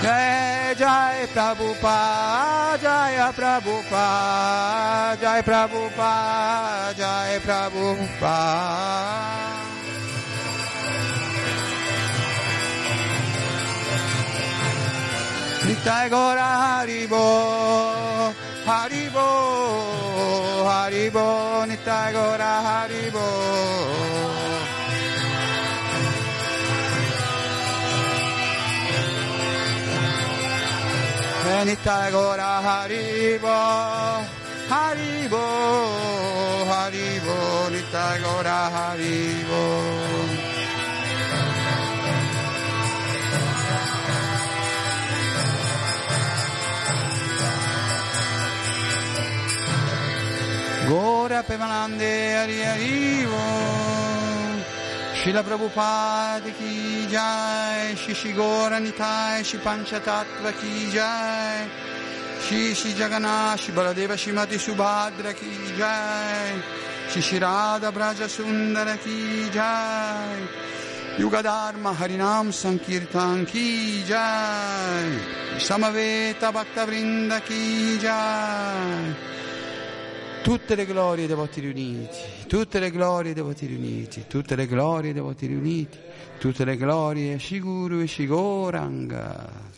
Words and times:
Jai 0.00 0.74
Jai 0.78 1.26
Prabhupada, 1.34 2.78
Jai 2.80 3.32
Prabhupada, 3.34 5.18
Jai 5.20 5.42
Prabhupada, 5.42 6.94
Jai 6.96 7.38
Prabhupada. 7.40 8.78
Nitai 15.66 16.08
Gora 16.08 16.48
Haribo, 16.62 17.26
Haribo, 18.64 19.28
Haribo, 20.64 21.26
Nitai 21.66 22.12
Gora 22.12 22.52
Haribo. 22.66 24.07
Nitai 31.64 32.10
Gora 32.12 32.60
Haribo, 32.62 33.48
Haribo, 34.70 35.44
Haribo, 36.70 37.68
Nitai 37.70 38.20
Gora 38.22 38.70
Haribo. 38.74 39.62
Gora 50.88 51.42
Pemanande 51.42 52.34
Hari 52.36 52.62
Haribo 52.62 53.97
Shila 55.22 55.42
Prabhupada 55.42 56.50
Ki 56.56 57.06
Jai 57.10 57.92
Shishi 57.96 58.32
Gora 58.36 58.78
Nitai 58.78 59.42
Shi 59.44 59.56
Panchatattva 59.58 60.52
Ki 60.60 60.90
Jai 60.92 61.68
Shi 62.40 62.72
Shi 62.72 62.92
Jagannath 62.92 63.58
Shi 63.58 63.72
Baladeva 63.72 64.14
Shimati 64.14 64.58
Subhadra 64.58 65.34
Ki 65.34 65.76
Jai 65.76 66.62
Shi 67.08 67.20
Shi 67.20 67.38
Radha 67.40 67.90
Braja 67.90 68.28
Sundara 68.28 68.96
Ki 68.96 69.50
Jai 69.50 70.38
Yuga 71.18 71.42
Dharma 71.42 71.92
Harinam 71.94 72.52
Sankirtan 72.52 73.44
Ki 73.44 74.04
Jai 74.04 75.18
Samaveta 75.58 76.52
Bhakta 76.52 76.86
Vrinda 76.86 77.44
Ki 77.44 77.98
Jai 77.98 79.16
tutte 80.48 80.74
le 80.76 80.86
glorie 80.86 81.26
dei 81.26 81.36
voti 81.36 81.60
riuniti, 81.60 82.16
tutte 82.46 82.78
le 82.78 82.90
glorie 82.90 83.34
dei 83.34 83.42
voti 83.42 83.66
riuniti, 83.66 84.24
tutte 84.26 84.56
le 84.56 84.66
glorie 84.66 85.12
dei 85.12 85.20
voti 85.20 85.46
riuniti, 85.46 85.98
tutte 86.38 86.64
le 86.64 86.78
glorie 86.78 87.38
Shiguru 87.38 88.00
e 88.00 88.06
Shigoranga. 88.06 89.77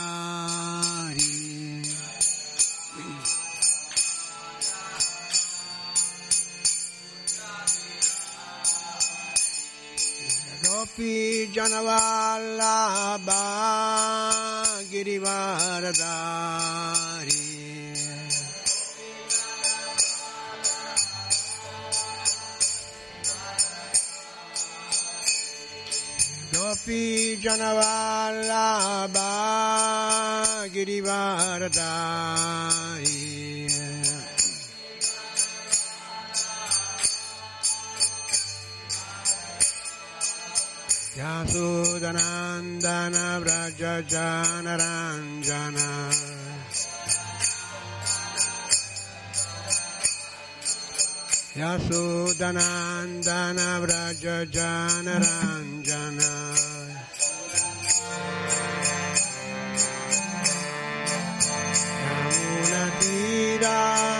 api 11.01 11.49
janavala 11.49 13.17
ba 13.25 13.41
girivaradari. 14.85 17.49
Api 26.71 27.35
janavala 27.43 29.11
ba 29.11 29.27
girivaradari. 30.71 32.70
Vasudanandana 41.43 43.25
Vrajajanaranjana 43.41 45.89
Yasudanandana 52.31 53.67
Vrajajanaranjana 53.81 56.31
Yamunatirana 62.81 64.10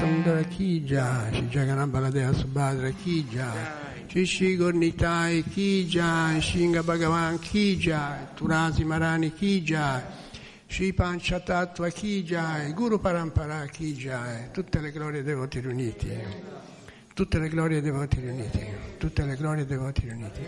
Sundara 0.00 0.42
Ki 0.44 0.80
Jai 0.80 1.30
Shri 1.30 1.46
Jagannath 1.48 1.90
Baladeva 1.90 2.32
Subhadra 2.32 2.90
Shri 4.08 4.24
Shri 4.24 4.56
Gornitai 4.56 5.44
Ki 5.52 5.86
Jai 5.86 6.38
Shinga 6.38 6.80
Bhagavan 6.80 7.38
Ki 7.38 7.76
Jai 7.76 8.26
Turasi 8.34 8.82
Marani 8.82 9.30
Ki 9.36 9.60
Jai 9.60 10.02
Shri 10.66 10.94
Panchatattva 10.94 11.92
Ki 11.92 12.22
Jai 12.22 12.72
Guru 12.72 12.98
Parampara 12.98 13.70
Ki 13.70 13.92
Jai 13.92 14.48
tutte 14.52 14.80
le 14.80 14.90
glorie 14.90 15.22
dei 15.22 15.34
devoti 15.34 15.60
riuniti. 15.60 16.08
Tutte 17.12 17.38
le 17.38 17.48
glorie 17.50 17.82
dei 17.82 17.90
devoti 17.90 18.20
riuniti 18.20 18.66
tutte 18.96 19.24
le 19.24 19.36
glorie 19.36 19.66
dei 19.66 19.76
devoti 19.76 20.00
riuniti 20.00 20.40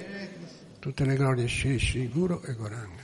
tutte 0.79 1.05
le 1.05 1.15
glorie 1.15 1.47
Shri 1.47 2.09
Guru 2.09 2.41
e 2.43 2.55
Goranga 2.55 3.02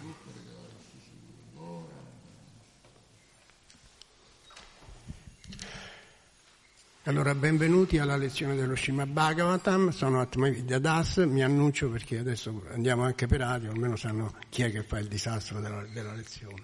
Allora, 7.09 7.35
benvenuti 7.35 7.97
alla 7.97 8.19
lezione 8.19 8.55
dello 8.55 8.77
Srimad 8.77 9.09
Bhagavatam, 9.09 9.89
sono 9.93 10.21
Atmavidya 10.21 10.79
Das, 10.79 11.17
mi 11.17 11.43
annuncio 11.43 11.89
perché 11.89 12.19
adesso 12.19 12.63
andiamo 12.71 13.03
anche 13.03 13.27
per 13.27 13.41
radio, 13.41 13.71
almeno 13.71 13.97
sanno 13.97 14.35
chi 14.51 14.61
è 14.61 14.71
che 14.71 14.83
fa 14.83 14.99
il 14.99 15.09
disastro 15.09 15.59
della, 15.59 15.87
della 15.91 16.13
lezione. 16.13 16.63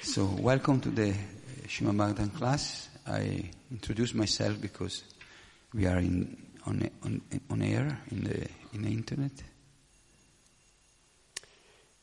So, 0.00 0.24
welcome 0.40 0.80
to 0.80 0.92
the 0.92 1.10
uh, 1.10 1.68
Shrimad 1.68 1.94
Bhagavatam 1.94 2.32
class. 2.32 2.88
I 3.06 3.48
introduce 3.68 4.12
myself 4.12 4.58
because 4.58 5.04
we 5.72 5.86
are 5.86 6.02
in, 6.02 6.36
on, 6.64 6.90
on, 7.02 7.22
on 7.46 7.62
air 7.62 8.02
in 8.08 8.24
the, 8.24 8.50
in 8.70 8.82
the 8.82 8.88
internet. 8.88 9.44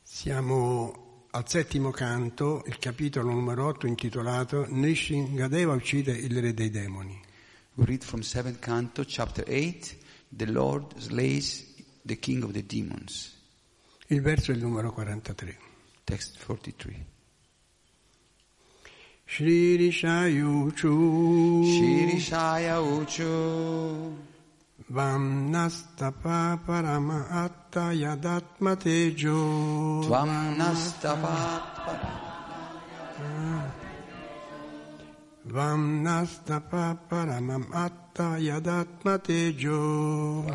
Siamo 0.01 1.25
al 1.31 1.49
settimo 1.49 1.91
canto, 1.91 2.63
il 2.65 2.79
capitolo 2.79 3.29
numero 3.29 3.67
8 3.67 3.87
intitolato 3.87 4.67
Nishingadeva 4.69 5.73
uccide 5.73 6.13
il 6.13 6.39
re 6.39 6.53
dei 6.53 6.69
demoni. 6.69 7.22
We 7.75 7.85
read 7.85 8.03
from 8.03 8.21
7th 8.21 8.61
canto, 8.61 9.03
chapter 9.03 9.43
8, 9.47 9.95
the 10.31 10.45
Lord 10.45 10.93
slays 11.01 11.73
the 12.05 12.15
king 12.17 12.43
of 12.43 12.53
the 12.53 12.61
demons. 12.61 13.31
Il 14.07 14.21
verso 14.21 14.51
è 14.51 14.55
il 14.55 14.61
numero 14.61 14.91
43. 14.91 15.57
Text 16.03 16.37
43. 16.37 17.05
Shri 19.25 19.77
Rishayuchu 19.77 21.63
Shirishaya 21.63 22.79
Uchu 22.79 24.13
Vam 24.91 25.49
Nastapa 25.49 26.59
Parama 26.63 27.27
Atta 27.31 27.91
Yadatma 27.91 28.75
Tejo 28.75 30.03
Tvam 30.03 30.55
Nastapa 30.55 31.61
Vam 33.17 33.82
Nastapa 35.45 36.97
Paramam 37.09 37.65
Atta 37.73 38.37
Yadatma 38.39 39.17
Tejo. 39.19 40.45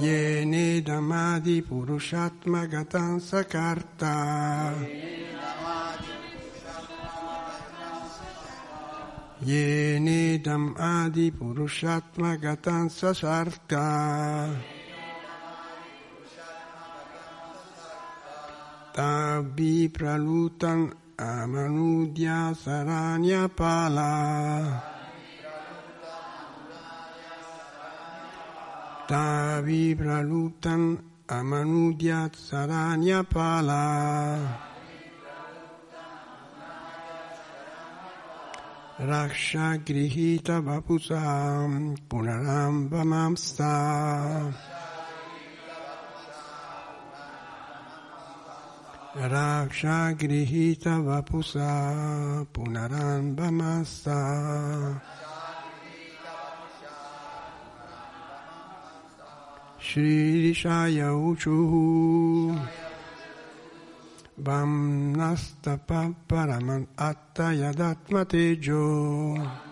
Yene 0.00 0.82
Damadi 0.82 1.62
Purushatma 1.62 2.70
Gatan 2.70 3.18
Sakarta. 3.20 4.72
Yene 9.44 10.38
Damadi 10.40 11.32
Purushatma 11.32 12.40
Gatan 12.40 12.88
Sasarta 12.88 14.54
Tabi 18.92 19.88
Pralutan 19.88 20.92
Amanudya 21.16 22.52
Saranya 22.52 23.48
Pala. 23.48 24.12
Tavi 29.08 29.96
Pralutan 29.96 31.00
Amanudya 31.24 32.28
Saranya 32.36 33.24
Pala. 33.24 33.88
Raksha 39.00 39.80
Grihita 39.80 40.60
Vapusam 40.60 41.96
Punarambamamsta 42.12 43.72
Raksha 44.52 44.81
grihita 50.16 51.00
vapusa 51.04 52.46
punaranbamasta. 52.52 54.18
Shri 59.78 60.54
Rishaya 60.54 61.12
Uchuhu 61.12 62.56
Vam 64.38 65.12
Nastapa 65.14 66.14
Paraman 66.26 66.86
Atta 66.96 67.52
Yadatma 67.52 68.24
Tejo 68.24 69.71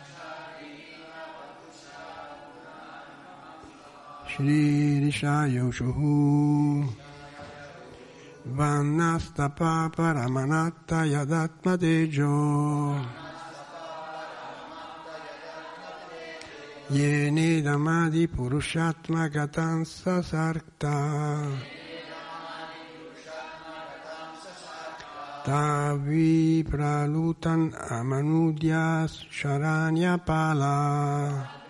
Shri 4.31 5.01
Rishayushuhu 5.03 6.87
Vannastapa 8.47 9.91
Paramanatta 9.93 11.03
Yadatma 11.03 11.75
Dejo 11.77 13.05
Yeni 16.91 17.61
Damadi 17.61 18.27
Purushatma 18.27 19.29
Gatansa 19.29 20.23
Sarkta. 20.23 21.51
Tavi 25.43 26.63
Pralutan 26.63 27.73
Amanudya 27.89 29.09
Sharanya 29.29 30.23
Pala 30.25 31.60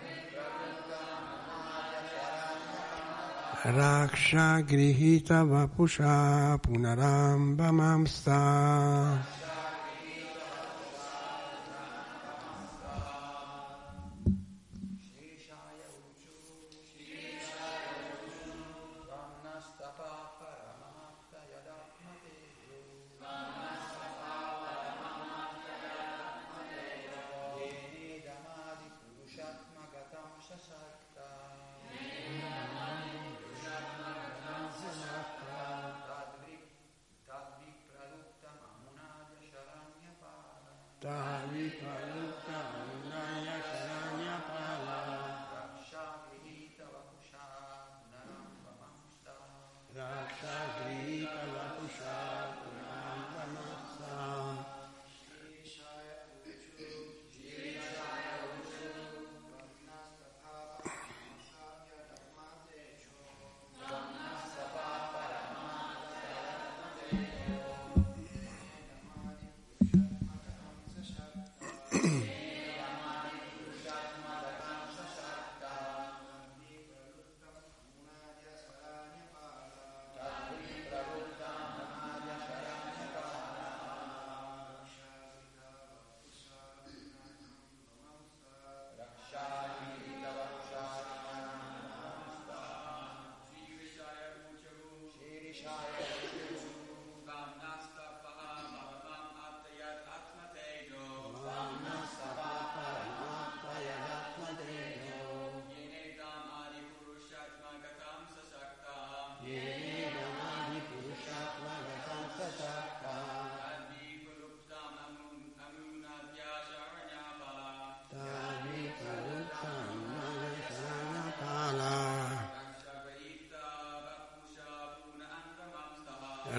Raksha 3.64 4.66
Grihita 4.66 5.46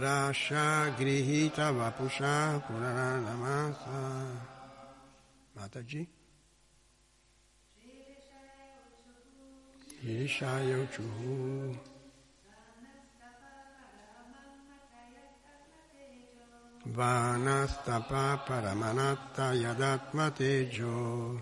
Grihita 0.04 1.72
Vapusha 1.72 2.62
Punaranamasa 2.68 4.36
Mataji? 5.56 6.06
Irishaya 10.06 10.86
Uchuhu 10.86 11.78
Vanastapa 16.92 18.44
Paramanatta 18.46 19.54
Yadatma 19.56 20.32
Tejo. 20.32 21.40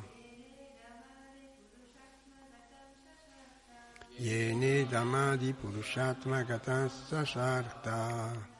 Yene 4.19 4.85
Damadi 4.85 5.51
Purushatma 5.51 6.45
Gatassa 6.45 7.25
Sharta 7.25 8.50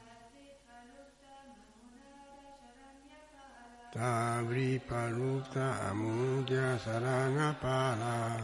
Tavri 4.02 4.80
Paluta 4.80 5.78
Amudya 5.88 6.76
Sarana 6.76 7.54
Pala. 7.60 8.42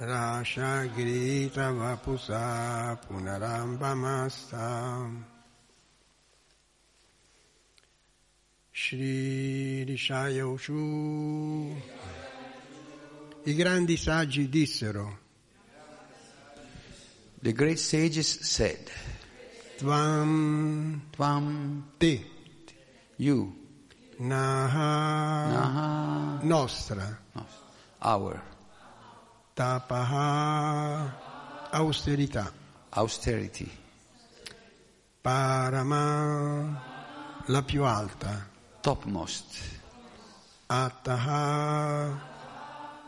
Rasha 0.00 0.88
Grita 0.94 1.70
Vapusa 1.76 2.98
Punarambamasta 3.06 5.10
Shri 8.70 9.84
Rishaya 9.86 10.46
Ushu. 10.46 11.76
I 13.44 13.54
grandi 13.54 13.98
saggi 13.98 14.48
dissero 14.48 15.18
The 17.42 17.52
great 17.52 17.78
sages 17.78 18.38
said, 18.40 18.90
Tvam 19.78 21.00
Tvam, 21.12 21.82
te 21.98 22.24
you, 23.18 23.52
naha. 24.18 25.52
Naha, 25.52 26.40
nostra. 26.42 27.18
No, 27.34 27.46
our, 28.00 28.42
tapaha. 29.54 31.20
Austerità 31.70 32.52
austerity, 32.90 33.70
parama. 35.20 36.82
La 37.46 37.62
più 37.62 37.84
alta. 37.84 38.48
Topmost, 38.80 39.58
attaha 40.66 42.20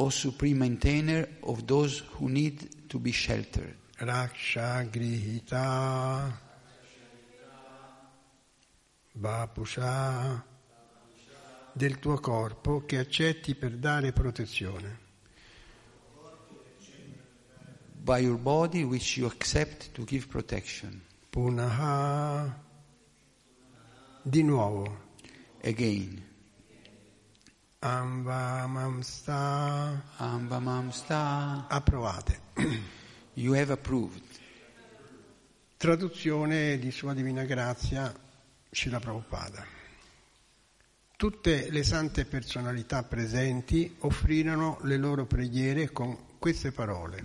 O 0.00 0.08
supreme 0.08 0.60
maintainer 0.60 1.28
of 1.42 1.66
those 1.66 2.02
who 2.14 2.30
need 2.30 2.88
to 2.88 2.98
be 2.98 3.12
sheltered. 3.12 3.76
Raksha 3.98 4.88
Grihita 4.90 6.32
Vapusha 9.18 10.42
del 11.74 11.98
tuo 11.98 12.18
corpo 12.18 12.86
che 12.86 12.96
accetti 12.96 13.54
per 13.54 13.76
dare 13.76 14.12
protezione. 14.12 14.98
By 18.02 18.20
your 18.20 18.38
body 18.38 18.84
which 18.84 19.18
you 19.18 19.26
accept 19.26 19.92
to 19.92 20.04
give 20.04 20.28
protection. 20.28 20.98
Punaha 21.28 22.58
di 24.22 24.42
nuovo 24.42 25.08
Again. 25.62 26.29
Ambamamsta 27.82 29.32
Ambamamsta. 30.18 31.64
approvate. 31.66 32.38
You 33.32 33.54
have 33.54 33.72
approved. 33.72 34.20
Traduzione 35.78 36.78
di 36.78 36.90
Sua 36.90 37.14
Divina 37.14 37.44
Grazia, 37.44 38.14
Scila 38.70 39.00
Prabhupada. 39.00 39.64
Tutte 41.16 41.70
le 41.70 41.82
sante 41.82 42.26
personalità 42.26 43.02
presenti 43.02 43.96
offrirono 44.00 44.78
le 44.82 44.98
loro 44.98 45.24
preghiere 45.24 45.90
con 45.90 46.36
queste 46.38 46.72
parole. 46.72 47.24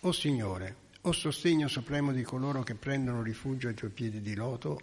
O 0.00 0.10
Signore, 0.10 0.76
o 1.02 1.12
sostegno 1.12 1.68
supremo 1.68 2.10
di 2.10 2.24
coloro 2.24 2.64
che 2.64 2.74
prendono 2.74 3.22
rifugio 3.22 3.68
ai 3.68 3.74
tuoi 3.74 3.90
piedi 3.90 4.20
di 4.20 4.34
loto, 4.34 4.80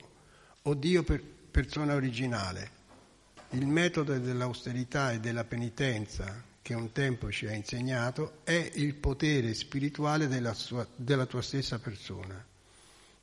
o 0.61 0.73
Dio 0.75 1.03
per 1.03 1.21
persona 1.21 1.93
originale, 1.93 2.79
il 3.51 3.67
metodo 3.67 4.17
dell'austerità 4.17 5.11
e 5.11 5.19
della 5.19 5.43
penitenza 5.43 6.43
che 6.61 6.73
un 6.73 6.91
tempo 6.93 7.29
ci 7.31 7.47
ha 7.47 7.53
insegnato 7.53 8.39
è 8.43 8.71
il 8.75 8.95
potere 8.95 9.53
spirituale 9.53 10.27
della, 10.27 10.53
sua- 10.53 10.87
della 10.95 11.25
tua 11.25 11.41
stessa 11.41 11.79
persona. 11.79 12.45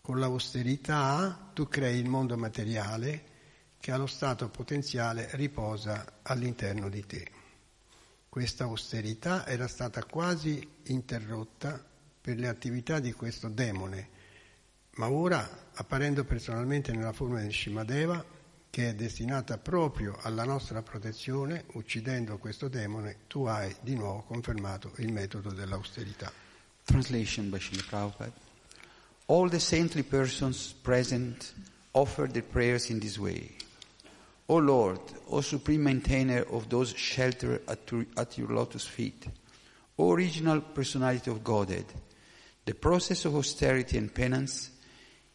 Con 0.02 0.18
l'austerità 0.18 1.50
tu 1.54 1.66
crei 1.68 1.98
il 1.98 2.08
mondo 2.08 2.36
materiale 2.36 3.36
che 3.80 3.90
allo 3.90 4.06
stato 4.06 4.48
potenziale 4.50 5.30
riposa 5.32 6.20
all'interno 6.22 6.90
di 6.90 7.06
te. 7.06 7.30
Questa 8.28 8.64
austerità 8.64 9.46
era 9.46 9.66
stata 9.66 10.04
quasi 10.04 10.66
interrotta 10.84 11.82
per 12.20 12.38
le 12.38 12.48
attività 12.48 12.98
di 12.98 13.12
questo 13.12 13.48
demone, 13.48 14.16
ma 14.96 15.08
ora, 15.10 15.68
apparendo 15.72 16.24
personalmente 16.24 16.92
nella 16.92 17.12
forma 17.12 17.40
di 17.40 17.52
Shimadeva, 17.52 18.36
che 18.70 18.90
è 18.90 18.94
destinata 18.94 19.58
proprio 19.58 20.18
alla 20.22 20.44
nostra 20.44 20.82
protezione, 20.82 21.64
uccidendo 21.72 22.38
questo 22.38 22.68
demone, 22.68 23.16
tu 23.26 23.44
hai 23.44 23.74
di 23.80 23.94
nuovo 23.94 24.22
confermato 24.22 24.92
il 24.98 25.12
metodo 25.12 25.50
dell'austerità. 25.50 26.30
Translation 26.84 27.50
by 27.50 27.58
Srila 27.58 27.82
Prabhupada. 27.88 28.32
All 29.26 29.50
the 29.50 29.58
saintly 29.58 30.02
persons 30.02 30.72
present 30.72 31.54
offered 31.92 32.32
their 32.32 32.44
prayers 32.44 32.88
in 32.88 32.98
this 32.98 33.18
way. 33.18 33.56
O 34.46 34.56
Lord, 34.56 35.00
O 35.26 35.42
supreme 35.42 35.82
maintainer 35.82 36.42
of 36.48 36.68
those 36.68 36.94
sheltered 36.96 37.62
at, 37.66 37.92
at 38.16 38.38
your 38.38 38.48
lotus 38.48 38.86
feet, 38.86 39.26
O 39.98 40.12
original 40.12 40.60
personality 40.60 41.30
of 41.30 41.42
Godhead, 41.42 41.84
the 42.64 42.74
process 42.74 43.24
of 43.26 43.34
austerity 43.34 43.98
and 43.98 44.14
penance 44.14 44.70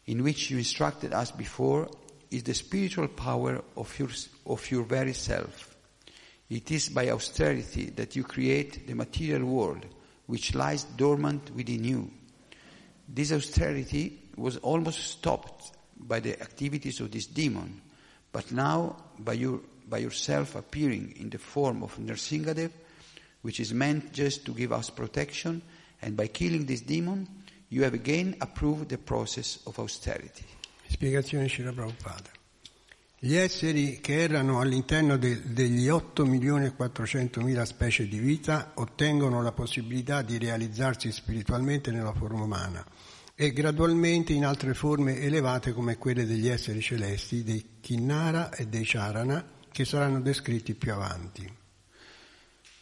in 0.06 0.22
which 0.22 0.50
you 0.50 0.58
instructed 0.58 1.12
us 1.12 1.30
before 1.30 1.88
is 2.34 2.42
the 2.42 2.54
spiritual 2.54 3.06
power 3.06 3.62
of 3.76 3.96
your, 3.98 4.08
of 4.46 4.70
your 4.70 4.82
very 4.82 5.12
self. 5.12 5.76
It 6.50 6.70
is 6.72 6.88
by 6.88 7.10
austerity 7.10 7.90
that 7.90 8.16
you 8.16 8.24
create 8.24 8.88
the 8.88 8.94
material 8.94 9.46
world 9.46 9.86
which 10.26 10.54
lies 10.54 10.82
dormant 10.84 11.54
within 11.54 11.84
you. 11.84 12.10
This 13.08 13.30
austerity 13.30 14.20
was 14.36 14.56
almost 14.58 14.98
stopped 14.98 15.76
by 15.96 16.18
the 16.18 16.40
activities 16.40 17.00
of 17.00 17.12
this 17.12 17.26
demon, 17.26 17.80
but 18.32 18.50
now 18.50 18.96
by, 19.18 19.34
your, 19.34 19.60
by 19.88 19.98
yourself 19.98 20.56
appearing 20.56 21.14
in 21.20 21.30
the 21.30 21.38
form 21.38 21.84
of 21.84 21.96
Nrsingadev, 21.98 22.70
which 23.42 23.60
is 23.60 23.72
meant 23.72 24.12
just 24.12 24.44
to 24.46 24.52
give 24.52 24.72
us 24.72 24.90
protection, 24.90 25.62
and 26.02 26.16
by 26.16 26.26
killing 26.26 26.66
this 26.66 26.80
demon, 26.80 27.28
you 27.68 27.84
have 27.84 27.94
again 27.94 28.36
approved 28.40 28.88
the 28.88 28.98
process 28.98 29.60
of 29.66 29.78
austerity. 29.78 30.44
Spiegazione 30.94 31.48
Shira 31.48 31.72
Prabhupada. 31.72 32.30
Gli 33.18 33.34
esseri 33.34 33.98
che 34.00 34.20
erano 34.20 34.60
all'interno 34.60 35.16
de- 35.16 35.52
degli 35.52 35.88
8 35.88 36.24
milioni 36.24 36.66
e 36.66 36.74
400 36.74 37.40
mila 37.40 37.64
specie 37.64 38.06
di 38.06 38.18
vita 38.18 38.70
ottengono 38.74 39.42
la 39.42 39.50
possibilità 39.50 40.22
di 40.22 40.38
realizzarsi 40.38 41.10
spiritualmente 41.10 41.90
nella 41.90 42.12
forma 42.12 42.44
umana 42.44 42.86
e 43.34 43.52
gradualmente 43.52 44.34
in 44.34 44.44
altre 44.44 44.72
forme 44.72 45.18
elevate 45.18 45.72
come 45.72 45.98
quelle 45.98 46.26
degli 46.26 46.46
esseri 46.46 46.80
celesti, 46.80 47.42
dei 47.42 47.78
Kinnara 47.80 48.50
e 48.50 48.68
dei 48.68 48.84
Charana, 48.84 49.44
che 49.72 49.84
saranno 49.84 50.20
descritti 50.20 50.74
più 50.74 50.92
avanti. 50.92 51.52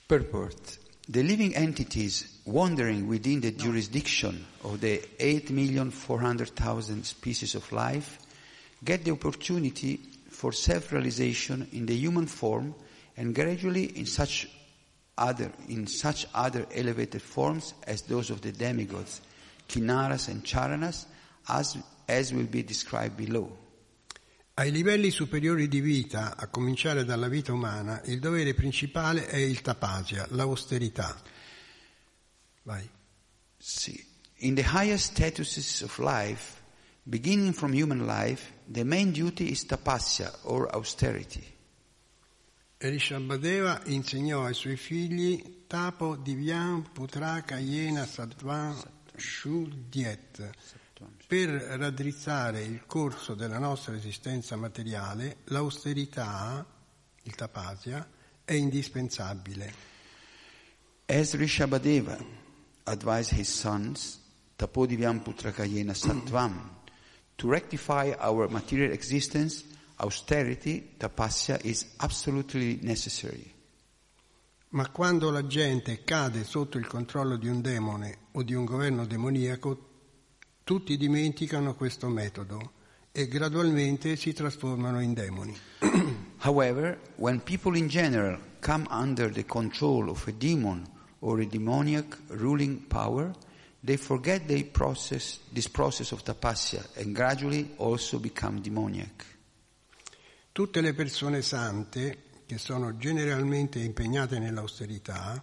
Purport. 0.05 0.82
The 1.09 1.23
living 1.23 1.57
entities 1.57 2.39
wandering 2.45 3.09
within 3.09 3.41
the 3.41 3.51
jurisdiction 3.51 4.47
of 4.63 4.81
the 4.81 4.99
8,400,000 5.19 7.05
species 7.05 7.57
of 7.57 7.73
life 7.73 8.19
get 8.85 9.05
the 9.05 9.11
opportunity 9.11 9.99
for 10.31 10.53
self-realization 10.53 11.69
in 11.73 11.87
the 11.87 11.97
human 11.97 12.27
form 12.27 12.75
and 13.17 13.35
gradually 13.35 13.87
in 13.99 14.07
such 14.07 14.49
other, 15.19 15.51
in 15.69 15.89
such 15.89 16.27
other 16.35 16.67
elevated 16.73 17.21
forms 17.21 17.75
as 17.87 18.03
those 18.03 18.31
of 18.31 18.41
the 18.41 18.53
demigods, 18.53 19.21
Kinnaras 19.69 20.29
and 20.29 20.45
Charanas, 20.45 21.07
as, 21.49 21.77
as 22.09 22.33
will 22.33 22.45
be 22.45 22.63
described 22.63 23.17
below. 23.17 23.51
Ai 24.55 24.71
livelli 24.71 25.11
superiori 25.11 25.67
di 25.67 25.81
vita, 25.81 26.37
a 26.37 26.47
cominciare 26.49 27.05
dalla 27.05 27.29
vita 27.29 27.53
umana, 27.53 28.03
il 28.05 28.21
dovere 28.21 28.53
principale 28.53 29.27
è 29.27 29.37
il 29.37 29.63
tapasia, 29.63 30.27
l'austerità. 30.31 31.19
Vai. 32.65 32.87
See, 33.57 34.05
in 34.41 34.55
the 34.55 34.63
highest 34.63 35.13
statuses 35.13 35.81
of 35.81 35.99
life, 35.99 36.61
beginning 37.05 37.55
from 37.55 37.73
human 37.73 38.05
life, 38.05 38.53
the 38.71 38.85
main 38.85 39.11
duty 39.11 39.51
is 39.51 39.65
tapasya 39.65 40.31
or 40.43 40.69
austerity. 40.71 41.45
Rishabhadeva 42.77 43.83
insegnò 43.87 44.45
ai 44.45 44.55
suoi 44.55 44.77
figli 44.77 45.65
Tapo 45.67 46.17
Divyam 46.17 46.91
Putraka 46.93 47.57
Yena 47.59 48.05
Sattvam 48.05 48.77
Shudyet 49.17 50.51
per 51.33 51.49
raddrizzare 51.49 52.61
il 52.61 52.83
corso 52.85 53.33
della 53.33 53.59
nostra 53.59 53.97
esistenza 53.97 54.55
materiale, 54.55 55.39
l'austerità, 55.45 56.63
il 57.23 57.35
tapasya, 57.35 58.07
è 58.45 58.53
indispensabile. 58.53 59.73
As 61.07 61.35
Rishabhadeva 61.35 62.23
advised 62.83 63.39
his 63.39 63.49
sons, 63.49 64.21
Tapodivyam 64.57 65.21
Putrakayena 65.21 65.95
Sattvam, 65.95 66.69
to 67.37 67.49
rectify 67.49 68.13
our 68.19 68.51
material 68.51 68.93
existence, 68.93 69.65
austerity, 70.01 70.97
tapasya 70.99 71.61
is 71.63 71.95
absolutely 71.97 72.79
necessary. 72.83 73.51
Ma 74.73 74.87
quando 74.91 75.31
la 75.31 75.47
gente 75.47 76.05
cade 76.05 76.45
sotto 76.45 76.77
il 76.77 76.87
controllo 76.87 77.39
di 77.39 77.49
un 77.49 77.63
demone 77.63 78.19
o 78.33 78.43
di 78.43 78.53
un 78.53 78.67
governo 78.67 79.07
demoniaco, 79.07 79.92
tutti 80.65 80.97
dimenticano 80.97 81.75
questo 81.75 82.09
metodo 82.09 82.73
e 83.13 83.27
gradualmente 83.27 84.17
si 84.17 84.33
trasformano 84.33 85.01
in 85.01 85.13
demoni. 85.13 85.57
However, 86.45 86.99
when 87.17 87.43
people 87.43 87.77
in 87.77 87.89
general 87.89 88.39
come 88.61 88.87
under 88.91 89.31
the 89.31 89.45
control 89.45 90.09
of 90.09 90.27
a 90.27 90.33
demon 90.33 90.87
or 91.21 91.41
a 91.41 91.47
demoniac 91.47 92.17
ruling 92.29 92.87
power, 92.87 93.33
they 93.85 93.97
forget 93.97 94.47
they 94.47 94.65
process, 94.65 95.41
this 95.53 95.69
process 95.69 96.13
of 96.13 96.23
tapasya 96.23 96.83
and 96.97 97.15
gradually 97.15 97.75
also 97.79 98.19
become 98.19 98.61
demoniac. 98.61 99.25
Tutte 100.53 100.81
le 100.81 100.95
persone 100.95 101.43
sante, 101.43 102.31
che 102.47 102.59
sono 102.59 102.97
generalmente 102.97 103.79
impegnate 103.81 104.39
nell'austerità, 104.39 105.43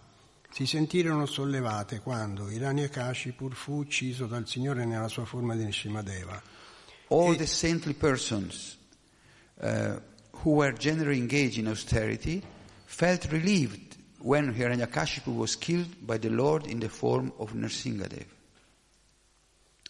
si 0.52 0.66
sentirono 0.66 1.26
sollevate 1.26 2.00
quando 2.00 2.50
Hiranyakashipu 2.50 3.50
fu 3.50 3.78
ucciso 3.78 4.26
dal 4.26 4.46
Signore 4.46 4.84
nella 4.84 5.08
sua 5.08 5.24
forma 5.24 5.54
di 5.54 5.64
Nishimadeva. 5.64 6.42
All 7.08 7.34
E- 7.34 7.36
the 7.36 7.46
saintly 7.46 7.94
persons 7.94 8.76
uh, 9.60 10.00
who 10.42 10.56
were 10.56 10.72
generally 10.72 11.18
engaged 11.18 11.58
in 11.58 11.68
austerity 11.68 12.42
felt 12.84 13.26
relieved 13.30 13.96
when 14.18 14.52
Hiranyakashipu 14.52 15.32
was 15.32 15.56
killed 15.56 15.94
by 16.00 16.18
the 16.18 16.30
Lord 16.30 16.66
in 16.66 16.78
the 16.78 16.88
form 16.88 17.32
of 17.36 17.52
Nrsingadev. 17.52 18.26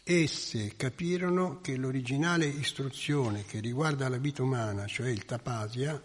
Esse 0.02 0.74
capirono 0.76 1.60
che 1.60 1.76
l'originale 1.76 2.46
istruzione 2.46 3.44
che 3.44 3.60
riguarda 3.60 4.08
la 4.08 4.18
vita 4.18 4.42
umana, 4.42 4.86
cioè 4.86 5.08
il 5.08 5.24
tapasya, 5.24 6.02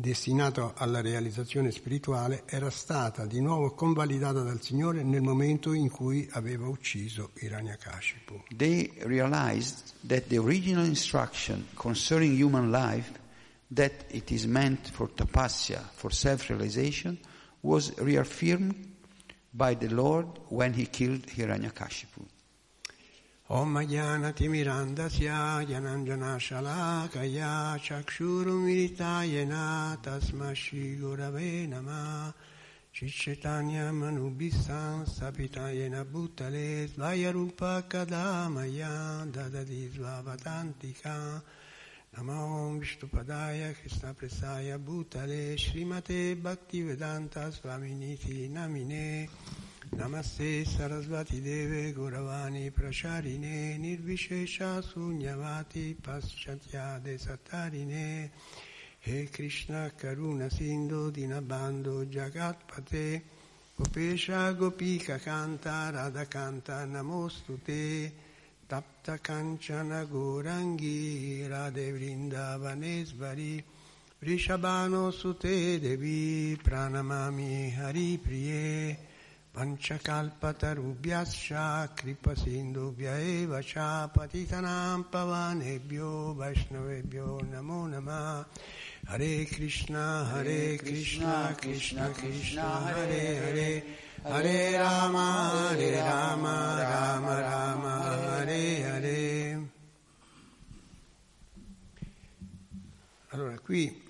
destinato 0.00 0.72
alla 0.76 1.00
realizzazione 1.00 1.70
spirituale, 1.70 2.44
era 2.46 2.70
stata 2.70 3.26
di 3.26 3.40
nuovo 3.40 3.74
convalidata 3.74 4.42
dal 4.42 4.60
Signore 4.62 5.02
nel 5.02 5.20
momento 5.20 5.72
in 5.72 5.90
cui 5.90 6.26
aveva 6.32 6.66
ucciso 6.66 7.30
Hiranyakashipu. 7.34 8.44
They 8.56 8.90
realized 9.04 9.92
that 10.06 10.26
the 10.28 10.38
original 10.38 10.86
instruction 10.86 11.66
concerning 11.74 12.34
human 12.34 12.70
life, 12.70 13.12
that 13.74 14.06
it 14.08 14.30
is 14.30 14.46
meant 14.46 14.88
for 14.90 15.10
tapasya, 15.12 15.90
for 15.94 16.12
self-realization, 16.12 17.18
was 17.60 17.92
reaffirmed 17.98 18.74
by 19.50 19.76
the 19.76 19.88
Lord 19.88 20.26
when 20.48 20.72
he 20.72 20.86
killed 20.86 21.26
Hiranyakashipu. 21.26 22.24
Om 23.52 23.74
Jnana 23.74 24.32
Timirandasya 24.32 25.66
Jananjana 25.66 26.38
Shalakaya 26.38 27.76
Chakshurumiritayena 27.80 30.00
Tasma 30.00 30.54
Shri 30.54 30.96
Gurave 30.96 31.68
Nama 31.68 32.32
Chichetanya 32.94 33.90
Manubhisam 33.90 35.04
Sapitayena 35.04 36.04
Bhutale 36.04 36.86
Svayarupa 36.90 37.82
Kadamaya 37.88 39.26
Dadadi 39.32 39.90
Svavatantika 39.90 41.42
Namo 42.16 42.78
Vishnupadaya 42.78 43.74
Krishna 43.74 44.14
Presaya 44.14 44.78
Bhutale 44.78 45.58
Srimate 45.58 46.36
Bhaktivedanta 46.40 47.50
Svaminiti 47.50 48.48
Namine 48.48 49.28
Namaste 49.96 50.64
Sarasvati 50.64 51.42
Deve 51.42 51.92
Gauravani 51.92 52.70
Prasharine 52.70 53.76
Nirvishesha 53.78 54.80
Sunyavati 54.82 55.96
Paschatya 56.00 57.00
Desatarine 57.02 58.30
He 59.00 59.26
Krishna 59.26 59.90
Karuna 60.00 60.48
Sindhu 60.48 61.10
Dinabando 61.10 62.04
Jagatpate 62.06 63.20
Gopesha 63.76 64.56
Gopika 64.56 65.18
Kanta 65.18 65.92
Radha 65.92 66.24
Kanta 66.26 66.86
Namostute 66.86 68.12
Tapta 68.68 69.18
Kanchana 69.18 70.06
Gorangi 70.06 71.48
Radhe 71.48 71.92
Vrindavanesvari 71.92 73.62
Vrishabhano 74.22 75.12
Sute 75.12 75.80
Devi 75.80 76.56
Pranamami 76.62 77.74
Hari 77.74 78.18
Priye 78.24 78.96
Panchakalpatarubhyascha 79.60 81.92
Kripasindubhya 81.94 83.20
eva 83.20 83.60
cha 83.62 84.08
Patitanam 84.08 85.04
Pavanebhyo 85.04 86.34
Vaishnavebhyo 86.34 87.42
Namo 87.52 87.86
Namah. 87.86 88.46
Hare 89.06 89.44
Krishna 89.44 90.24
Hare 90.32 90.78
Krishna 90.78 91.54
Krishna 91.60 92.08
Krishna 92.08 92.62
Hare 92.62 93.36
Hare. 93.36 93.82
Hare 94.24 94.78
Rama 94.78 95.68
Hare 95.68 95.98
Rama 95.98 96.78
Rama 96.80 97.40
Rama 97.42 98.00
Hare 98.38 98.82
Hare. 98.82 99.68
Allora 103.28 103.58
qui 103.58 104.08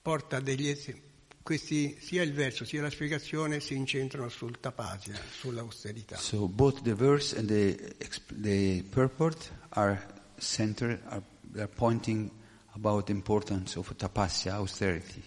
porta 0.00 0.38
degli 0.38 0.68
esempi 0.68 1.03
questi, 1.44 1.98
sia 2.00 2.22
il 2.22 2.32
verso 2.32 2.64
sia 2.64 2.80
la 2.80 2.88
spiegazione 2.88 3.60
si 3.60 3.74
incentrano 3.74 4.30
sul 4.30 4.58
tapasya, 4.58 5.14
sull'austerità. 5.30 6.16
So 6.16 6.48
both 6.48 6.80
the 6.82 6.94
verse 6.94 7.36
and 7.36 7.46
the, 7.46 7.94
the 8.40 8.82
purport 8.90 9.52
are 9.68 10.00
centered, 10.38 11.00
are, 11.04 11.22
are 11.56 11.68
pointing 11.68 12.30
about 12.72 13.06
the 13.06 13.12
importance 13.12 13.78
of 13.78 13.94
tapasya, 13.94 14.54
austerity. 14.54 15.22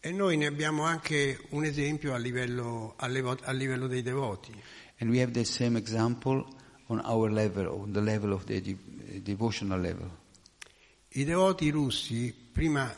E 0.00 0.12
noi 0.12 0.36
ne 0.36 0.46
abbiamo 0.46 0.84
anche 0.84 1.38
un 1.50 1.64
esempio 1.64 2.12
a 2.12 2.18
livello, 2.18 2.94
a 2.98 3.06
levo- 3.06 3.38
a 3.42 3.52
livello 3.52 3.86
dei 3.86 4.02
devoti. 4.02 4.52
And 4.98 5.10
we 5.10 5.20
have 5.20 5.32
the 5.32 5.44
same 5.44 5.78
example 5.78 6.46
on 6.88 7.00
our 7.04 7.30
level, 7.30 7.68
on 7.68 7.92
the 7.92 8.00
level 8.02 8.32
of 8.32 8.44
the 8.44 8.60
de- 8.60 9.22
devotional 9.22 9.80
level. 9.80 10.10
I 11.12 11.24
devoti 11.24 11.70
russi, 11.70 12.34
prima 12.52 12.94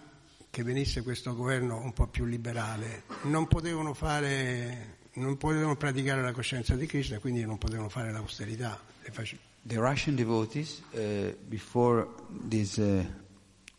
che 0.50 0.62
venisse 0.64 1.02
questo 1.02 1.34
governo 1.34 1.80
un 1.80 1.92
po' 1.92 2.08
più 2.08 2.24
liberale, 2.24 3.04
non 3.22 3.46
potevano 3.46 3.94
fare, 3.94 4.98
non 5.14 5.36
potevano 5.36 5.76
praticare 5.76 6.22
la 6.22 6.32
coscienza 6.32 6.74
di 6.74 6.86
Krishna, 6.86 7.18
quindi 7.18 7.44
non 7.44 7.56
potevano 7.56 7.88
fare 7.88 8.10
l'austerità. 8.10 8.78
The 9.62 9.78
Russian 9.78 10.16
devotees, 10.16 10.82
uh, 10.92 11.36
before 11.48 12.08
this 12.48 12.78
uh, 12.78 13.04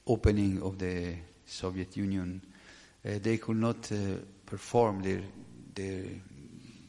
opening 0.06 0.62
of 0.62 0.78
the 0.78 1.18
Soviet 1.44 1.96
Union, 1.98 2.42
uh, 3.04 3.20
they 3.20 3.38
could 3.38 3.58
not 3.58 3.92
uh, 3.92 4.20
perform 4.46 5.02
their, 5.02 5.22
their 5.74 6.04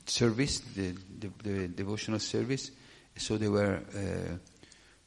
service, 0.04 0.60
the, 0.74 0.94
the, 1.18 1.30
the 1.42 1.68
devotional 1.68 2.20
service, 2.20 2.70
so 3.16 3.36
they 3.36 3.48
were 3.48 3.82
uh, 3.94 4.36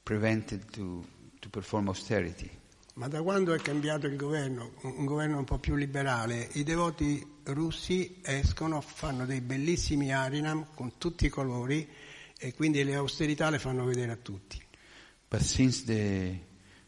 prevented 0.03 0.71
to, 0.73 1.03
to 1.41 1.49
perform 1.49 1.89
austerity. 1.89 2.51
Ma 2.97 3.09
da 3.09 3.21
quando 3.21 3.53
è 3.53 3.59
cambiato 3.59 4.07
il 4.07 4.15
governo, 4.15 4.71
un 4.83 5.03
governo 5.03 5.37
un 5.37 5.43
po' 5.43 5.59
più 5.59 5.75
liberale, 5.75 6.47
i 6.53 6.63
devoti 6.63 7.21
russi 7.43 8.21
escono, 8.23 8.79
fanno 8.79 9.25
dei 9.25 9.41
bellissimi 9.41 10.13
harinam 10.13 10.67
con 10.73 10.97
tutti 10.97 11.25
i 11.25 11.29
colori 11.29 11.85
e 12.39 12.53
quindi 12.53 12.85
le 12.85 12.95
austerità 12.95 13.49
le 13.49 13.59
fanno 13.59 13.83
vedere 13.83 14.13
a 14.13 14.15
tutti. 14.15 14.63
But 15.27 15.41
since 15.41 15.83
the 15.83 16.39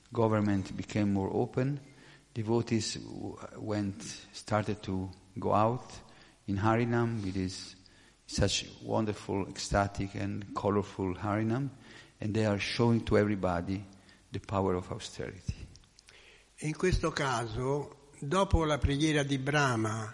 government 0.08 0.72
became 0.72 1.12
more 1.12 1.30
open, 1.30 1.78
devotees 2.32 2.98
went 3.58 4.02
started 4.32 4.80
to 4.84 5.10
go 5.34 5.54
out 5.54 5.92
in 6.46 6.56
Harinam 6.56 7.22
with 7.22 7.34
this 7.34 7.76
such 8.26 8.66
wonderful, 8.82 9.46
ecstatic, 9.50 10.16
and 10.16 10.54
colorful 10.54 11.18
Harinam, 11.18 11.70
and 12.22 12.34
they 12.34 12.46
are 12.46 12.60
showing 12.60 13.04
to 13.04 13.18
everybody 13.18 13.84
the 14.32 14.40
power 14.40 14.76
of 14.76 14.90
austerity. 14.90 15.67
In 16.62 16.76
questo 16.76 17.12
caso, 17.12 18.10
dopo 18.18 18.66
la 18.66 18.80
preghiera 18.80 19.22
di 19.22 19.38
Brahma, 19.38 20.12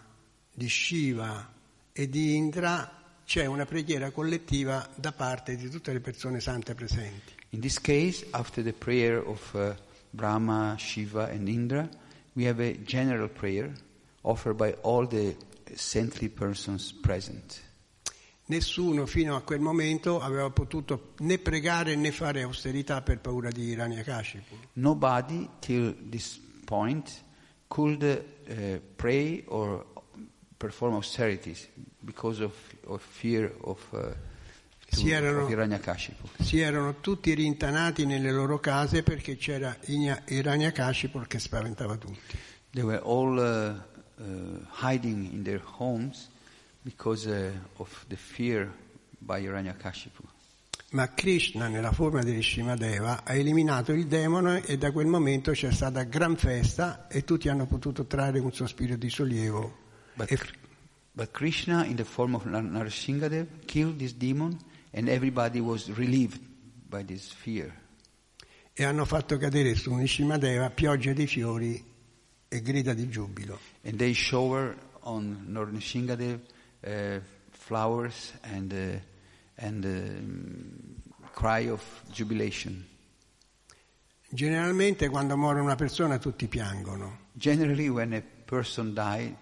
di 0.54 0.68
Shiva 0.68 1.50
e 1.94 2.10
di 2.10 2.36
Indra, 2.36 3.22
c'è 3.24 3.46
una 3.46 3.66
preghiera 3.66 4.12
collettiva 4.12 4.86
da 4.96 5.14
parte 5.14 5.56
di 5.56 5.70
tutte 5.70 5.94
le 5.94 6.02
persone 6.02 6.42
sante 6.42 6.76
presenti. 6.76 7.32
In 7.52 7.62
this 7.62 7.80
case, 7.80 8.28
after 8.32 8.62
the 8.62 8.74
prayer 8.74 9.26
of 9.26 9.54
uh, 9.54 9.74
Brahma, 10.10 10.76
Shiva, 10.78 11.30
and 11.30 11.48
Indra, 11.48 11.90
we 12.34 12.46
have 12.46 12.62
a 12.62 12.78
general 12.84 13.30
prayer 13.30 13.72
offered 14.24 14.58
by 14.58 14.76
all 14.82 15.08
the 15.08 15.38
saintly 15.74 16.28
persons 16.28 16.92
present. 16.92 17.62
Nessuno 18.46 19.06
fino 19.06 19.38
a 19.38 19.42
quel 19.42 19.62
momento 19.62 20.20
aveva 20.20 20.50
potuto 20.50 21.14
né 21.20 21.38
pregare 21.38 21.96
né 21.96 22.12
fare 22.12 22.42
austerità 22.42 23.02
per 23.02 23.20
paura 23.20 23.50
di 23.50 23.64
Hiranyakashipu. 23.70 24.58
Nobody 24.74 25.50
till 25.60 25.96
this 26.10 26.42
point 26.66 27.24
could 27.68 28.04
uh, 28.04 28.82
pray 28.96 29.44
or 29.48 29.86
perform 30.58 30.96
austerities 30.96 31.70
because 32.00 32.44
of, 32.44 32.54
of 32.86 33.02
fear 33.02 33.56
of, 33.62 33.80
uh, 33.92 34.12
Si 34.90 35.10
erano-. 35.10 35.48
Si 36.40 36.60
erano 36.60 37.00
tutti 37.00 37.34
rintanati 37.34 38.06
nelle 38.06 38.32
loro 38.32 38.60
case 38.60 39.04
perché 39.04 39.38
c'era 39.38 39.76
Hiranyakashipu 39.86 41.22
che 41.28 41.40
spaventava 41.40 41.96
tutti. 41.96 42.38
They 42.72 42.84
were 42.84 43.02
all 43.02 43.38
uh, 43.38 44.22
uh, 44.22 44.66
hiding 44.82 45.32
in 45.32 45.44
their 45.44 45.62
homes 45.64 46.30
because 46.84 47.28
uh, 47.28 47.52
of 47.78 48.06
the 48.08 48.16
fear 48.16 48.72
by 49.20 49.42
Hiranyakashipu. 49.42 50.24
Ma 50.92 51.08
Krishna, 51.08 51.68
nella 51.70 51.92
forma 51.92 52.22
di 52.22 52.32
Rishimadeva, 52.32 53.24
ha 53.24 53.34
eliminato 53.34 53.94
il 53.94 54.06
demone 54.06 54.64
e 54.66 54.78
da 54.78 54.92
quel 54.92 55.08
momento 55.08 55.52
c'è 55.52 55.72
stata 55.72 56.04
gran 56.04 56.36
festa 56.38 57.08
e 57.08 57.24
tutti 57.24 57.50
hanno 57.50 57.66
potuto 57.66 58.06
trarre 58.06 58.40
un 58.40 58.52
sospiro 58.54 58.96
di 58.96 59.10
sollievo. 59.10 59.76
But, 60.14 60.30
E- 60.32 60.38
but 61.14 61.32
Krishna, 61.32 61.84
in 61.86 61.96
the 61.96 62.04
form 62.04 62.36
of 62.36 62.46
Nar- 62.46 62.62
Narasimhadev, 62.62 63.66
killed 63.66 63.98
this 63.98 64.14
demon, 64.14 64.60
and 64.92 65.10
everybody 65.10 65.60
was 65.60 65.90
relieved 65.96 66.40
by 66.88 67.04
this 67.04 67.32
fear. 67.32 67.82
e 68.76 68.84
hanno 68.84 69.06
fatto 69.06 69.38
cadere 69.38 69.76
su 69.76 69.94
Nishimadeva 69.94 70.70
piogge 70.72 71.14
di 71.14 71.28
fiori 71.28 71.84
e 72.48 72.62
grida 72.62 72.94
di 72.94 73.08
giubilo. 73.08 73.60
And 73.84 73.98
they 73.98 74.14
shower 74.14 74.76
on 75.02 75.46
Narasimhadev 75.48 76.40
uh, 76.86 77.20
flowers 77.52 78.34
and 78.42 78.72
uh, 78.72 79.00
and 79.56 79.86
um, 79.86 81.02
cry 81.34 81.70
of 81.70 81.82
jubilation. 82.12 82.86
Generalmente 84.30 85.10
quando 85.10 85.38
muore 85.38 85.60
una 85.62 85.76
persona 85.76 86.18
tutti 86.18 86.48
piangono, 86.48 87.20
Generally, 87.34 87.90
when 87.90 88.14
a 88.14 88.22
person 88.46 88.94
die, 88.94 89.36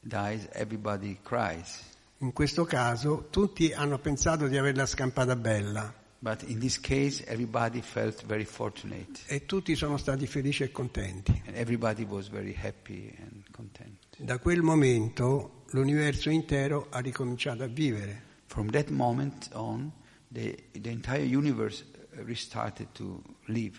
dies, 0.00 0.48
everybody 0.52 1.18
cries. 1.22 1.90
in 2.18 2.32
questo 2.32 2.64
caso 2.64 3.26
tutti 3.30 3.72
hanno 3.72 3.98
pensato 3.98 4.46
di 4.48 4.56
averla 4.56 4.86
scampata 4.86 5.34
bella 5.36 5.92
But 6.20 6.44
in 6.44 6.60
this 6.60 6.78
case, 6.78 7.24
everybody 7.26 7.80
felt 7.80 8.24
very 8.26 8.44
fortunate, 8.44 9.22
e 9.26 9.44
tutti 9.44 9.74
sono 9.74 9.96
stati 9.96 10.28
felici 10.28 10.62
e 10.62 10.70
contenti. 10.70 11.42
and 11.46 11.56
everybody 11.56 12.04
was 12.04 12.28
very 12.28 12.54
happy 12.56 13.12
and 13.18 13.42
content. 13.50 13.98
Da 14.18 14.38
quel 14.38 14.62
momento 14.62 15.61
l'universo 15.72 16.30
intero 16.30 16.86
ha 16.90 17.00
ricominciato 17.00 17.62
a 17.62 17.66
vivere. 17.66 18.30
From 18.46 18.70
that 18.70 18.88
moment 18.90 19.48
on, 19.54 19.90
the, 20.28 20.64
the 20.72 20.90
entire 20.90 21.24
universe 21.24 21.84
uh, 22.16 22.22
restarted 22.24 22.88
to 22.92 23.22
live. 23.46 23.78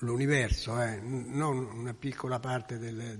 L'universo, 0.00 0.80
eh, 0.80 1.00
non 1.00 1.56
una 1.58 1.94
piccola 1.94 2.38
parte 2.38 2.78
del, 2.78 3.18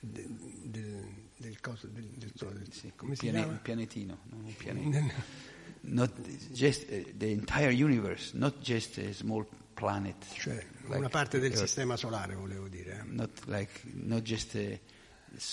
del, 0.00 0.26
del, 0.64 1.06
del 1.36 1.60
coso, 1.60 1.86
del, 1.88 2.04
del 2.16 2.32
sole. 2.34 2.62
Sì, 2.70 2.92
Come 2.96 3.14
si 3.14 3.22
piane- 3.22 3.38
chiama? 3.38 3.52
un 3.52 3.62
pianetino, 3.62 4.18
non 4.30 4.44
un 4.44 4.56
pianeta. 4.56 5.14
Not 5.84 6.12
just 6.52 6.86
uh, 6.90 7.04
the 7.16 7.26
entire 7.32 7.72
universe, 7.72 8.36
not 8.36 8.60
just 8.60 8.98
a 8.98 9.12
small 9.12 9.44
planet. 9.74 10.14
Cioè 10.32 10.64
like 10.84 10.96
una 10.96 11.08
parte 11.08 11.40
del 11.40 11.50
Earth, 11.50 11.64
sistema 11.64 11.96
solare, 11.96 12.34
volevo 12.36 12.68
dire. 12.68 13.00
eh. 13.00 13.02
Not 13.04 13.46
like 13.46 13.80
not 13.92 14.22
just 14.22 14.54
a 14.54 14.78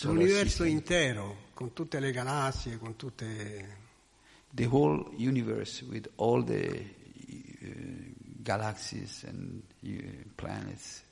L'universo 0.01 0.63
intero, 0.63 1.47
con 1.53 1.73
tutte 1.73 1.99
le 1.99 2.11
galassie, 2.11 2.77
con 2.77 2.95
tutte... 2.95 3.87
the 4.51 4.65
whole 4.65 5.05
universe 5.15 5.83
with 5.83 6.07
all 6.17 6.43
the 6.43 6.83
uh, 7.61 7.67
galaxies 8.43 9.23
and 9.27 9.61
uh, 9.83 10.27
planets. 10.35 11.03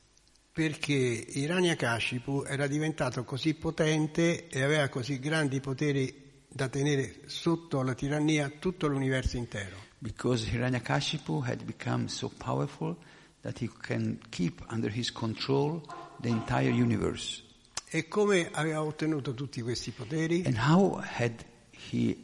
Perché 0.52 0.94
Hiranyakashipu 0.94 2.44
era 2.48 2.66
diventato 2.66 3.24
così 3.24 3.54
potente 3.54 4.48
e 4.48 4.64
aveva 4.64 4.90
così 4.90 5.20
grandi 5.20 5.60
poteri 5.60 6.26
da 6.48 6.68
tenere 6.68 7.22
sotto 7.28 7.84
la 7.84 7.94
tirannia 7.94 8.50
tutto 8.58 8.88
l'universo 8.88 9.38
intero. 9.38 9.76
Because 10.00 10.50
Hiranyakashipu 10.50 11.44
had 11.46 11.64
become 11.64 12.08
so 12.08 12.32
powerful 12.40 12.98
that 13.42 13.62
he 13.62 13.70
can 13.82 14.20
keep 14.30 14.66
under 14.72 14.92
his 14.92 15.12
control 15.12 15.84
the 16.22 16.30
entire 16.30 16.72
universe. 16.72 17.44
E 17.90 18.08
come 18.10 18.50
aveva 18.52 18.84
ottenuto 18.84 19.34
tutti 19.34 19.62
questi 19.62 19.92
poteri? 19.92 20.44
And 20.46 20.58
how 20.58 21.00
had 21.02 21.46
he 21.72 22.18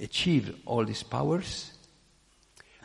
achieved 0.00 0.54
all 0.64 0.84
these 0.84 1.04
powers? 1.04 1.76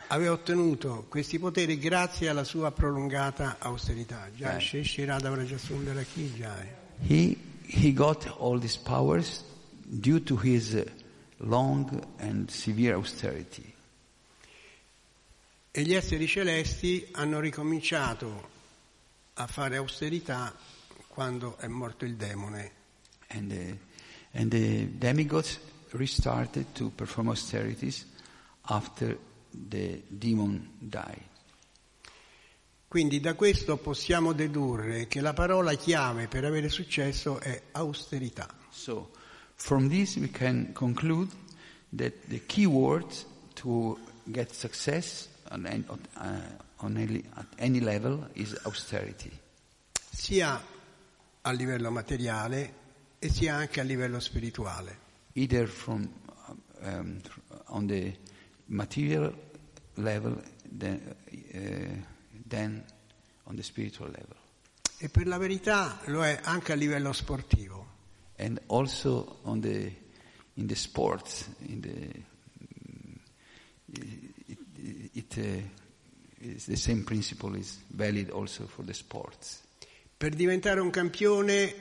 Aveva 0.08 0.32
ottenuto 0.32 1.06
questi 1.08 1.38
poteri 1.38 1.78
grazie 1.78 2.28
alla 2.28 2.42
sua 2.44 2.72
prolungata 2.72 3.56
austerità. 3.60 4.28
Jai 4.34 4.56
Eh. 4.56 4.60
Sheshi 4.60 5.04
Radha 5.04 5.30
Vrajasundara 5.30 6.02
Ki 6.02 6.32
Jai. 6.34 6.68
He, 7.06 7.38
he 7.66 7.92
got 7.92 8.26
all 8.38 8.58
these 8.58 8.78
powers 8.78 9.44
due 9.84 10.20
to 10.24 10.36
his 10.42 10.74
uh, 10.74 10.84
long 11.38 12.04
and 12.18 12.50
severe 12.50 12.94
austerity. 12.94 13.72
E 15.70 15.82
gli 15.82 15.94
esseri 15.94 16.26
celesti 16.26 17.08
hanno 17.12 17.38
ricominciato 17.40 18.50
a 19.34 19.46
fare 19.46 19.76
austerità 19.76 20.54
quando 21.14 21.56
è 21.58 21.68
morto 21.68 22.04
il 22.04 22.16
demone. 22.16 22.72
And 23.28 23.48
the, 23.48 23.78
and 24.32 24.50
the 24.50 24.98
demigods 24.98 25.58
restarted 25.92 26.66
to 26.74 26.90
perform 26.90 27.28
austerities 27.28 28.04
after 28.62 29.16
the 29.52 30.02
demon 30.08 30.70
died. 30.78 31.22
Quindi 32.88 33.20
da 33.20 33.34
questo 33.34 33.76
possiamo 33.76 34.32
dedurre 34.32 35.06
che 35.08 35.20
la 35.20 35.32
parola 35.32 35.74
chiave 35.74 36.28
per 36.28 36.44
avere 36.44 36.68
successo 36.68 37.40
è 37.40 37.62
austerità. 37.72 38.48
So, 38.70 39.10
from 39.54 39.88
this 39.88 40.16
we 40.16 40.30
can 40.30 40.72
conclude 40.72 41.30
that 41.96 42.12
the 42.28 42.44
key 42.46 42.66
word 42.66 43.06
to 43.54 43.98
get 44.24 44.52
success 44.52 45.28
on 45.50 45.66
any, 45.66 45.84
uh, 45.88 46.40
on 46.76 46.96
any, 46.96 47.24
at 47.34 47.46
any 47.58 47.80
level 47.80 48.28
is 48.34 48.56
austerity, 48.64 49.30
sia 50.12 50.62
a 51.46 51.52
livello 51.52 51.90
materiale 51.90 52.82
e 53.18 53.28
sia 53.28 53.54
anche 53.56 53.80
a 53.80 53.84
livello 53.84 54.18
spirituale. 54.20 55.02
either 55.34 55.66
from 55.66 56.08
um, 56.82 57.20
on 57.66 57.86
the 57.86 58.14
material 58.66 59.32
level, 59.94 60.40
then, 60.64 61.00
uh, 61.54 62.02
then 62.46 62.84
on 63.46 63.56
the 63.56 63.62
spiritual 63.62 64.08
level. 64.08 64.36
E 64.98 65.08
per 65.08 65.26
la 65.26 65.38
verità 65.38 65.98
lo 66.06 66.24
è 66.24 66.38
anche 66.44 66.72
a 66.72 66.76
livello 66.76 67.12
sportivo. 67.12 67.92
and 68.36 68.60
also 68.66 69.38
on 69.44 69.60
the 69.60 69.92
in 70.56 70.66
the 70.66 70.74
sports 70.74 71.48
in 71.68 71.80
the 71.80 72.22
mm, 73.92 74.18
it, 74.48 74.58
it, 75.12 75.38
uh, 75.38 75.62
is 76.40 76.66
the 76.66 76.76
same 76.76 77.04
principle 77.04 77.54
is 77.54 77.78
valid 77.90 78.30
also 78.30 78.66
for 78.66 78.82
the 78.84 78.94
sports 78.94 79.63
Per 80.24 80.32
diventare 80.34 80.80
un 80.80 80.88
campione, 80.88 81.74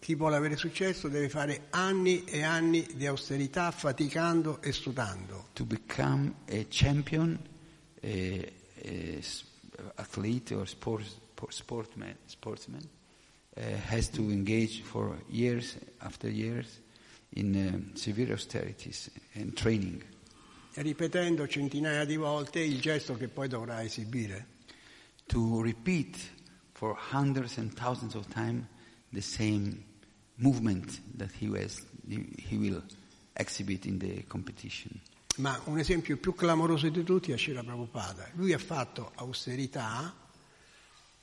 chi 0.00 0.16
vuole 0.16 0.34
avere 0.34 0.56
successo 0.56 1.06
deve 1.06 1.28
fare 1.28 1.68
anni 1.70 2.24
e 2.24 2.42
anni 2.42 2.84
di 2.96 3.06
austerità, 3.06 3.70
faticando 3.70 4.60
e 4.60 4.72
sudando. 4.72 5.50
to 5.52 5.64
become 5.64 6.34
a 6.48 6.66
champion 6.68 7.38
a, 8.02 8.08
a 8.08 9.22
athlete 9.94 10.52
or 10.52 10.66
sports 10.66 11.16
sportsman 11.50 12.16
sportsman 12.26 12.82
uh, 13.54 13.62
has 13.86 14.10
to 14.10 14.32
engage 14.32 14.82
for 14.82 15.16
years 15.28 15.76
after 15.98 16.28
years 16.28 16.80
in 17.36 17.54
um, 17.54 17.94
severe 17.94 18.32
austerities 18.32 19.08
and 19.34 19.52
training 19.52 20.04
ripetendo 20.74 21.46
centinaia 21.46 22.04
di 22.04 22.16
volte 22.16 22.58
il 22.58 22.80
gesto 22.80 23.16
che 23.16 23.28
poi 23.28 23.46
dovrà 23.46 23.80
esibire. 23.84 24.58
to 25.26 25.62
repeat 25.62 26.38
for 26.80 26.96
hundreds 26.96 27.58
and 27.58 27.70
thousands 27.74 28.14
of 28.14 28.26
times 28.28 28.64
the 29.12 29.20
same 29.20 29.84
movement 30.38 30.98
that 31.14 31.30
he 31.30 31.46
was 31.46 31.78
he 32.08 32.56
will 32.56 32.82
exhibit 33.36 33.84
in 33.84 33.98
the 33.98 34.22
competition. 34.26 34.98
Ma 35.36 35.60
un 35.66 35.78
esempio 35.78 36.16
più 36.16 36.34
clamoroso 36.34 36.88
di 36.88 37.04
tutti 37.04 37.32
è 37.32 37.36
Srila 37.36 37.62
Prabhupada. 37.62 38.30
Lui 38.32 38.54
ha 38.54 38.58
fatto 38.58 39.12
austerità 39.16 40.14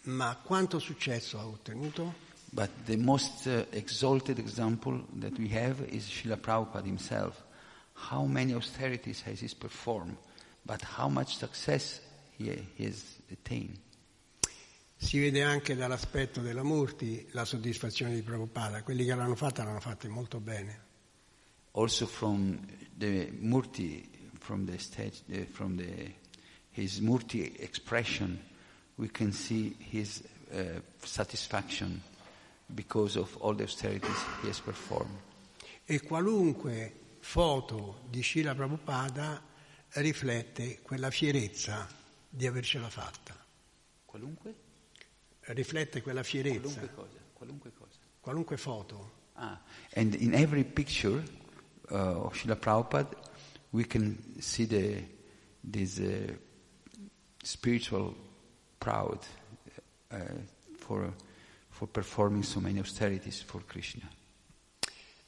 Ma 0.04 0.38
quanto 0.42 0.78
successo 0.80 1.40
ha 1.40 1.46
ottenuto? 1.46 2.14
But 2.52 2.70
the 2.86 2.96
most 2.96 3.48
uh, 3.48 3.66
exalted 3.72 4.38
example 4.38 5.04
that 5.20 5.38
we 5.40 5.50
have 5.50 5.82
is 5.90 6.06
Srila 6.06 6.38
Prabhupada 6.38 6.86
himself. 6.86 7.44
How 7.94 8.26
many 8.26 8.54
austerities 8.54 9.22
has 9.24 9.42
he 9.42 9.50
performed, 9.56 10.18
but 10.64 10.82
how 10.82 11.10
much 11.10 11.36
success 11.36 12.00
he, 12.38 12.52
he 12.78 12.86
has 12.86 13.04
attained. 13.32 13.80
Si 15.00 15.20
vede 15.20 15.44
anche 15.44 15.76
dall'aspetto 15.76 16.42
della 16.42 16.64
Murti 16.64 17.28
la 17.32 17.46
soddisfazione 17.46 18.16
di 18.16 18.24
Prabhupada. 18.24 18.82
Quelli 18.82 19.06
che 19.06 19.14
l'hanno 19.14 19.36
fatta 19.36 19.64
l'hanno 19.64 19.80
fatta 19.80 20.10
molto 20.10 20.40
bene. 20.40 20.86
Also 21.72 22.08
from 22.08 22.60
the 22.98 23.32
Murti, 23.40 24.10
from 24.40 24.66
the 24.66 24.80
stage, 24.80 25.22
uh, 25.30 25.46
from 25.46 25.78
the, 25.78 26.14
his 26.72 27.00
Murti 27.00 27.56
expression, 27.60 28.40
we 28.96 29.10
can 29.10 29.32
see 29.32 29.76
his 29.92 30.24
uh, 30.52 30.82
satisfaction 31.04 32.02
because 32.66 33.16
of 33.16 33.38
all 33.40 33.54
the 33.56 33.64
austerities 33.64 34.18
he 34.42 34.48
has 34.48 34.60
performed. 34.60 35.20
E 35.86 36.02
qualunque 36.02 37.18
foto 37.20 38.02
di 38.10 38.24
Srila 38.24 38.56
Prabhupada 38.56 39.42
riflette 39.90 40.82
quella 40.82 41.12
fierezza 41.12 41.88
di 42.28 42.48
avercela 42.48 42.90
fatta. 42.90 43.36
Qualunque? 44.04 44.66
Riflette 45.54 46.02
quella 46.02 46.24
fierezza. 46.24 46.60
Qualunque 46.60 46.94
cosa. 46.94 47.18
Qualunque 47.34 47.72
cosa. 47.74 48.00
Qualunque 48.20 48.58
foto. 48.58 49.12
Ah, 49.34 49.60
and 49.96 50.16
in 50.16 50.34
every 50.34 50.64
picture 50.64 51.24
uh, 51.92 52.26
of 52.26 52.36
Srila 52.36 52.56
Prabhupada, 52.56 53.16
we 53.72 53.86
can 53.86 54.18
see 54.40 54.66
the, 54.66 55.04
this 55.62 56.00
uh, 56.00 56.34
spiritual 57.44 58.16
proud 58.80 59.20
uh, 60.12 60.18
for, 60.80 61.14
for 61.70 61.88
performing 61.88 62.44
so 62.44 62.60
many 62.60 62.80
austerities 62.80 63.42
for 63.42 63.62
Krishna. 63.66 64.10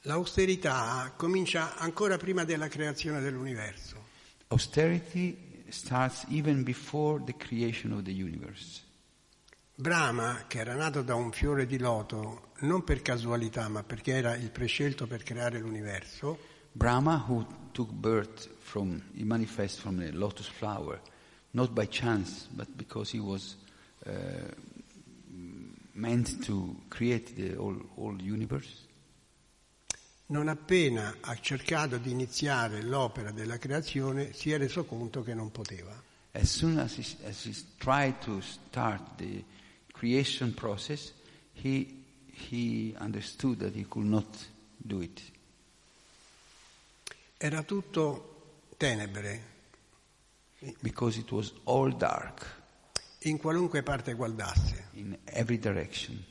L'austerità 0.04 1.12
comincia 1.16 1.76
ancora 1.76 2.16
prima 2.16 2.44
della 2.44 2.68
creazione 2.68 3.20
dell'universo. 3.20 3.96
Austerity 4.48 5.64
starts 5.68 6.24
even 6.28 6.64
before 6.64 7.22
the 7.24 7.36
creation 7.36 7.92
of 7.92 8.02
the 8.02 8.12
universe. 8.12 8.82
Brahma, 9.80 10.44
che 10.46 10.58
era 10.58 10.74
nato 10.74 11.00
da 11.00 11.14
un 11.14 11.32
fiore 11.32 11.64
di 11.64 11.78
loto, 11.78 12.50
non 12.60 12.84
per 12.84 13.00
casualità, 13.00 13.66
ma 13.68 13.82
perché 13.82 14.12
era 14.12 14.36
il 14.36 14.50
prescelto 14.50 15.06
per 15.06 15.22
creare 15.22 15.58
l'universo, 15.58 16.38
Brahma, 16.72 17.24
who 17.26 17.46
took 17.72 17.90
birth 17.90 18.48
from, 18.58 19.02
he 19.14 19.24
manifests 19.24 19.80
from 19.80 19.96
the 19.96 20.12
lotus 20.12 20.46
flower, 20.46 21.00
not 21.52 21.72
by 21.72 21.86
chance, 21.88 22.46
but 22.50 22.68
because 22.76 23.10
he 23.10 23.18
was 23.18 23.56
uh, 24.06 24.10
meant 25.92 26.44
to 26.44 26.76
create 26.88 27.34
the 27.34 27.56
whole, 27.56 27.80
whole 27.96 28.20
universe. 28.20 28.86
non 30.26 30.46
appena 30.46 31.16
ha 31.20 31.34
cercato 31.40 31.96
di 31.96 32.10
iniziare 32.10 32.82
l'opera 32.82 33.32
della 33.32 33.58
creazione, 33.58 34.32
si 34.32 34.52
è 34.52 34.58
reso 34.58 34.84
conto 34.84 35.22
che 35.22 35.34
non 35.34 35.50
poteva. 35.50 35.90
As 36.32 36.48
soon 36.48 36.78
as 36.78 36.96
he, 36.96 37.26
as 37.26 37.44
he 37.44 37.56
tried 37.78 38.18
to 38.20 38.40
start 38.40 39.16
the 39.16 39.42
creation 40.00 40.54
process, 40.54 41.12
he, 41.52 42.02
he 42.32 42.94
understood 42.98 43.58
that 43.58 43.74
he 43.74 43.84
could 43.86 44.06
not 44.06 44.26
do 44.78 45.02
it. 45.02 45.20
Era 47.36 47.62
tutto 47.62 48.72
tenebre, 48.78 49.48
Because 50.82 51.18
it 51.18 51.30
was 51.32 51.52
all 51.64 51.90
dark 51.96 52.46
in 53.20 53.38
qualunque 53.38 53.82
parte 53.82 54.12
guardasse. 54.14 54.88
in 54.94 55.16
every 55.24 55.58
direction. 55.58 56.22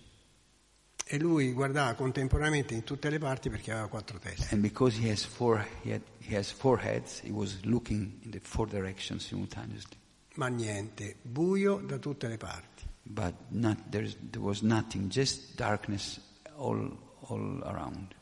E 1.11 1.17
lui 1.17 1.51
guardava 1.51 1.95
contemporaneamente 1.95 2.75
in 2.75 2.83
tutte 2.83 3.09
le 3.09 3.17
parti 3.17 3.49
perché 3.49 3.71
aveva 3.71 3.87
quattro 3.87 4.19
teste. 4.19 4.53
And 4.53 4.61
because 4.61 4.95
he 4.99 5.09
has 5.09 5.23
four, 5.25 5.65
he, 5.83 5.91
had, 5.91 6.01
he 6.19 6.35
has 6.35 6.51
four 6.51 6.79
heads, 6.79 7.21
he 7.21 7.31
was 7.31 7.57
looking 7.65 8.19
in 8.23 8.29
the 8.31 8.39
four 8.39 8.67
directions 8.67 9.25
simultaneously. 9.25 9.97
Ma 10.35 10.47
niente, 10.47 11.15
buio 11.23 11.77
da 11.79 11.97
tutte 11.97 12.27
le 12.27 12.37
parti. 12.37 12.68
But 13.11 13.33
not, 13.49 13.77
there 13.89 14.07
was 14.37 14.61
nothing, 14.61 15.09
just 15.09 15.55
darkness 15.55 16.19
all, 16.57 16.95
all 17.21 17.59
around. 17.63 18.13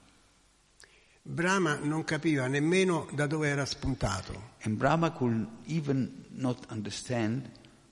Brahma 1.21 1.76
non 1.84 2.06
capiva 2.06 2.47
nemmeno 2.47 3.06
da 3.13 3.28
dove 3.28 3.50
era 3.50 3.65
spuntato. 3.65 4.54
And 4.63 4.78
Brahma 4.78 5.12
could 5.12 5.45
even 5.65 6.23
not 6.30 6.58
understand 6.69 7.50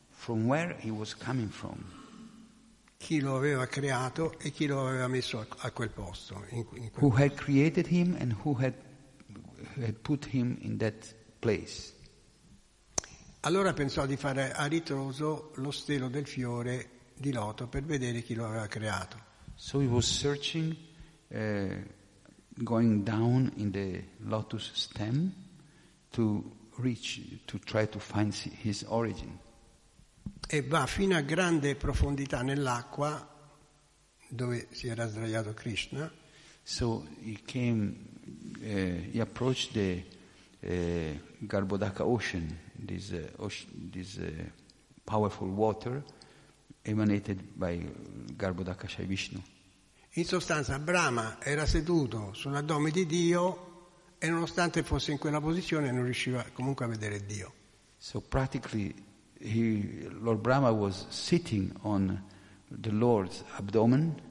from 0.10 0.46
where 0.48 0.78
he 0.80 0.90
was 0.90 1.14
coming 1.18 1.50
from. 1.50 1.84
chi 2.98 3.20
lo 3.20 3.36
aveva 3.36 3.68
creato 3.68 4.40
e 4.40 4.52
chi 4.52 4.66
lo 4.66 4.88
aveva 4.88 5.08
messo 5.08 5.40
a- 5.40 5.48
a 5.68 5.72
quel 5.72 5.90
posto. 5.90 6.44
in- 6.52 6.66
in 6.76 6.92
quel- 6.92 7.10
Who 7.12 7.16
had 7.22 7.36
created 7.36 7.88
him 7.88 8.16
and 8.18 8.34
who 8.44 8.56
had, 8.58 8.74
had 9.76 10.02
put 10.02 10.26
him 10.34 10.58
in 10.62 10.78
that 10.78 11.14
place. 11.40 11.92
Allora 13.46 13.74
pensò 13.74 14.08
di 14.08 14.18
fare 14.18 14.54
a 14.54 14.66
ritroso 14.66 15.52
lo 15.56 15.70
stelo 15.70 16.10
del 16.10 16.26
fiore 16.26 16.90
di 17.16 17.32
loto 17.32 17.68
per 17.68 17.84
vedere 17.84 18.24
chi 18.24 18.34
lo 18.34 18.48
aveva 18.48 18.66
creato. 18.66 19.18
So 19.54 19.80
he 19.80 19.88
was 19.88 20.06
searching, 20.08 20.76
uh, 21.28 21.76
going 22.56 23.04
down 23.04 23.52
in 23.58 23.72
the 23.72 24.04
lotus 24.22 24.72
stem 24.74 25.32
to 26.10 26.44
reach, 26.78 27.22
to 27.46 27.60
try 27.60 27.88
to 27.88 28.00
find 28.00 28.34
his 28.34 28.84
origin. 28.88 29.38
E 30.48 30.62
va 30.64 30.88
fino 30.88 31.16
a 31.16 31.22
grande 31.22 31.76
profondità 31.76 32.42
nell'acqua 32.42 33.30
dove 34.28 34.68
si 34.72 34.88
era 34.88 35.08
sdraiato 35.08 35.54
Krishna 35.54 36.12
So 36.68 37.06
he 37.22 37.38
came, 37.46 37.96
uh, 38.58 39.12
he 39.12 39.20
approached 39.20 39.74
the 39.74 40.04
Garbhodaka 41.40 42.04
ocean, 42.04 42.58
this, 42.74 43.12
uh, 43.12 43.44
ocean, 43.44 43.90
this 43.92 44.18
uh, 44.18 44.30
powerful 45.04 45.48
water 45.48 46.04
emanated 46.84 47.42
by 47.56 47.80
Garbhodaka 48.36 48.88
Shai 48.88 49.06
Vishnu. 49.06 49.42
In 50.18 50.26
sostanza 50.26 50.80
Brahma 50.80 51.38
era 51.42 51.66
seduto 51.66 52.34
sull'addome 52.34 52.90
di 52.90 53.06
Dio 53.06 53.74
e 54.18 54.30
nonostante 54.30 54.82
fosse 54.82 55.12
in 55.12 55.18
quella 55.18 55.42
posizione 55.42 55.92
non 55.92 56.04
riusciva 56.04 56.46
comunque 56.54 56.86
a 56.86 56.88
vedere 56.88 57.26
Dio. 57.26 57.54
So 57.98 58.22
practically, 58.22 58.94
he, 59.40 60.08
Lord 60.20 60.40
Brahma 60.40 60.72
was 60.72 61.06
sitting 61.10 61.72
on 61.82 62.24
the 62.70 62.92
Lord's 62.92 63.44
abdomen, 63.58 64.22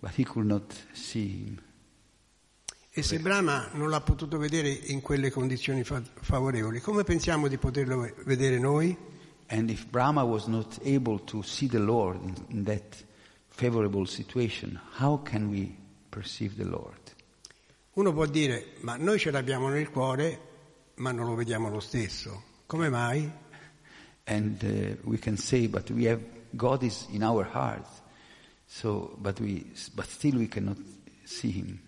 but 0.00 0.12
he 0.16 0.24
could 0.24 0.46
not 0.46 0.72
see 0.92 1.28
him. 1.28 1.60
E 2.96 3.02
se 3.02 3.18
Brahma 3.18 3.70
non 3.72 3.90
l'ha 3.90 4.00
potuto 4.00 4.38
vedere 4.38 4.68
in 4.68 5.00
quelle 5.00 5.28
condizioni 5.28 5.82
fa- 5.82 6.00
favorevoli, 6.00 6.78
come 6.80 7.02
pensiamo 7.02 7.48
di 7.48 7.58
poterlo 7.58 8.08
vedere 8.24 8.60
noi? 8.60 8.96
And 9.48 9.68
if 9.68 9.88
Brahma 9.88 10.22
was 10.22 10.46
not 10.46 10.78
able 10.84 11.18
to 11.24 11.42
see 11.42 11.66
the 11.66 11.80
Lord 11.80 12.22
in, 12.22 12.34
in 12.50 12.64
that 12.66 13.04
favorable 13.48 14.06
situation, 14.06 14.80
how 15.00 15.20
can 15.24 15.48
we 15.48 15.76
perceive 16.08 16.54
the 16.54 16.68
Lord? 16.68 17.00
Uno 17.94 18.12
può 18.12 18.26
dire, 18.26 18.76
ma 18.82 18.94
noi 18.94 19.18
ce 19.18 19.32
l'abbiamo 19.32 19.68
nel 19.68 19.90
cuore, 19.90 20.40
ma 20.98 21.10
non 21.10 21.26
lo 21.26 21.34
vediamo 21.34 21.68
lo 21.68 21.80
stesso. 21.80 22.44
Come 22.66 22.90
mai? 22.90 23.28
And 24.26 24.62
uh, 24.62 24.96
we 25.02 25.18
can 25.18 25.36
say, 25.36 25.66
but 25.66 25.90
we 25.90 26.04
have 26.04 26.22
God 26.54 26.84
is 26.84 27.08
in 27.10 27.24
our 27.24 27.42
hearts, 27.42 28.02
so 28.66 29.16
but 29.18 29.40
we 29.40 29.66
but 29.96 30.06
still 30.06 30.36
we 30.38 30.46
cannot 30.46 30.78
see 31.24 31.50
Him. 31.50 31.80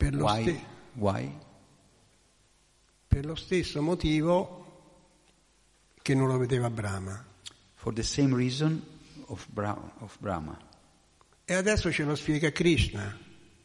Per 0.00 0.14
lo, 0.14 0.24
Why? 0.24 0.42
ste- 0.42 0.64
Why? 0.94 1.38
per 3.06 3.26
lo 3.26 3.34
stesso 3.34 3.82
motivo 3.82 4.64
che 6.00 6.14
non 6.14 6.26
lo 6.28 6.38
vedeva 6.38 6.70
Brahma. 6.70 7.22
For 7.74 7.92
the 7.92 8.02
same 8.02 8.34
reason 8.34 8.82
of, 9.26 9.46
Bra- 9.50 9.76
of 9.98 10.16
Brahma. 10.18 10.58
E 11.44 11.52
adesso 11.54 11.92
ce 11.92 12.04
lo 12.04 12.14
spiega 12.14 12.50
Krishna, 12.50 13.14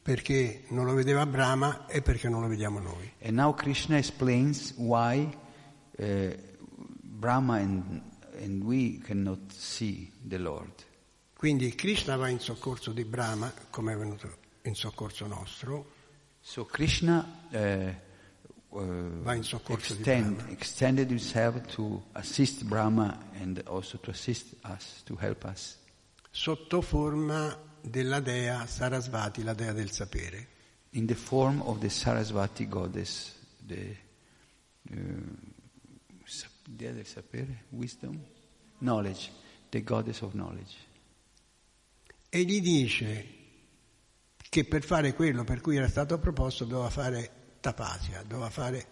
perché 0.02 0.66
non 0.70 0.86
lo 0.86 0.94
vedeva 0.94 1.26
Brahma 1.26 1.86
e 1.88 2.02
perché 2.02 2.28
non 2.28 2.42
lo 2.42 2.48
vediamo 2.48 2.80
noi. 2.80 3.14
And 3.22 3.36
now 3.36 3.54
Krishna 3.54 3.98
explains 3.98 4.74
why 4.76 5.30
uh, 6.00 6.36
Brahma 7.02 7.60
and, 7.60 8.02
and 8.42 8.62
we 8.64 9.00
cannot 9.00 9.54
see 9.54 10.12
the 10.28 10.38
Lord. 10.38 10.84
Quindi 11.34 11.74
Krishna 11.76 12.18
va 12.18 12.28
in 12.28 12.40
soccorso 12.40 12.92
di 12.92 13.06
Brahma, 13.06 13.54
come 13.70 13.94
è 13.94 13.98
venuto 13.98 14.36
in 14.64 14.76
soccorso 14.76 15.28
nostro, 15.28 15.94
So 16.48 16.64
Krishna 16.66 17.26
uh, 17.50 17.92
Va 18.70 19.34
in 19.34 19.42
soccorso 19.42 19.94
di 19.96 20.02
extend, 20.02 20.36
Brahma. 20.36 20.52
extended 20.52 21.10
himself 21.10 21.66
to 21.74 22.04
assist 22.12 22.66
Brahma 22.66 23.18
and 23.42 23.64
also 23.66 23.98
to 23.98 24.12
assist 24.12 24.54
us, 24.62 25.02
to 25.06 25.18
help 25.20 25.44
us, 25.46 25.76
sotto 26.30 26.82
forma 26.82 27.58
della 27.82 28.20
dea 28.20 28.64
Sarasvati, 28.68 29.44
la 29.44 29.54
dea 29.56 29.74
del 29.74 29.90
sapere. 29.90 30.48
in 30.92 31.08
the 31.08 31.16
form 31.16 31.62
of 31.64 31.80
the 31.80 31.90
Sarasvati 31.90 32.70
goddess, 32.70 33.34
the 33.66 33.96
uh, 34.92 34.96
dea 36.64 36.92
del 36.92 37.06
sapere, 37.06 37.64
wisdom, 37.72 38.22
knowledge, 38.82 39.32
the 39.72 39.82
goddess 39.82 40.22
of 40.22 40.34
knowledge. 40.34 40.76
E 42.30 42.44
gli 42.44 42.62
dice 42.62 43.26
che 44.56 44.64
per 44.64 44.86
fare 44.86 45.14
quello 45.14 45.44
per 45.44 45.60
cui 45.60 45.76
era 45.76 45.90
stato 45.90 46.18
proposto 46.18 46.64
doveva 46.64 46.90
fare 46.90 47.58
tapasia, 47.60 48.24
doveva 48.24 48.50
fare 48.50 48.86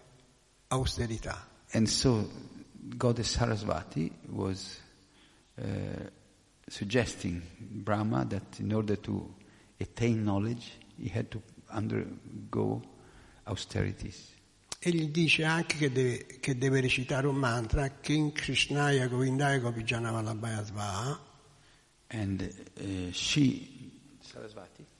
austerità. 0.68 1.48
And 1.72 1.88
so 1.88 2.30
goddess 2.98 3.32
Sarasvati 3.32 4.12
was 4.28 4.78
uh, 5.56 5.64
suggesting 6.68 7.42
Brahma 7.58 8.26
that 8.26 8.60
in 8.60 8.74
order 8.74 9.00
to 9.00 9.36
attain 9.80 10.22
knowledge 10.24 10.70
he 10.98 11.10
had 11.10 11.30
to 11.30 11.42
undergo 11.70 12.82
austerities. 13.44 14.34
E 14.80 14.92
gli 14.92 15.08
dice 15.12 15.46
anche 15.46 15.78
che 15.78 15.94
deve, 15.94 16.26
che 16.42 16.58
deve 16.58 16.82
recitare 16.82 17.26
un 17.26 17.38
mantra, 17.38 17.88
King 18.02 18.34
Krishnaya 18.34 19.08
Govindaya 19.08 19.60
Gopijana 19.60 20.12
Vallabhaya 20.12 20.62
Svaha. 20.66 21.20
And 22.08 22.42
uh, 22.42 23.14
she, 23.14 23.90
Sarasvati, 24.20 24.92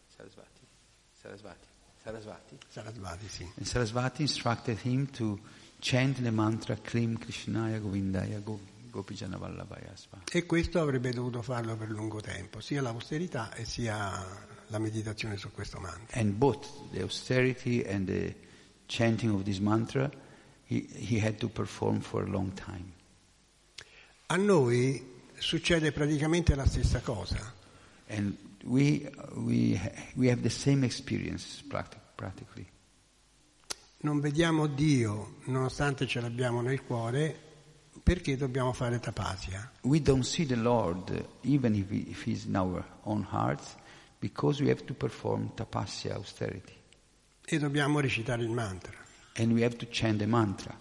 Sarasvati, 1.34 1.68
Sarasvati, 2.04 2.58
Sarasvati, 2.68 3.28
sì. 3.28 3.44
and 3.56 3.66
Sarasvati 3.66 4.22
instructed 4.22 4.78
him 4.84 5.08
to 5.08 5.40
chant 5.80 6.22
the 6.22 6.30
mantra 6.30 6.76
Klim 6.76 7.18
Krishnaya 7.18 7.80
Govindaya 7.80 8.44
Go- 8.44 8.60
Gopijana 8.92 9.38
Vallabhaya. 9.38 9.96
E 10.32 10.46
questo 10.46 10.80
avrebbe 10.80 11.12
dovuto 11.12 11.42
farlo 11.42 11.76
per 11.76 11.90
lungo 11.90 12.22
tempo, 12.22 12.60
sia 12.60 12.82
l'austerità 12.82 13.52
e 13.56 13.66
sia 13.66 14.24
la 14.68 14.78
meditazione 14.78 15.38
su 15.38 15.52
questo 15.52 15.80
mantra. 15.80 16.20
And 16.20 16.34
both 16.34 16.68
the 16.92 17.02
austerity 17.02 17.82
and 17.82 18.06
the 18.06 18.36
chanting 18.86 19.34
of 19.34 19.44
this 19.44 19.58
mantra, 19.58 20.12
he, 20.66 20.88
he 20.94 21.20
had 21.20 21.38
to 21.40 21.50
perform 21.50 22.02
for 22.02 22.22
a 22.22 22.28
long 22.28 22.54
time. 22.54 22.92
A 24.28 24.36
noi 24.36 25.04
succede 25.40 25.92
praticamente 25.92 26.54
la 26.54 26.68
stessa 26.68 27.02
cosa. 27.02 27.54
And 28.10 28.38
we, 28.64 29.10
we, 29.36 29.80
we 30.16 30.28
have 30.30 30.42
the 30.42 30.50
same 30.50 30.84
experience 30.84 31.62
practic- 31.68 32.02
practically. 32.16 32.68
Non 34.02 34.20
vediamo 34.20 34.68
Dio 34.68 35.36
nonostante 35.46 36.06
ce 36.08 36.20
l'abbiamo 36.20 36.62
nel 36.62 36.84
cuore 36.84 37.40
perché 38.04 38.36
dobbiamo 38.36 38.74
fare 38.74 39.00
tapasia. 39.00 39.72
We 39.84 40.02
don't 40.02 40.24
see 40.24 40.46
the 40.46 40.58
Lord 40.58 41.26
even 41.42 41.74
if, 41.76 41.90
he, 41.90 42.10
if 42.10 42.26
He's 42.26 42.46
in 42.46 42.56
our 42.56 42.84
own 43.04 43.24
hearts 43.24 43.76
because 44.20 44.62
we 44.62 44.70
have 44.70 44.84
to 44.86 44.94
perform 44.94 45.52
tapasya, 45.56 46.16
austerity. 46.16 46.74
e 47.46 47.60
dobbiamo 47.60 48.00
recitare 48.00 48.42
il 48.44 48.50
mantra. 48.50 48.94
And 49.36 49.52
we 49.52 49.64
have 49.64 49.76
to 49.78 49.88
chant 49.90 50.20
the 50.20 50.26
mantra. 50.26 50.76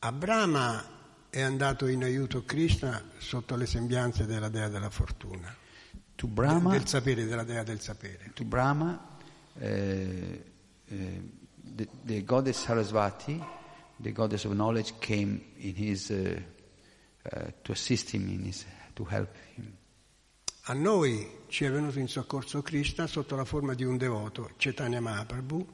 Abrama 0.00 0.84
è 1.30 1.40
andato 1.40 1.86
in 1.86 2.02
aiuto 2.02 2.38
a 2.38 2.44
Krishna 2.44 3.02
sotto 3.18 3.56
le 3.56 3.66
sembianze 3.66 4.24
della 4.26 4.48
dea 4.48 4.68
della 4.68 4.90
fortuna, 4.90 5.54
To 6.16 6.26
Brahma, 6.26 6.70
del 6.70 6.86
sapere, 6.86 7.24
della 7.26 7.44
dea 7.44 7.62
del 7.62 7.80
sapere. 7.80 8.30
to 8.34 8.44
Brahma 8.44 8.98
uh, 9.60 9.64
uh, 9.64 10.96
the, 11.62 11.88
the 12.04 12.24
goddess 12.24 12.64
Sarasvati, 12.64 13.44
the 13.98 14.12
goddess 14.12 14.44
of 14.44 14.52
knowledge, 14.52 14.98
came 14.98 15.40
in 15.58 15.74
his, 15.74 16.10
uh, 16.10 16.40
uh, 17.30 17.50
to 17.62 17.72
assist 17.72 18.10
him, 18.10 18.28
in 18.28 18.44
his, 18.44 18.64
to 18.94 19.04
help 19.04 19.34
him. 19.54 19.76
A 20.68 20.72
noi 20.72 21.44
ci 21.48 21.64
è 21.64 21.70
venuto 21.70 21.98
in 21.98 22.08
soccorso 22.08 22.60
Krishna 22.62 23.06
sotto 23.06 23.36
la 23.36 23.44
forma 23.44 23.74
di 23.74 23.84
un 23.84 23.96
devoto, 23.96 24.50
Chaitanya 24.56 25.00
Mahaprabhu, 25.00 25.64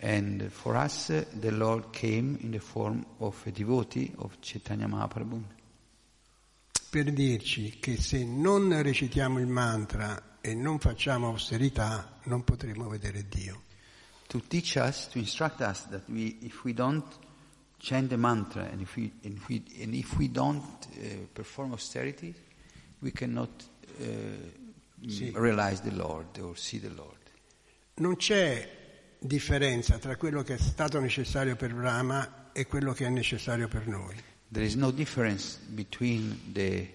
And 0.00 0.50
for 0.50 0.76
us, 0.76 1.06
the 1.06 1.50
Lord 1.50 1.90
came 1.92 2.36
in 2.42 2.50
the 2.50 2.58
form 2.58 3.06
of 3.20 3.42
a 3.46 3.50
devotee 3.50 4.12
of 4.18 4.36
Chaitanya 4.40 4.86
Mahaprabhu 4.86 5.42
per 6.94 7.10
dirci 7.12 7.78
che 7.80 8.00
se 8.00 8.24
non 8.24 8.80
recitiamo 8.80 9.40
il 9.40 9.48
mantra 9.48 10.38
e 10.40 10.54
non 10.54 10.78
facciamo 10.78 11.26
austerità 11.26 12.20
non 12.26 12.44
potremo 12.44 12.88
vedere 12.88 13.26
Dio. 13.28 13.62
to 14.28 14.40
teach 14.46 14.76
us, 14.76 15.08
to 15.08 15.18
instruct 15.18 15.60
us 15.60 15.88
that 15.90 16.02
we, 16.08 16.36
if 16.42 16.62
we 16.62 16.72
don't 16.72 17.04
chant 17.80 18.10
the 18.10 18.16
mantra 18.16 18.68
and 18.70 18.80
if 18.80 18.94
we, 18.94 19.10
and 19.24 19.40
we, 19.48 19.60
and 19.82 19.92
if 19.92 20.16
we 20.16 20.28
don't 20.30 20.62
uh, 20.62 21.26
perform 21.32 21.72
austerity, 21.72 22.32
we 23.00 23.10
cannot 23.10 23.50
uh, 24.00 24.04
Sì. 25.08 25.32
realize 25.34 25.80
the 25.82 25.90
Lord 25.90 26.38
or 26.38 26.56
see 26.56 26.78
the 26.78 26.90
Lord. 26.90 27.18
Non 27.96 28.14
c'è 28.14 29.16
differenza 29.18 29.98
tra 29.98 30.16
quello 30.16 30.42
che 30.44 30.54
è 30.54 30.58
stato 30.58 31.00
necessario 31.00 31.56
per 31.56 31.74
Brahma 31.74 32.52
e 32.52 32.66
quello 32.68 32.92
che 32.92 33.04
è 33.06 33.08
necessario 33.10 33.66
per 33.66 33.88
noi. 33.88 34.14
There 34.54 34.62
is 34.64 34.76
no 34.76 34.92
difference 34.92 35.56
between 35.74 36.52
the 36.52 36.86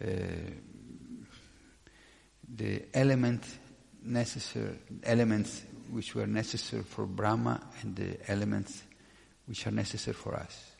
uh, 0.00 0.06
the 2.56 2.84
element 2.94 3.44
necessary 4.02 4.78
elements 5.02 5.62
which 5.90 6.14
were 6.14 6.26
necessary 6.26 6.82
for 6.82 7.04
Brahma 7.06 7.60
and 7.82 7.94
the 7.94 8.16
elements 8.30 8.82
which 9.46 9.66
are 9.66 9.74
necessary 9.74 10.14
for 10.16 10.34
us. 10.34 10.72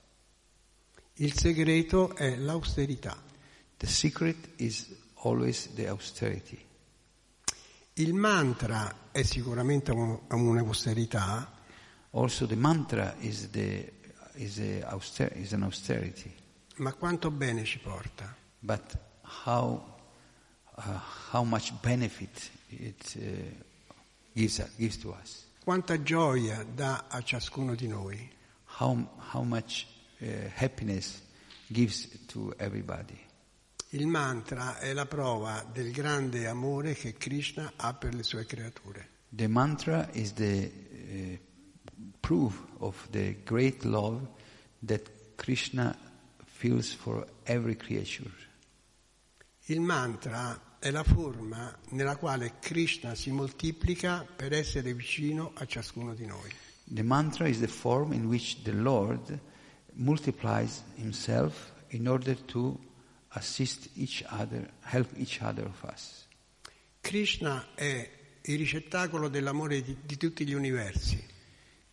Il 1.16 1.34
segreto 1.34 2.14
è 2.16 2.36
l'austerità. 2.36 3.14
The 3.76 3.86
secret 3.86 4.36
is 4.56 4.86
always 5.24 5.68
the 5.74 5.88
austerity. 5.88 6.58
Il 7.94 8.14
mantra 8.14 9.10
è 9.12 9.22
sicuramente 9.22 9.90
un- 9.92 10.20
un'austerità, 10.30 11.50
Also, 12.16 12.46
the 12.46 12.54
mantra 12.54 13.16
is, 13.18 13.50
the, 13.50 13.92
is, 14.36 14.60
auster, 14.84 15.30
is 15.34 15.52
an 15.52 15.62
austerity. 15.62 16.32
ma 16.76 16.92
quanto 16.92 17.30
bene 17.30 17.64
ci 17.64 17.78
porta? 17.78 18.34
But 18.58 18.96
how, 19.22 19.82
uh, 20.76 21.00
how 21.30 21.44
much 21.44 21.72
benefit 21.80 22.50
it 22.68 23.16
uh, 23.16 23.20
gives, 24.34 24.62
gives 24.76 24.96
to 24.98 25.12
us? 25.12 25.46
Quanta 25.62 26.02
gioia 26.02 26.64
dà 26.64 27.04
a 27.08 27.22
ciascuno 27.22 27.74
di 27.74 27.86
noi? 27.86 28.30
How, 28.78 29.06
how 29.32 29.42
much 29.42 29.86
uh, 30.20 30.26
happiness 30.54 31.22
gives 31.66 32.08
to 32.26 32.54
everybody? 32.58 33.18
Il 33.90 34.06
mantra 34.08 34.78
è 34.78 34.92
la 34.92 35.06
prova 35.06 35.64
del 35.72 35.92
grande 35.92 36.48
amore 36.48 36.94
che 36.94 37.12
Krishna 37.12 37.74
ha 37.76 37.94
per 37.94 38.14
le 38.14 38.24
sue 38.24 38.44
creature. 38.44 39.08
The 39.28 39.46
mantra 39.46 40.08
is 40.12 40.32
the 40.32 40.70
uh, 40.70 41.43
proof 42.24 42.54
of 42.80 42.96
the 43.10 43.36
great 43.44 43.84
love 43.84 44.26
that 44.82 45.36
Krishna 45.36 45.94
feels 46.46 46.90
for 46.90 47.26
every 47.44 47.76
creature. 47.76 48.30
Il 49.66 49.80
mantra 49.80 50.78
è 50.78 50.90
la 50.90 51.02
forma 51.02 51.76
nella 51.90 52.16
quale 52.16 52.54
Krishna 52.60 53.14
si 53.14 53.30
moltiplica 53.30 54.24
per 54.24 54.54
essere 54.54 54.94
vicino 54.94 55.52
a 55.54 55.66
ciascuno 55.66 56.14
di 56.14 56.24
noi. 56.24 56.50
The 56.84 57.02
mantra 57.02 57.46
is 57.46 57.60
the 57.60 57.68
form 57.68 58.12
in 58.14 58.24
which 58.24 58.62
the 58.62 58.72
Lord 58.72 59.38
multiplies 59.92 60.82
himself 60.96 61.72
in 61.88 62.08
order 62.08 62.36
to 62.46 62.78
assist 63.28 63.90
each 63.96 64.24
other, 64.30 64.70
help 64.80 65.10
each 65.16 65.42
other 65.42 65.66
of 65.66 65.82
us. 65.82 66.26
Krishna 67.02 67.74
è 67.74 68.10
il 68.40 68.58
ricettacolo 68.58 69.28
dell'amore 69.28 69.82
di, 69.82 69.96
di 70.06 70.16
tutti 70.16 70.46
gli 70.46 70.54
universi. 70.54 71.32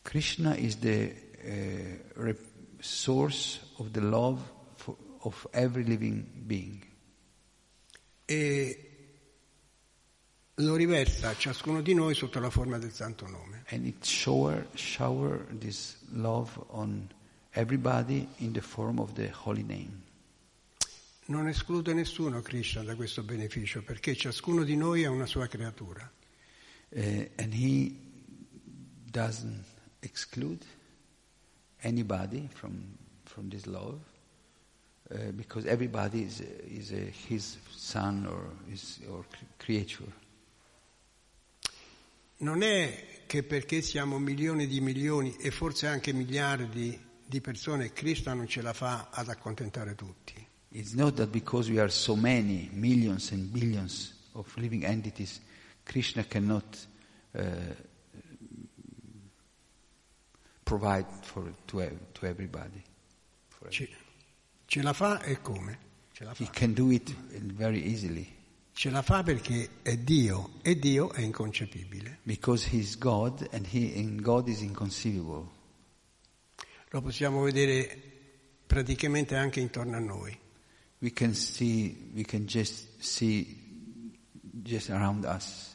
Krishna 0.03 0.55
is 0.55 0.77
the 0.77 1.11
uh, 1.11 2.33
source 2.79 3.59
of 3.79 3.93
the 3.93 4.01
love 4.01 4.39
for, 4.75 4.95
of 5.23 5.47
every 5.53 5.83
living 5.83 6.25
being. 6.47 6.83
e 8.31 8.77
lo 10.55 10.75
riversa 10.75 11.29
a 11.29 11.35
ciascuno 11.35 11.81
di 11.81 11.93
noi 11.93 12.15
sotto 12.15 12.39
la 12.39 12.49
forma 12.49 12.77
del 12.77 12.93
santo 12.93 13.27
nome. 13.27 13.63
And 13.69 13.85
it 13.85 14.05
shower, 14.05 14.67
shower 14.73 15.45
this 15.59 15.97
love 16.13 16.51
on 16.69 17.09
everybody 17.53 18.27
in 18.37 18.53
the 18.53 18.61
form 18.61 18.99
of 18.99 19.13
the 19.13 19.29
holy 19.33 19.63
name. 19.63 20.03
Non 21.25 21.47
esclude 21.47 21.93
nessuno 21.93 22.41
Krishna 22.41 22.83
da 22.83 22.95
questo 22.95 23.23
beneficio 23.23 23.81
perché 23.83 24.15
ciascuno 24.15 24.63
di 24.63 24.75
noi 24.75 25.03
è 25.03 25.07
una 25.07 25.25
sua 25.25 25.47
creatura. 25.47 26.09
Uh, 26.93 27.29
and 27.37 27.53
he 27.53 27.95
doesn't 29.09 29.63
exclude 30.01 30.65
anybody 31.83 32.47
from, 32.53 32.97
from 33.25 33.49
this 33.49 33.65
love 33.65 33.99
uh, 35.13 35.31
because 35.35 35.65
everybody 35.65 36.23
is, 36.23 36.41
is 36.41 36.91
a, 36.91 37.11
his 37.27 37.57
son 37.75 38.27
or, 38.27 38.49
his, 38.69 38.99
or 39.09 39.25
creature. 39.57 40.11
Non 42.37 42.63
è 42.63 43.23
che 43.27 43.43
perché 43.43 43.81
siamo 43.81 44.17
milioni 44.17 44.65
di 44.65 44.81
milioni 44.81 45.35
e 45.37 45.51
forse 45.51 45.85
anche 45.85 46.11
miliardi 46.11 46.99
di 47.23 47.39
persone 47.39 47.93
Krishna 47.93 48.33
non 48.33 48.47
ce 48.47 48.61
la 48.61 48.73
fa 48.73 49.09
ad 49.11 49.29
accontentare 49.29 49.93
tutti. 49.93 50.45
It's 50.69 50.93
not 50.93 51.15
that 51.15 51.29
because 51.29 51.69
we 51.69 51.79
are 51.79 51.91
so 51.91 52.15
many, 52.15 52.69
millions 52.73 53.31
and 53.31 53.51
billions 53.51 54.13
of 54.33 54.51
living 54.57 54.83
entities, 54.85 55.39
Krishna 55.83 56.23
cannot 56.23 56.77
uh, 57.33 57.41
provide 60.71 61.05
for, 61.23 61.51
to, 61.67 61.81
to 62.13 62.25
everybody. 62.25 62.81
For 63.49 63.69
Ce, 63.69 63.89
ce 64.67 64.81
la 64.81 64.93
fa 64.93 65.21
e 65.21 65.41
come? 65.41 65.77
Ce 66.13 66.23
la 66.23 66.31
He 66.37 66.45
fa. 66.45 66.51
can 66.51 66.73
do 66.73 66.91
it 66.91 67.13
very 67.55 67.81
easily 67.83 68.25
Ce 68.73 68.89
la 68.89 69.01
fa 69.01 69.21
perché 69.21 69.69
è 69.81 69.97
Dio 69.97 70.51
e 70.61 70.79
Dio 70.79 71.11
è 71.11 71.19
inconcepibile. 71.21 72.19
because 72.23 72.65
He's 72.73 72.97
God 72.97 73.45
and 73.51 73.65
He 73.69 73.97
in 73.99 74.21
God 74.21 74.47
is 74.47 74.61
inconceivable. 74.61 75.45
Lo 76.91 77.01
possiamo 77.01 77.41
vedere 77.41 78.01
praticamente 78.65 79.35
anche 79.35 79.59
intorno 79.59 79.97
a 79.97 79.99
noi. 79.99 80.37
We 80.99 81.11
can 81.11 81.33
see, 81.33 82.11
we 82.13 82.23
can 82.23 82.45
just 82.45 83.01
see 83.01 83.91
just 84.41 84.89
around 84.89 85.25
us. 85.25 85.70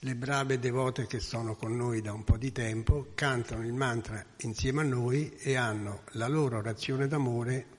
Le 0.00 0.14
brave 0.14 0.58
devote 0.58 1.06
che 1.06 1.18
sono 1.18 1.56
con 1.56 1.76
noi 1.76 2.00
da 2.00 2.12
un 2.12 2.22
po' 2.22 2.36
di 2.36 2.52
tempo 2.52 3.08
cantano 3.14 3.66
il 3.66 3.72
mantra 3.72 4.24
insieme 4.38 4.82
a 4.82 4.84
noi 4.84 5.34
e 5.34 5.56
hanno 5.56 6.02
la 6.12 6.28
loro 6.28 6.58
orazione 6.58 7.08
d'amore 7.08 7.76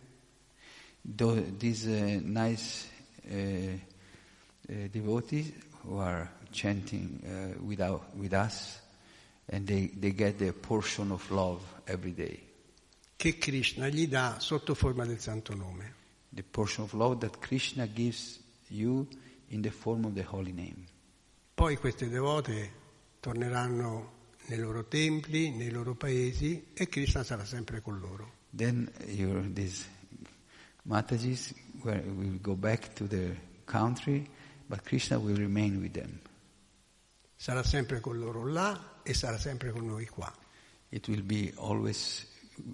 Though 1.02 1.42
these 1.58 1.88
uh, 1.88 2.20
nice 2.22 2.88
uh, 3.30 3.34
uh, 4.68 4.88
devotees 4.92 5.52
who 5.84 6.00
are 6.00 6.30
chanting 6.52 7.22
uh, 7.24 7.64
without, 7.64 8.14
with 8.16 8.34
us, 8.34 8.82
and 9.48 9.66
they, 9.66 9.88
they 9.98 10.12
get 10.12 10.38
their 10.38 10.54
portion 10.54 11.12
of 11.12 11.30
love 11.32 11.62
every 11.86 12.14
day. 12.14 12.48
che 13.16 13.38
Krishna 13.38 13.90
gli 13.90 14.08
dà 14.08 14.40
sotto 14.40 14.74
forma 14.76 15.06
del 15.06 15.20
santo 15.20 15.54
nome. 15.54 15.94
The 16.30 16.44
portion 16.44 16.84
of 16.86 16.94
love 16.94 17.20
that 17.20 17.40
Krishna 17.40 17.88
gives 17.88 18.40
you 18.68 19.08
in 19.48 19.62
the 19.62 19.72
form 19.72 20.06
of 20.06 20.14
the 20.14 20.24
holy 20.24 20.54
name. 20.54 20.86
Poi 21.60 21.76
queste 21.76 22.08
devote 22.08 22.72
torneranno 23.20 24.12
nei 24.46 24.60
loro 24.60 24.88
templi, 24.88 25.52
nei 25.52 25.72
loro 25.72 25.94
paesi 25.94 26.68
e 26.74 26.88
Krishna 26.88 27.22
sarà 27.22 27.44
sempre 27.44 27.82
con 27.82 28.00
loro. 28.00 28.36
Then 28.56 28.90
your, 29.08 29.46
these 29.52 29.84
Matajis 30.84 31.54
will, 31.84 32.40
go 32.40 32.56
back 32.56 32.94
to 32.94 33.08
their 33.08 33.38
country, 33.66 34.26
but 34.68 34.84
Krishna 34.84 35.20
will 35.20 35.36
remain 35.36 35.82
with 35.82 35.92
them. 35.92 36.22
Sarà 37.36 37.62
sempre 37.62 38.00
con 38.00 38.18
loro 38.18 38.48
là 38.48 39.02
e 39.04 39.14
sarà 39.14 39.38
sempre 39.38 39.72
con 39.72 39.86
noi 39.86 40.06
qua. 40.06 40.34
It 40.88 41.10
will 41.10 41.24
be 41.24 41.52
always 41.58 42.26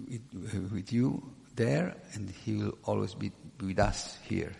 with, 0.06 0.70
with 0.70 0.92
you 0.92 1.34
there, 1.56 1.92
and 2.14 2.32
He 2.44 2.54
will 2.54 2.78
always 2.82 3.14
be 3.14 3.32
with 3.60 3.80
us 3.80 4.16
here. 4.28 4.54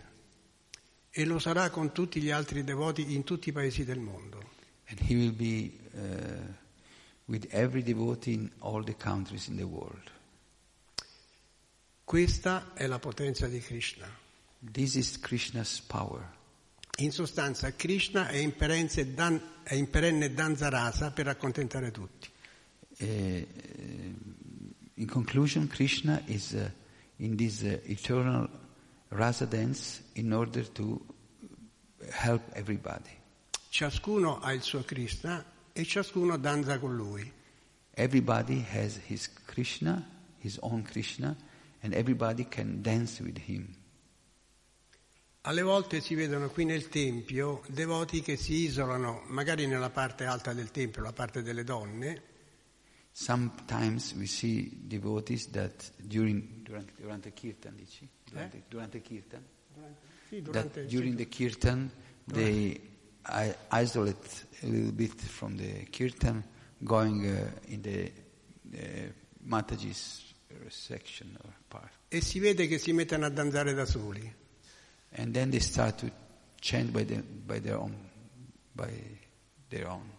E 1.18 1.24
lo 1.24 1.38
sarà 1.38 1.70
con 1.70 1.92
tutti 1.92 2.20
gli 2.20 2.28
altri 2.28 2.62
devoti 2.62 3.14
in 3.14 3.24
tutti 3.24 3.48
i 3.48 3.52
paesi 3.52 3.86
del 3.86 3.98
mondo. 3.98 4.50
Be 5.32 5.72
uh. 5.94 6.54
Questa 12.04 12.74
è 12.74 12.86
la 12.86 12.98
potenza 12.98 13.48
di 13.48 13.60
Krishna. 13.60 14.06
This 14.70 14.96
is 14.96 15.18
Krishna's 15.18 15.80
power. 15.80 16.34
In 16.98 17.10
sostanza 17.12 17.72
Krishna 17.72 18.28
è 18.28 18.36
in, 18.36 18.52
dan- 19.14 19.40
è 19.62 19.72
in 19.72 19.88
perenne 19.88 20.34
danza 20.34 20.68
rasa 20.68 21.12
per 21.12 21.28
accontentare 21.28 21.90
tutti. 21.90 22.28
Uh, 22.98 23.46
in 24.92 25.06
conclusion, 25.08 25.66
Krishna 25.66 26.20
is 26.26 26.50
uh, 26.50 26.70
in 27.16 27.36
this 27.36 27.62
uh, 27.62 27.80
eternal 27.86 28.64
rasa 29.10 29.46
dance 29.46 30.02
in 30.14 30.32
order 30.32 30.66
to 30.72 31.00
help 32.10 32.42
everybody. 32.54 33.10
Ciascuno 33.68 34.38
ha 34.40 34.52
il 34.52 34.62
suo 34.62 34.82
Krishna 34.84 35.44
e 35.72 35.84
ciascuno 35.84 36.36
danza 36.36 36.78
con 36.78 36.94
lui. 36.96 37.32
Everybody 37.92 38.64
has 38.72 38.98
his 39.06 39.28
Krishna, 39.44 40.06
his 40.38 40.58
own 40.60 40.82
Krishna, 40.82 41.36
and 41.82 41.94
everybody 41.94 42.46
can 42.48 42.82
dance 42.82 43.22
with 43.22 43.38
him. 43.46 43.74
Alle 45.42 45.62
volte 45.62 46.00
si 46.00 46.14
vedono 46.14 46.50
qui 46.50 46.64
nel 46.64 46.88
Tempio 46.88 47.62
devoti 47.68 48.20
che 48.20 48.36
si 48.36 48.64
isolano, 48.64 49.22
magari 49.28 49.66
nella 49.66 49.90
parte 49.90 50.24
alta 50.24 50.52
del 50.52 50.70
Tempio, 50.72 51.02
la 51.02 51.12
parte 51.12 51.42
delle 51.42 51.62
donne, 51.62 52.34
Sometimes 53.18 54.12
we 54.12 54.26
see 54.26 54.70
devotees 54.88 55.46
that 55.52 55.90
during 56.06 56.55
durante, 56.66 56.92
durante 57.00 57.32
kirtan, 57.32 57.76
dici? 57.76 58.08
Durante, 58.28 58.62
durante 58.68 59.00
kirtan, 59.00 59.42
sì, 60.28 60.42
that 60.42 60.50
durante, 60.50 60.86
during 60.86 61.16
the 61.16 61.28
kirtan 61.28 61.90
they 62.26 62.80
i- 63.22 63.54
isolate 63.70 64.46
a 64.62 64.66
little 64.66 64.92
bit 64.92 65.14
from 65.20 65.56
the 65.56 65.86
kirtan, 65.90 66.42
going 66.78 67.24
uh, 67.24 67.72
in 67.72 67.80
the, 67.82 68.12
the 68.70 69.12
Mataji's 69.44 70.34
section 70.68 71.36
or 71.44 71.52
part, 71.68 71.92
e 72.08 72.20
si 72.20 72.40
vede 72.40 72.66
che 72.66 72.78
si 72.78 72.92
mettono 72.92 73.26
a 73.26 73.30
danzare 73.30 73.72
da 73.74 73.84
soli. 73.84 74.34
and 75.18 75.32
then 75.32 75.50
they 75.50 75.60
start 75.60 75.98
to 75.98 76.10
chant 76.60 76.90
by, 76.90 77.04
the, 77.04 77.22
by 77.22 77.60
their 77.60 77.76
own, 77.76 77.94
by 78.74 78.90
their 79.68 79.86
own. 79.88 80.10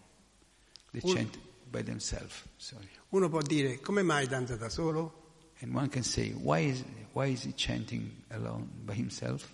They 0.92 1.00
chant 1.02 1.38
by 1.70 1.82
themselves. 1.82 2.42
Sorry. 2.56 2.88
Uno 3.10 3.28
può 3.28 3.42
dire 3.42 3.78
come 3.80 4.02
mai 4.02 4.26
danza 4.26 4.56
da 4.56 4.68
solo? 4.70 5.17
And 5.60 5.74
one 5.74 5.88
can 5.88 6.04
say, 6.04 6.30
why 6.30 6.60
is, 6.60 6.84
why 7.12 7.26
is 7.26 7.42
he 7.42 7.52
chanting 7.52 8.10
alone 8.30 8.68
by 8.84 8.94
himself? 8.94 9.52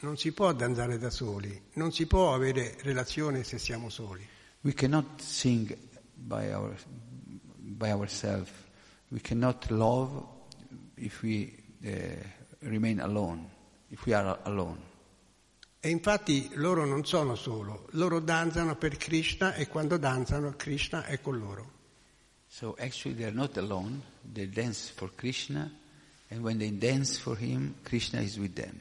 Non 0.00 0.16
si 0.16 0.32
può 0.32 0.52
danzare 0.52 0.98
da 0.98 1.10
soli, 1.10 1.62
non 1.74 1.92
si 1.92 2.06
può 2.06 2.34
avere 2.34 2.76
relazione 2.82 3.44
se 3.44 3.58
siamo 3.58 3.88
soli. 3.88 4.26
We 4.62 4.74
cannot 4.74 5.20
sing 5.20 5.76
by, 6.14 6.52
our, 6.52 6.74
by 7.58 7.90
ourselves. 7.92 8.50
We 9.10 9.20
cannot 9.20 9.70
love 9.70 10.10
if 10.96 11.22
we 11.22 11.56
uh, 11.84 11.88
remain 12.60 13.00
alone, 13.00 13.48
if 13.90 14.04
we 14.06 14.12
are 14.12 14.38
alone. 14.42 14.90
E 15.80 15.88
infatti 15.88 16.50
loro 16.54 16.84
non 16.84 17.04
sono 17.04 17.34
solo, 17.34 17.88
loro 17.92 18.20
danzano 18.20 18.76
per 18.76 18.96
Krishna 18.96 19.54
e 19.54 19.66
quando 19.66 19.96
danzano 19.96 20.54
Krishna 20.56 21.04
è 21.04 21.20
con 21.20 21.38
loro. 21.38 21.80
So 22.54 22.76
actually 22.78 23.14
they 23.14 23.24
are 23.24 23.34
not 23.34 23.56
alone. 23.56 24.02
They 24.30 24.44
dance 24.44 24.90
for 24.90 25.08
Krishna, 25.16 25.72
and 26.30 26.42
when 26.42 26.58
they 26.58 26.70
dance 26.70 27.16
for 27.16 27.34
him, 27.34 27.76
Krishna 27.82 28.20
is 28.20 28.38
with 28.38 28.54
them. 28.54 28.78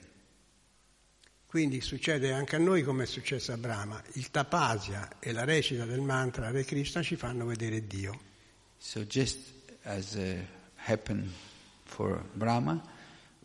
Quindi 1.47 1.80
succede 1.80 2.34
anche 2.34 2.57
a 2.57 2.59
noi 2.59 2.84
come 2.84 3.03
è 3.03 3.05
successo 3.05 3.53
a 3.53 3.57
Brahma. 3.57 4.03
Il 4.15 4.30
tapasya 4.30 5.19
e 5.19 5.32
la 5.32 5.45
recita 5.45 5.86
del 5.86 6.01
mantra 6.01 6.47
Hare 6.47 6.65
Krishna 6.65 7.01
ci 7.01 7.15
fanno 7.15 7.45
vedere 7.45 7.88
Dio. 7.88 8.19
So 8.78 9.05
just 9.05 9.38
as 9.84 10.15
uh, 10.15 10.36
happened 10.76 11.30
for 11.86 12.22
Brahma, 12.34 12.82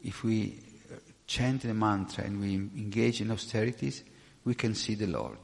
if 0.01 0.25
we 0.25 0.61
uh, 0.91 0.97
chant 1.25 1.63
the 1.63 1.73
mantra 1.73 2.25
and 2.25 2.41
we 2.41 2.55
engage 2.55 3.21
in 3.21 3.31
austerities, 3.31 4.03
we 4.43 4.57
can 4.57 4.75
see 4.75 4.97
the 4.97 5.07
Lord. 5.07 5.39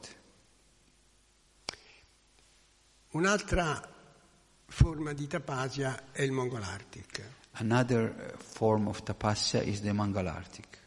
Un'altra 3.11 3.92
forma 4.73 5.13
di 5.13 5.27
tapasya 5.27 6.11
è 6.11 6.23
il 6.23 6.31
Mongolartic. 6.31 7.21
Another 7.51 8.33
uh, 8.33 8.37
form 8.41 8.87
of 8.87 9.03
tapasya 9.03 9.61
is 9.61 9.81
the 9.81 9.93
Mangalartik. 9.93 10.81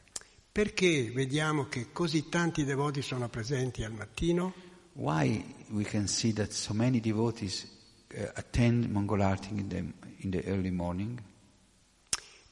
Perché 0.50 1.12
vediamo 1.12 1.68
che 1.68 1.92
così 1.92 2.28
tanti 2.28 2.64
devoti 2.64 3.00
sono 3.00 3.28
presenti 3.28 3.84
al 3.84 3.92
mattino? 3.92 4.52
Why 4.94 5.66
we 5.68 5.84
can 5.84 6.08
see 6.08 6.32
that 6.32 6.50
so 6.50 6.74
many 6.74 6.98
devotees 6.98 7.64
uh, 8.12 8.32
attend 8.34 8.86
Mangalartik 8.86 9.56
in 9.56 9.68
the, 9.68 9.84
in 10.16 10.30
the 10.30 10.42
early 10.46 10.70
morning? 10.70 11.22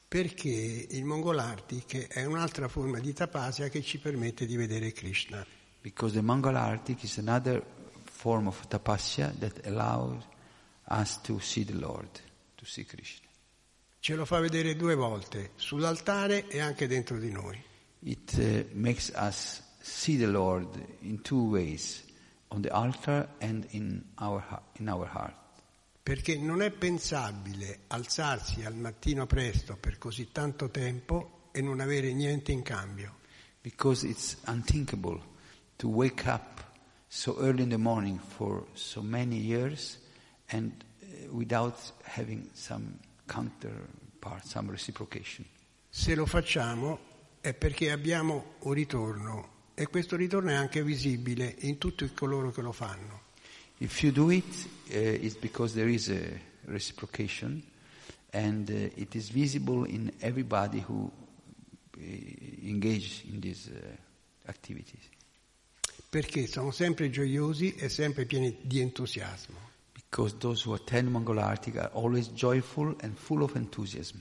Perché 0.07 0.87
il 0.89 1.03
Mongolartic 1.03 2.07
è 2.07 2.23
un'altra 2.23 2.69
forma 2.69 2.99
di 2.99 3.11
tapasya 3.11 3.67
che 3.67 3.81
ci 3.81 3.99
permette 3.99 4.45
di 4.45 4.55
vedere 4.55 4.93
Krishna. 4.93 5.45
Because 5.81 6.15
the 6.15 6.21
Mangalartik 6.21 7.03
is 7.03 7.17
another 7.17 7.61
form 8.05 8.47
of 8.47 8.65
tapasya 8.69 9.33
that 9.39 9.65
allows 9.65 10.23
us 10.89 11.21
to 11.21 11.39
see 11.39 11.63
the 11.63 11.77
Lord, 11.77 12.09
to 12.55 12.65
see 12.65 12.85
Krishna. 12.85 13.27
Ce 13.99 14.13
lo 14.13 14.25
fa 14.25 14.39
vedere 14.39 14.75
due 14.75 14.93
volte, 14.93 15.51
sull'altare 15.55 16.47
e 16.47 16.59
anche 16.59 16.87
dentro 16.87 17.17
di 17.17 17.31
noi. 17.31 17.59
It 18.01 18.33
uh, 18.37 18.65
makes 18.73 19.11
us 19.15 19.63
see 19.79 20.17
the 20.17 20.27
Lord 20.27 20.67
in 21.01 21.21
two 21.21 21.49
ways, 21.49 22.03
on 22.49 22.61
the 22.61 22.69
altar 22.69 23.27
and 23.39 23.65
in 23.71 24.03
our, 24.19 24.43
in 24.73 24.89
our 24.89 25.07
heart. 25.07 25.43
Perché 26.03 26.37
non 26.37 26.61
è 26.61 26.69
pensabile 26.69 27.79
alzarsi 27.87 28.63
al 28.63 28.75
mattino 28.75 29.25
presto 29.25 29.75
per 29.75 29.97
così 29.97 30.31
tanto 30.31 30.69
tempo 30.69 31.49
e 31.51 31.61
non 31.61 31.79
avere 31.79 32.13
niente 32.13 32.51
in 32.51 32.61
cambio. 32.61 33.17
Because 33.59 34.05
it's 34.07 34.37
unthinkable 34.45 35.19
to 35.77 35.87
wake 35.87 36.27
up 36.27 36.63
so 37.07 37.39
early 37.39 37.63
in 37.63 37.69
the 37.69 37.77
morning 37.77 38.19
for 38.19 38.67
so 38.73 39.01
many 39.01 39.37
years 39.37 39.97
and 40.49 40.71
uh, 41.01 41.33
without 41.35 41.77
having 42.03 42.49
some 42.53 42.99
counterpart, 43.27 44.45
some 44.45 44.71
reciprocation. 44.71 45.45
Se 45.89 46.13
lo 46.13 46.25
facciamo 46.25 46.99
è 47.41 47.53
perché 47.53 47.91
abbiamo 47.91 48.55
un 48.59 48.73
ritorno 48.73 49.49
e 49.75 49.87
questo 49.87 50.15
ritorno 50.15 50.49
è 50.49 50.53
anche 50.53 50.83
visibile 50.83 51.55
in 51.59 51.77
tutti 51.77 52.11
coloro 52.13 52.51
che 52.51 52.61
lo 52.61 52.71
fanno. 52.71 53.23
If 53.77 54.01
you 54.03 54.11
do 54.11 54.29
it, 54.31 54.67
uh, 54.89 54.95
it's 54.95 55.35
because 55.35 55.73
there 55.73 55.91
is 55.91 56.09
a 56.09 56.39
reciprocation 56.65 57.61
and 58.31 58.69
uh, 58.69 58.99
it 58.99 59.15
is 59.15 59.29
visible 59.29 59.85
in 59.87 60.11
everybody 60.19 60.83
who 60.85 61.11
uh, 61.97 62.01
engage 62.63 63.23
in 63.29 63.39
these 63.39 63.69
uh, 63.69 64.49
activities. 64.49 65.09
Perché 66.09 66.47
sono 66.47 66.71
sempre 66.71 67.09
gioiosi 67.09 67.75
e 67.75 67.89
sempre 67.89 68.25
pieni 68.25 68.57
di 68.61 68.79
entusiasmo. 68.79 69.64
Because 70.15 70.37
those 70.37 70.63
who 70.63 70.73
attend 70.73 71.11
Mongol 71.11 71.39
Arctic 71.39 71.75
are 71.75 71.89
always 71.91 72.29
joyful 72.29 72.95
and 73.01 73.17
full 73.17 73.43
of 73.43 73.53
enthusiasm. 73.57 74.17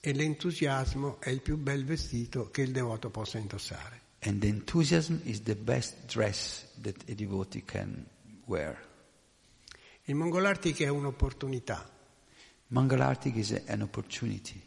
E 0.00 0.12
l'entusiasmo 0.12 1.18
è 1.18 1.30
il 1.30 1.40
più 1.40 1.56
bel 1.56 1.82
vestito 1.86 2.50
che 2.50 2.60
il 2.60 2.72
devoto 2.72 3.08
possa 3.08 3.38
indossare. 3.38 4.00
And 4.24 4.40
the 4.40 4.48
enthusiasm 4.48 5.16
is 5.24 5.42
the 5.44 5.56
best 5.56 6.12
dress 6.12 6.66
that 6.82 7.08
a 7.08 7.14
devotee 7.14 7.62
can 7.64 8.04
wear. 8.44 8.76
Il 10.04 10.14
Mongolartic 10.14 10.82
è 10.82 10.88
un'opportunità, 10.88 11.88
Mongol 12.68 13.00
Arctic 13.00 13.36
is 13.36 13.52
a- 13.52 13.62
an 13.68 13.80
opportunity. 13.80 14.60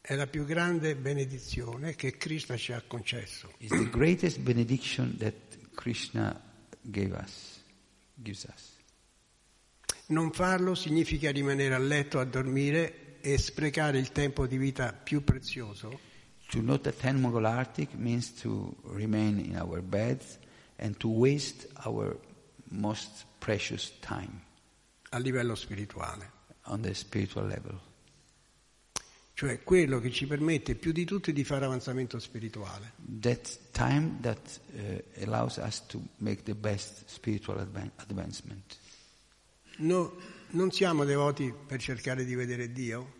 è 0.00 0.14
la 0.14 0.26
più 0.26 0.46
grande 0.46 0.96
benedizione 0.96 1.94
che 1.94 2.16
Krishna 2.16 2.56
ci 2.56 2.72
ha 2.72 2.80
concesso. 2.86 3.52
It's 3.58 3.76
the 3.76 3.90
greatest 3.90 4.38
benediction 4.38 5.14
that 5.18 5.34
Krishna 5.74 6.40
gave 6.80 7.14
us, 7.22 7.62
gives 8.14 8.44
us. 8.44 8.67
Non 10.08 10.30
farlo 10.32 10.74
significa 10.74 11.30
rimanere 11.30 11.74
a 11.74 11.78
letto 11.78 12.18
a 12.18 12.24
dormire 12.24 13.20
e 13.20 13.36
sprecare 13.38 13.98
il 13.98 14.12
tempo 14.12 14.46
di 14.46 14.56
vita 14.56 14.92
più 14.92 15.22
prezioso 15.24 16.06
To 16.48 16.62
not 16.62 16.86
attend 16.86 17.20
Mongol 17.20 17.44
Arctic 17.44 17.92
means 17.92 18.32
to 18.40 18.74
remain 18.84 19.38
in 19.38 19.58
our 19.58 19.82
beds 19.82 20.38
and 20.76 20.96
to 20.96 21.08
waste 21.08 21.68
our 21.84 22.18
most 22.70 23.26
precious 23.38 23.92
time 24.00 24.46
a 25.10 25.18
livello 25.18 25.54
spirituale. 25.54 26.30
on 26.68 26.80
the 26.80 26.94
spiritual 26.94 27.46
level. 27.46 27.78
Cioè 29.34 29.62
quello 29.62 30.00
che 30.00 30.10
ci 30.10 30.26
permette 30.26 30.74
più 30.74 30.90
di 30.90 31.04
tutti 31.04 31.34
di 31.34 31.44
fare 31.44 31.66
avanzamento 31.66 32.18
spirituale. 32.18 32.92
That 33.20 33.58
time 33.72 34.16
that 34.22 34.60
uh, 34.72 35.22
allows 35.22 35.58
us 35.58 35.84
to 35.88 36.02
make 36.16 36.44
the 36.44 36.54
best 36.54 37.04
spiritual 37.08 37.58
advan- 37.58 37.92
advancement. 37.96 38.78
No- 39.78 40.12
non 40.50 40.70
siamo 40.70 41.04
devoti 41.04 41.52
per 41.66 41.80
cercare 41.80 42.24
di 42.24 42.34
vedere 42.34 42.72
Dio, 42.72 43.16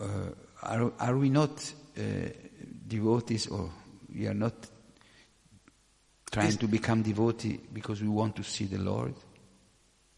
Uh, 0.00 0.32
are, 0.60 0.92
are 0.98 1.14
we 1.16 1.28
not 1.28 1.74
uh, 1.96 2.30
devotees 2.86 3.48
or 3.48 3.68
we 4.14 4.28
are 4.28 4.34
not 4.34 4.54
trying 6.30 6.56
to 6.56 6.68
become 6.68 7.02
devotee 7.02 7.58
because 7.72 8.00
we 8.00 8.08
want 8.08 8.36
to 8.36 8.44
see 8.44 8.68
the 8.68 8.78
Lord? 8.78 9.12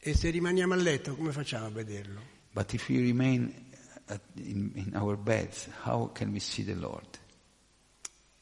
e 0.03 0.15
se 0.15 0.29
rimaniamo 0.29 0.75
a 0.75 0.77
letto 0.77 1.15
come 1.15 1.33
facciamo 1.33 1.67
a 1.67 1.71
vederlo? 1.71 2.21
But 2.53 2.75
if 2.75 2.89
we 2.89 2.99
remain 3.01 3.55
at, 4.07 4.21
in, 4.35 4.71
in 4.75 4.93
our 4.97 5.17
beds, 5.17 5.69
how 5.83 6.11
can 6.13 6.31
we 6.31 6.41
see 6.41 6.63
the 6.63 6.75
Lord? 6.75 7.19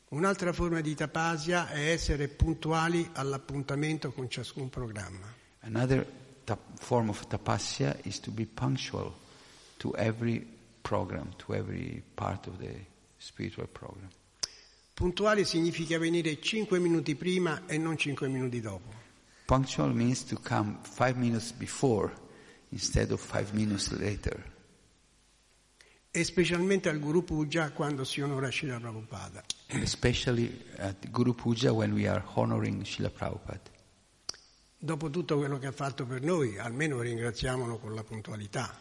Un'altra 0.08 0.52
forma 0.52 0.80
di 0.80 0.94
tapasia 0.96 1.68
è 1.68 1.90
essere 1.90 2.26
puntuali 2.26 3.08
all'appuntamento 3.12 4.10
con 4.10 4.28
ciascun 4.28 4.68
programma. 4.70 5.32
Another 5.60 6.04
tap- 6.48 6.78
form 6.80 7.10
of 7.10 7.26
tapasya 7.28 7.98
is 8.04 8.18
to 8.20 8.30
be 8.30 8.46
punctual 8.46 9.12
to 9.78 9.94
every 9.96 10.46
program, 10.82 11.28
to 11.36 11.54
every 11.54 12.02
part 12.14 12.46
of 12.46 12.58
the 12.58 12.74
spiritual 13.18 13.66
program. 13.66 14.08
Puntuali 14.94 15.44
significa 15.44 15.98
venire 15.98 16.36
5 16.40 16.78
minuti 16.80 17.14
prima 17.14 17.66
e 17.66 17.76
non 17.78 17.96
5 17.96 18.26
minuti 18.28 18.60
dopo. 18.60 18.92
Punctual 19.44 19.92
means 19.94 20.24
to 20.24 20.36
come 20.40 20.78
five 20.82 21.16
minutes 21.16 21.52
before 21.52 22.12
instead 22.70 23.10
of 23.12 23.20
five 23.20 23.52
minutes 23.52 23.90
later. 23.92 24.42
E 26.10 26.24
specialmente 26.24 26.88
al 26.88 26.98
Guru 26.98 27.22
Puja 27.22 27.70
quando 27.70 28.02
si 28.04 28.20
onora 28.22 28.50
Srila 28.50 28.80
Prabhupada. 28.80 29.44
And 29.68 29.82
especially 29.82 30.64
at 30.78 31.10
Guru 31.10 31.34
Puja 31.34 31.72
when 31.72 31.92
we 31.92 32.08
are 32.08 32.24
honoring 32.34 32.82
Srila 32.82 33.10
Prabhupada. 33.10 33.70
Dopo 34.80 35.10
tutto 35.10 35.36
quello 35.36 35.58
che 35.58 35.66
ha 35.66 35.72
fatto 35.72 36.06
per 36.06 36.22
noi, 36.22 36.56
almeno 36.56 37.00
ringraziamolo 37.00 37.78
con 37.78 37.94
la 37.94 38.04
puntualità. 38.04 38.72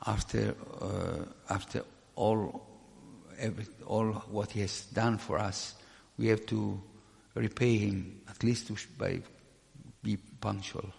After, 0.00 0.54
uh, 0.80 1.26
after 1.46 1.84
all, 2.14 2.60
every, 3.36 3.66
all 3.86 4.12
what 4.28 4.54
he 4.54 4.62
has 4.62 4.86
done 4.90 5.16
for 5.16 5.38
us, 5.40 5.74
we 6.16 6.30
have 6.30 6.44
to 6.44 6.78
repay 7.32 7.78
him 7.78 8.20
at 8.26 8.42
least 8.42 8.66
to, 8.66 8.74
by 8.96 9.22
be 10.00 10.18
punctual. 10.38 10.92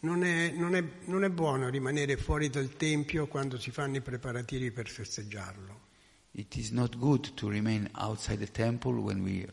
Non 0.00 0.22
è, 0.22 0.50
non 0.50 0.74
è- 0.74 0.84
non 1.06 1.24
è 1.24 1.30
buono 1.30 1.68
rimanere 1.68 2.16
fuori 2.16 2.48
dal 2.48 2.76
Tempio 2.76 3.26
quando 3.26 3.58
si 3.58 3.70
fanno 3.70 3.96
i 3.96 4.00
preparativi 4.00 4.70
per 4.70 4.88
festeggiarlo. 4.88 5.88
It 6.32 6.56
is 6.56 6.70
not 6.70 6.96
good 6.96 7.34
to 7.34 7.48
remain 7.48 7.88
outside 7.94 8.38
the 8.38 8.50
temple 8.50 9.00
when 9.00 9.22
we, 9.22 9.46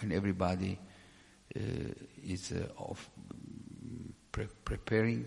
when 0.00 0.12
everybody 0.12 0.76
uh, 1.54 1.60
is 2.22 2.50
uh, 2.50 2.70
of, 2.74 3.08
pre- 4.38 4.48
preparing 4.62 5.26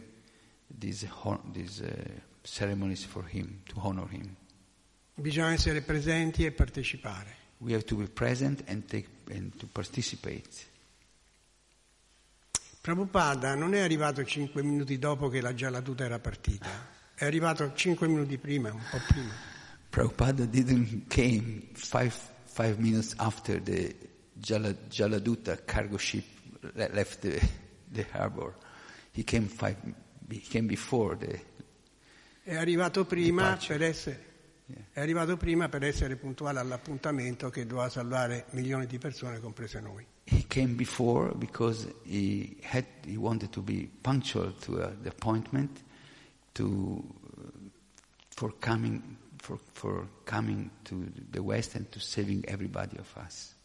these, 0.69 1.05
these 1.51 1.81
uh, 1.81 1.91
ceremonies 2.43 3.03
for 3.03 3.23
him 3.23 3.61
to 3.67 3.75
honor 3.81 4.07
him. 4.09 4.35
Bisogna 5.13 5.51
essere 5.51 5.81
presenti 5.81 6.45
e 6.45 6.51
partecipare. 6.51 7.35
We 7.57 7.73
have 7.73 7.83
to 7.83 7.95
be 7.97 8.07
present 8.07 8.63
and 8.67 8.85
take 8.87 9.07
and 9.29 9.55
to 9.57 9.67
participate. 9.67 10.69
Prabhupada 12.79 13.53
non 13.53 13.75
è 13.75 13.79
arrivato 13.79 14.23
5 14.23 14.63
minuti 14.63 14.97
dopo 14.97 15.29
che 15.29 15.41
la 15.41 15.53
Giallatuta 15.53 16.03
era 16.03 16.17
partita, 16.17 16.69
è 17.13 17.25
arrivato 17.25 17.71
5 17.75 18.07
minuti 18.07 18.37
prima, 18.39 18.71
un 18.71 18.81
po' 18.89 18.97
prima. 19.07 19.31
Prabhupada 19.89 20.45
didn't 20.45 21.07
came 21.07 21.67
five 21.73 22.15
five 22.45 22.79
minutes 22.79 23.13
after 23.17 23.61
the 23.61 23.95
Jala, 24.39 24.73
Jaladuta 24.89 25.63
cargo 25.65 25.97
ship 25.97 26.25
le- 26.73 26.89
left 26.93 27.21
the, 27.21 27.39
the 27.91 28.05
harbor. 28.11 28.55
He 29.13 29.23
came 29.23 29.47
five. 29.47 29.77
He 30.29 30.39
came 30.39 30.67
before 30.67 31.17
the. 31.17 31.49
È 32.43 32.55
arrivato 32.55 33.05
prima 33.05 33.57
per 33.57 33.81
essere, 33.83 34.25
è 34.91 34.99
arrivato 34.99 35.37
prima 35.37 35.69
per 35.69 35.83
essere 35.83 36.15
puntuale 36.15 36.59
all'appuntamento 36.59 37.49
che 37.49 37.65
doveva 37.65 37.89
salvare 37.89 38.45
milioni 38.51 38.87
di 38.87 38.97
persone, 38.97 39.39
comprese 39.39 39.79
noi. 39.79 40.05
He 40.23 40.45
came 40.47 40.73
before 40.73 41.35
because 41.35 41.93
he 42.03 42.57
had 42.63 42.85
he 43.05 43.15
wanted 43.17 43.49
to 43.49 43.61
be 43.61 43.89
punctual 44.01 44.55
to 44.59 44.77
uh, 44.77 44.93
the 45.01 45.09
appointment, 45.09 45.83
to 46.53 47.03
uh, 47.37 47.69
for 48.29 48.57
coming 48.59 49.17
for 49.37 49.59
for 49.73 50.07
coming 50.23 50.69
to 50.83 51.11
the 51.29 51.41
West 51.41 51.75
and 51.75 51.89
to 51.91 51.99
saving 51.99 52.43
everybody 52.47 52.97
of 52.97 53.13
us. 53.17 53.55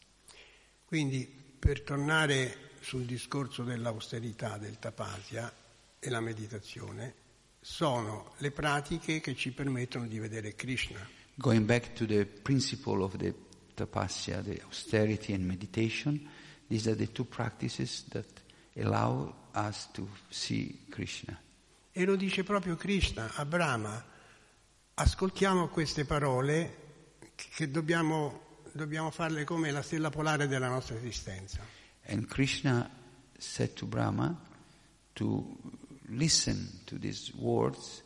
Quindi, 0.84 1.26
per 1.58 1.82
tornare 1.82 2.65
sul 2.86 3.04
discorso 3.04 3.64
dell'austerità, 3.64 4.58
del 4.58 4.78
tapasia 4.78 5.52
e 5.98 6.08
la 6.08 6.20
meditazione, 6.20 7.14
sono 7.60 8.34
le 8.36 8.52
pratiche 8.52 9.18
che 9.18 9.34
ci 9.34 9.50
permettono 9.50 10.06
di 10.06 10.20
vedere 10.20 10.54
Krishna. 10.54 11.04
Going 11.34 11.64
back 11.64 11.94
to 11.94 12.06
the 12.06 12.24
principle 12.24 13.02
of 13.02 13.16
the 13.16 13.34
tapasya, 13.74 14.40
the 14.40 14.62
austerity 14.62 15.32
and 15.32 15.44
meditation, 15.44 16.30
these 16.68 16.88
are 16.88 16.94
the 16.94 17.10
two 17.10 17.24
practices 17.24 18.04
that 18.10 18.24
allow 18.76 19.34
us 19.52 19.88
to 19.90 20.08
see 20.28 20.84
Krishna. 20.88 21.36
E 21.90 22.04
lo 22.04 22.14
dice 22.14 22.44
proprio 22.44 22.76
Krishna 22.76 23.32
a 23.34 23.44
Brahma. 23.44 24.00
Ascoltiamo 24.94 25.66
queste 25.70 26.04
parole 26.04 26.84
che 27.34 27.68
dobbiamo, 27.68 28.60
dobbiamo 28.70 29.10
farle 29.10 29.42
come 29.42 29.72
la 29.72 29.82
stella 29.82 30.10
polare 30.10 30.46
della 30.46 30.68
nostra 30.68 30.94
esistenza. 30.94 31.75
And 32.08 32.28
Krishna 32.28 32.90
said 33.38 33.76
to 33.76 33.86
Brahma 33.86 34.36
to 35.16 35.44
listen 36.08 36.68
to 36.86 36.98
these 36.98 37.34
words 37.34 38.02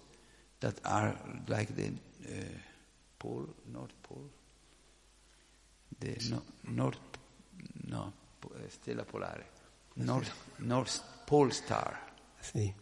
that 0.61 0.81
are 0.85 1.17
like 1.49 1.75
the 1.77 1.89
uh, 1.89 2.33
pole, 3.19 3.47
North 3.73 3.93
Pole, 4.03 4.31
the 5.99 6.17
no, 6.31 6.43
North, 6.69 6.99
no, 7.89 8.13
eh, 8.57 8.69
stella 8.69 9.05
polare, 9.05 9.45
North, 9.95 10.33
North 10.59 11.03
Pole 11.27 11.51
Star, 11.53 11.99
Sì. 12.41 12.73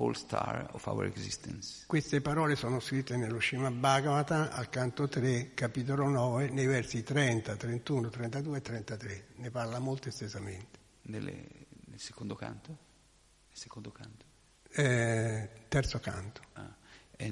Pole 0.00 0.14
star 0.14 0.66
of 0.72 0.86
our 0.86 1.04
existence. 1.04 1.84
Queste 1.86 2.22
parole 2.22 2.56
sono 2.56 2.80
scritte 2.80 3.18
nello 3.18 3.38
Srimad 3.38 3.74
Bhagavata 3.74 4.50
al 4.50 4.70
canto 4.70 5.06
3, 5.08 5.50
capitolo 5.52 6.08
9, 6.08 6.48
nei 6.48 6.64
versi 6.64 7.02
30, 7.02 7.54
31, 7.54 8.08
32 8.08 8.56
e 8.56 8.60
33. 8.62 9.24
Ne 9.34 9.50
parla 9.50 9.78
molto 9.78 10.08
estesamente. 10.08 10.78
Nelle- 11.02 11.66
nel 11.84 12.00
secondo 12.00 12.34
canto? 12.34 12.68
Nel 12.70 13.58
secondo 13.58 13.90
canto. 13.90 14.24
Eh, 14.70 15.50
terzo 15.68 15.98
canto. 15.98 16.40
Ah. 16.54 16.74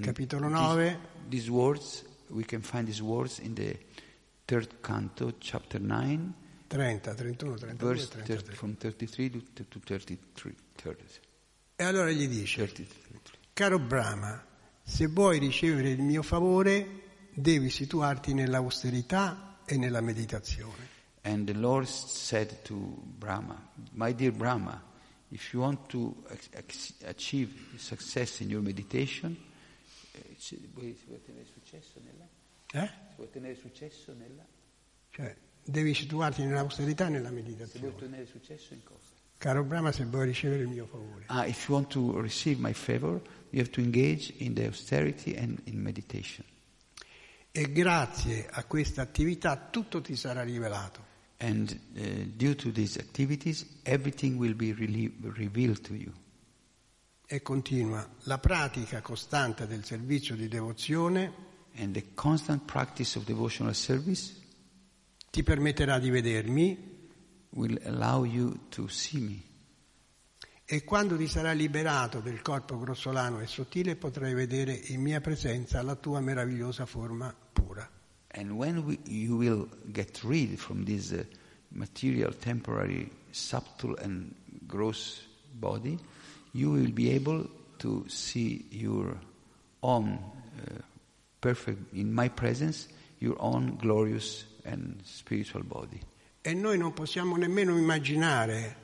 Capitolo 0.00 0.48
these- 0.48 0.60
9. 0.60 0.98
These, 1.26 1.50
words, 1.50 2.04
we 2.26 2.44
can 2.44 2.60
find 2.60 2.84
these 2.84 3.00
words 3.02 3.38
in 3.38 3.54
the 3.54 3.78
third 4.44 4.82
canto, 4.82 5.38
chapter 5.38 5.80
9, 5.80 6.34
30, 6.66 7.14
31, 7.14 7.56
32 7.56 7.90
e 7.90 7.94
verse 7.94 8.08
33. 8.08 8.36
30, 8.36 8.54
from 8.56 8.76
33 8.76 9.30
to, 9.54 9.68
to 9.68 9.80
33. 9.80 10.54
30, 10.74 11.04
E 11.80 11.84
allora 11.84 12.10
gli 12.10 12.26
dice, 12.26 12.66
33. 12.66 13.38
caro 13.52 13.78
Brahma, 13.78 14.44
se 14.82 15.06
vuoi 15.06 15.38
ricevere 15.38 15.90
il 15.90 16.02
mio 16.02 16.24
favore, 16.24 17.02
devi 17.32 17.70
situarti 17.70 18.34
nell'austerità 18.34 19.60
e 19.64 19.76
nella 19.76 20.00
meditazione. 20.00 20.88
And 21.22 21.46
the 21.46 21.52
Lord 21.52 21.86
said 21.86 22.62
to 22.62 22.74
Brahma, 22.74 23.70
My 23.92 24.12
dear 24.12 24.32
Brahma, 24.32 24.82
if 25.28 25.52
you 25.52 25.62
want 25.62 25.88
to 25.90 26.16
achieve 27.04 27.52
success 27.76 28.40
in 28.40 28.50
your 28.50 28.62
meditation, 28.62 29.36
eh, 30.12 30.36
vuoi, 30.72 30.96
ottenere 31.12 31.44
successo 31.44 32.00
nella? 32.02 32.26
Eh? 32.72 32.90
Vuoi 33.14 33.28
ottenere 33.28 33.54
successo 33.54 34.12
nella? 34.14 34.44
Cioè, 35.10 35.36
devi 35.62 35.94
situarti 35.94 36.42
nell'austerità 36.42 37.06
e 37.06 37.10
nella 37.10 37.28
Se 37.28 37.34
vuoi 37.34 37.42
meditazione. 37.44 37.86
ottenere 37.86 38.26
successo 38.26 38.74
in 38.74 38.82
cosa? 38.82 39.14
Caro 39.38 39.64
Brahma, 39.64 39.92
se 39.92 40.04
vuoi 40.04 40.26
ricevere 40.26 40.62
il 40.62 40.68
mio 40.68 40.86
favore. 40.86 41.24
Ah, 41.26 41.46
if 41.46 41.68
you 41.68 41.76
want 41.76 41.88
to 41.90 42.20
receive 42.20 42.60
my 42.60 42.72
favor, 42.72 43.20
you 43.50 43.60
have 43.60 43.70
to 43.70 43.80
engage 43.80 44.34
in 44.38 44.54
the 44.54 44.66
austerity 44.66 45.34
and 45.34 45.60
in 45.64 45.80
meditation. 45.80 46.44
E 47.50 47.72
grazie 47.72 48.46
a 48.50 48.64
questa 48.64 49.02
attività 49.02 49.56
tutto 49.56 50.00
ti 50.00 50.16
sarà 50.16 50.42
rivelato. 50.42 51.06
And 51.38 51.70
uh, 51.94 52.00
due 52.34 52.56
to 52.56 52.72
these 52.72 52.98
activities, 52.98 53.64
everything 53.84 54.36
will 54.36 54.54
be 54.54 54.72
revealed 54.74 55.80
to 55.82 55.94
you. 55.94 56.12
E 57.26 57.42
continua, 57.42 58.08
la 58.24 58.38
pratica 58.38 59.00
costante 59.00 59.66
del 59.66 59.84
servizio 59.84 60.34
di 60.34 60.48
devozione 60.48 61.46
And 61.80 61.94
the 61.94 62.02
constant 62.14 62.66
practice 62.66 63.16
of 63.16 63.24
devotional 63.24 63.74
service 63.74 64.34
ti 65.30 65.42
permetterà 65.44 66.00
di 66.00 66.10
vedermi 66.10 66.97
will 67.58 67.78
allow 67.84 68.24
you 68.24 68.56
to 68.70 68.88
see 68.88 69.18
me. 69.18 69.42
e 70.70 70.84
quando 70.84 71.16
ti 71.16 71.26
sarai 71.26 71.56
liberato 71.56 72.20
del 72.20 72.42
corpo 72.42 72.78
grossolano 72.78 73.40
e 73.40 73.46
sottile 73.46 73.96
potrai 73.96 74.34
vedere 74.34 74.74
in 74.74 75.00
mia 75.00 75.18
presenza 75.18 75.80
la 75.80 75.96
tua 75.96 76.20
meravigliosa 76.20 76.84
forma 76.84 77.34
pura. 77.54 77.88
And 78.34 78.50
when 78.50 78.84
we, 78.84 78.98
you 79.06 79.36
will 79.36 79.66
get 79.90 80.20
rid 80.24 80.58
from 80.58 80.84
this 80.84 81.12
uh, 81.12 81.24
material, 81.70 82.34
temporary, 82.34 83.10
subtle 83.30 83.96
and 84.02 84.34
gross 84.66 85.26
body, 85.52 85.98
you 86.52 86.70
will 86.70 86.92
be 86.92 87.14
able 87.14 87.48
to 87.78 88.04
see 88.06 88.66
your 88.70 89.18
own 89.80 90.18
uh, 90.18 90.82
perfect, 91.40 91.94
in 91.94 92.12
my 92.12 92.28
presence, 92.28 92.88
your 93.20 93.36
own 93.40 93.78
glorious 93.78 94.44
and 94.66 95.00
spiritual 95.02 95.62
body. 95.62 96.00
E 96.48 96.54
noi 96.54 96.78
non 96.78 96.94
possiamo 96.94 97.36
nemmeno 97.36 97.76
immaginare 97.76 98.76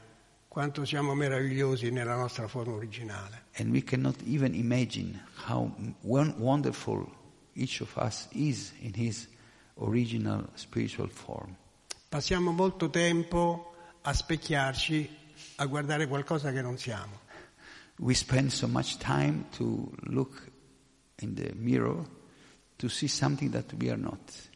quanto 0.48 0.84
siamo 0.84 1.14
meravigliosi 1.14 1.90
nella 1.90 2.14
nostra 2.14 2.46
forma 2.46 2.74
originale. 2.74 3.44
And 3.56 3.70
we 3.70 3.82
cannot 3.82 4.20
even 4.26 4.54
imagine 4.54 5.18
how 5.46 5.74
won- 6.02 6.34
wonderful 6.36 7.10
each 7.54 7.80
of 7.80 7.96
us 7.96 8.28
is 8.32 8.74
in 8.80 8.92
his 8.94 9.26
original 9.76 10.46
spiritual 10.56 11.08
form. 11.08 11.56
Passiamo 12.10 12.52
molto 12.52 12.90
tempo 12.90 13.74
a 14.02 14.12
specchiarci, 14.12 15.08
a 15.56 15.64
guardare 15.64 16.06
qualcosa 16.06 16.52
che 16.52 16.60
non 16.60 16.76
siamo. 16.76 17.20
We 17.96 18.12
spend 18.12 18.50
so 18.50 18.68
much 18.68 18.98
time 18.98 19.46
to 19.56 19.90
look 20.02 20.50
in 21.20 21.34
the 21.34 21.54
mirror 21.54 22.04
to 22.76 22.90
see 22.90 23.08
something 23.08 23.50
that 23.52 23.72
we 23.78 23.88
are 23.88 23.96
not. 23.98 24.52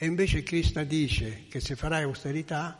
E 0.00 0.06
invece 0.06 0.44
Krishna 0.44 0.84
dice 0.84 1.46
che 1.48 1.58
se 1.58 1.74
farai 1.74 2.04
austerità 2.04 2.78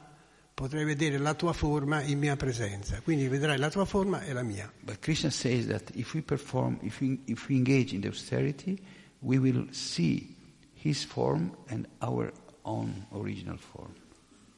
potrai 0.55 0.85
vedere 0.85 1.19
la 1.19 1.35
tua 1.35 1.53
forma 1.53 2.01
in 2.03 2.19
mia 2.19 2.37
presenza. 2.37 3.01
Quindi 3.01 3.27
vedrai 3.27 3.59
la 3.59 3.71
tua 3.71 3.85
forma 3.85 4.23
e 4.23 4.33
la 4.33 4.43
mia. 4.43 4.73
But 4.81 5.01
Krishna 5.01 5.31
says 5.31 5.67
that 5.67 5.91
if 5.95 6.15
we 6.15 6.23
perform, 6.23 6.79
if 6.83 7.01
we, 7.01 7.21
if 7.27 7.49
we 7.49 7.57
engage 7.57 7.93
in 7.93 8.01
the 8.03 8.09
austerity, 8.09 8.81
we 9.21 9.39
will 9.39 9.67
see 9.73 10.37
his 10.75 11.05
form 11.05 11.57
and 11.69 11.89
our 12.03 12.33
own 12.63 13.07
original 13.13 13.59
form. 13.59 13.93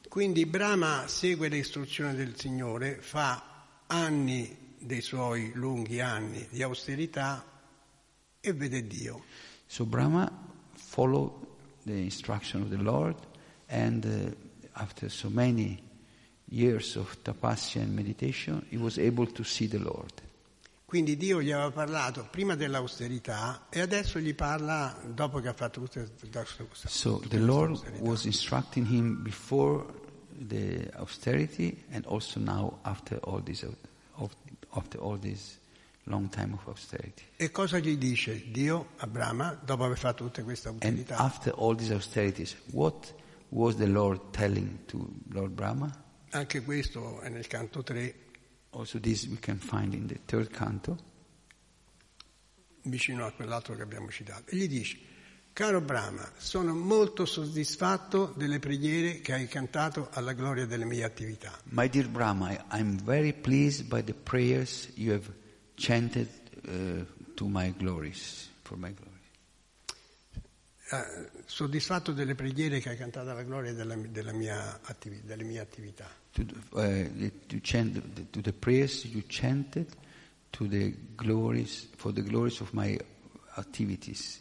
Quindi 0.07 0.45
Brahma 0.45 1.07
segue 1.07 1.49
le 1.49 1.57
istruzioni 1.57 2.13
del 2.15 2.37
Signore, 2.37 2.97
fa 2.99 3.65
anni 3.87 4.57
dei 4.77 5.01
suoi 5.01 5.51
lunghi 5.55 5.99
anni 5.99 6.45
di 6.49 6.61
austerità 6.61 7.43
e 8.39 8.53
vede 8.53 8.85
Dio. 8.85 9.23
So 9.65 9.85
Brahma 9.85 10.29
followed 10.75 11.50
the 11.85 11.93
instruction 11.93 12.61
of 12.61 12.69
the 12.69 12.81
Lord, 12.81 13.15
and 13.69 14.05
uh, 14.05 14.79
after 14.81 15.09
so 15.09 15.29
many 15.29 15.81
years 16.49 16.95
of 16.95 17.17
tapasya 17.23 17.81
and 17.81 17.95
meditation, 17.95 18.65
he 18.69 18.77
was 18.77 18.97
able 18.97 19.25
to 19.27 19.43
see 19.43 19.67
the 19.67 19.79
Lord. 19.79 20.11
Quindi 20.85 21.15
Dio 21.15 21.41
gli 21.41 21.51
aveva 21.51 21.71
parlato 21.71 22.27
prima 22.29 22.55
dell'austerità 22.55 23.67
e 23.69 23.79
adesso 23.79 24.19
gli 24.19 24.35
parla 24.35 24.93
dopo 25.05 25.39
che 25.39 25.47
ha 25.47 25.53
fatto 25.53 25.79
cose. 25.79 26.89
So 26.89 27.21
the 27.29 27.39
Lord 27.39 27.79
was 27.99 28.25
instructing 28.25 28.85
him 28.85 29.23
before 29.23 29.85
the 30.37 30.91
austerity, 30.95 31.85
and 31.91 32.05
also 32.05 32.41
now 32.41 32.79
after 32.81 33.19
all 33.23 33.41
this, 33.41 33.65
after 34.73 34.99
all 34.99 35.17
this 35.17 35.60
long 36.05 36.29
time 36.29 36.53
of 36.53 36.65
austerity. 36.67 37.23
E 37.35 37.51
cosa 37.51 37.77
gli 37.79 37.97
dice 37.97 38.49
Dio 38.51 38.89
a 38.97 39.07
Brahma 39.07 39.53
dopo 39.63 39.83
aver 39.83 39.97
fatto 39.97 40.23
tutte 40.25 40.43
queste 40.43 40.69
And 40.69 40.81
austerità? 40.81 41.17
after 41.17 41.53
all 41.57 41.75
these 41.75 41.93
austerities, 41.93 42.55
what 42.71 43.13
was 43.49 43.75
the 43.75 43.87
Lord 43.87 44.31
telling 44.31 44.85
to 44.85 45.07
Lord 45.29 45.51
Brahma? 45.53 46.03
Anche 46.31 46.61
questo 46.63 47.19
è 47.21 47.29
nel 47.29 47.47
canto 47.47 47.83
3, 47.83 48.15
Also, 48.71 48.99
this 49.01 49.25
we 49.27 49.37
can 49.39 49.57
find 49.59 49.93
in 49.93 50.07
the 50.07 50.19
third 50.25 50.49
canto. 50.49 50.97
vicino 52.83 53.25
a 53.25 53.31
quell'altro 53.31 53.75
che 53.75 53.81
abbiamo 53.81 54.09
citato. 54.09 54.49
E 54.51 54.55
gli 54.57 54.67
dice, 54.67 54.97
caro 55.53 55.81
Brahma, 55.81 56.31
sono 56.37 56.73
molto 56.73 57.25
soddisfatto 57.25 58.33
delle 58.35 58.59
preghiere 58.59 59.19
che 59.21 59.33
hai 59.33 59.47
cantato 59.47 60.09
alla 60.13 60.33
gloria 60.33 60.65
delle 60.65 60.85
mie 60.85 61.03
attività. 61.03 61.51
My 61.65 61.89
dear 61.89 62.07
Brahma, 62.07 62.51
I- 62.53 62.59
I'm 62.79 62.95
very 63.03 63.33
pleased 63.33 63.85
by 63.87 64.03
the 64.03 64.13
prayers 64.13 64.89
you 64.95 65.13
have 65.13 65.31
chanted 65.81 66.27
uh, 66.67 67.03
to 67.35 67.47
my 67.47 67.73
glories, 67.75 68.49
for 68.61 68.77
my 68.77 68.93
glories. 68.93 69.09
Eh, 70.91 71.29
soddisfatto 71.45 72.11
delle 72.11 72.35
preghiere 72.35 72.79
che 72.79 72.89
hai 72.89 72.97
cantato 72.97 73.29
alla 73.29 73.43
gloria 73.43 73.73
della, 73.73 73.95
della 73.95 74.33
mia 74.33 74.81
attivi- 74.83 75.21
delle 75.23 75.43
mie 75.43 75.59
attività. 75.59 76.07
To, 76.33 76.45
uh, 76.71 77.31
to, 77.47 77.57
chant, 77.61 78.29
to 78.29 78.41
the 78.41 78.53
prayers 78.53 79.05
you 79.05 79.23
chanted 79.27 79.87
to 80.51 80.67
the 80.67 80.93
glories, 81.15 81.89
for 81.95 82.13
the 82.13 82.21
glories 82.21 82.59
of 82.59 82.71
my 82.73 82.97
activities. 83.55 84.39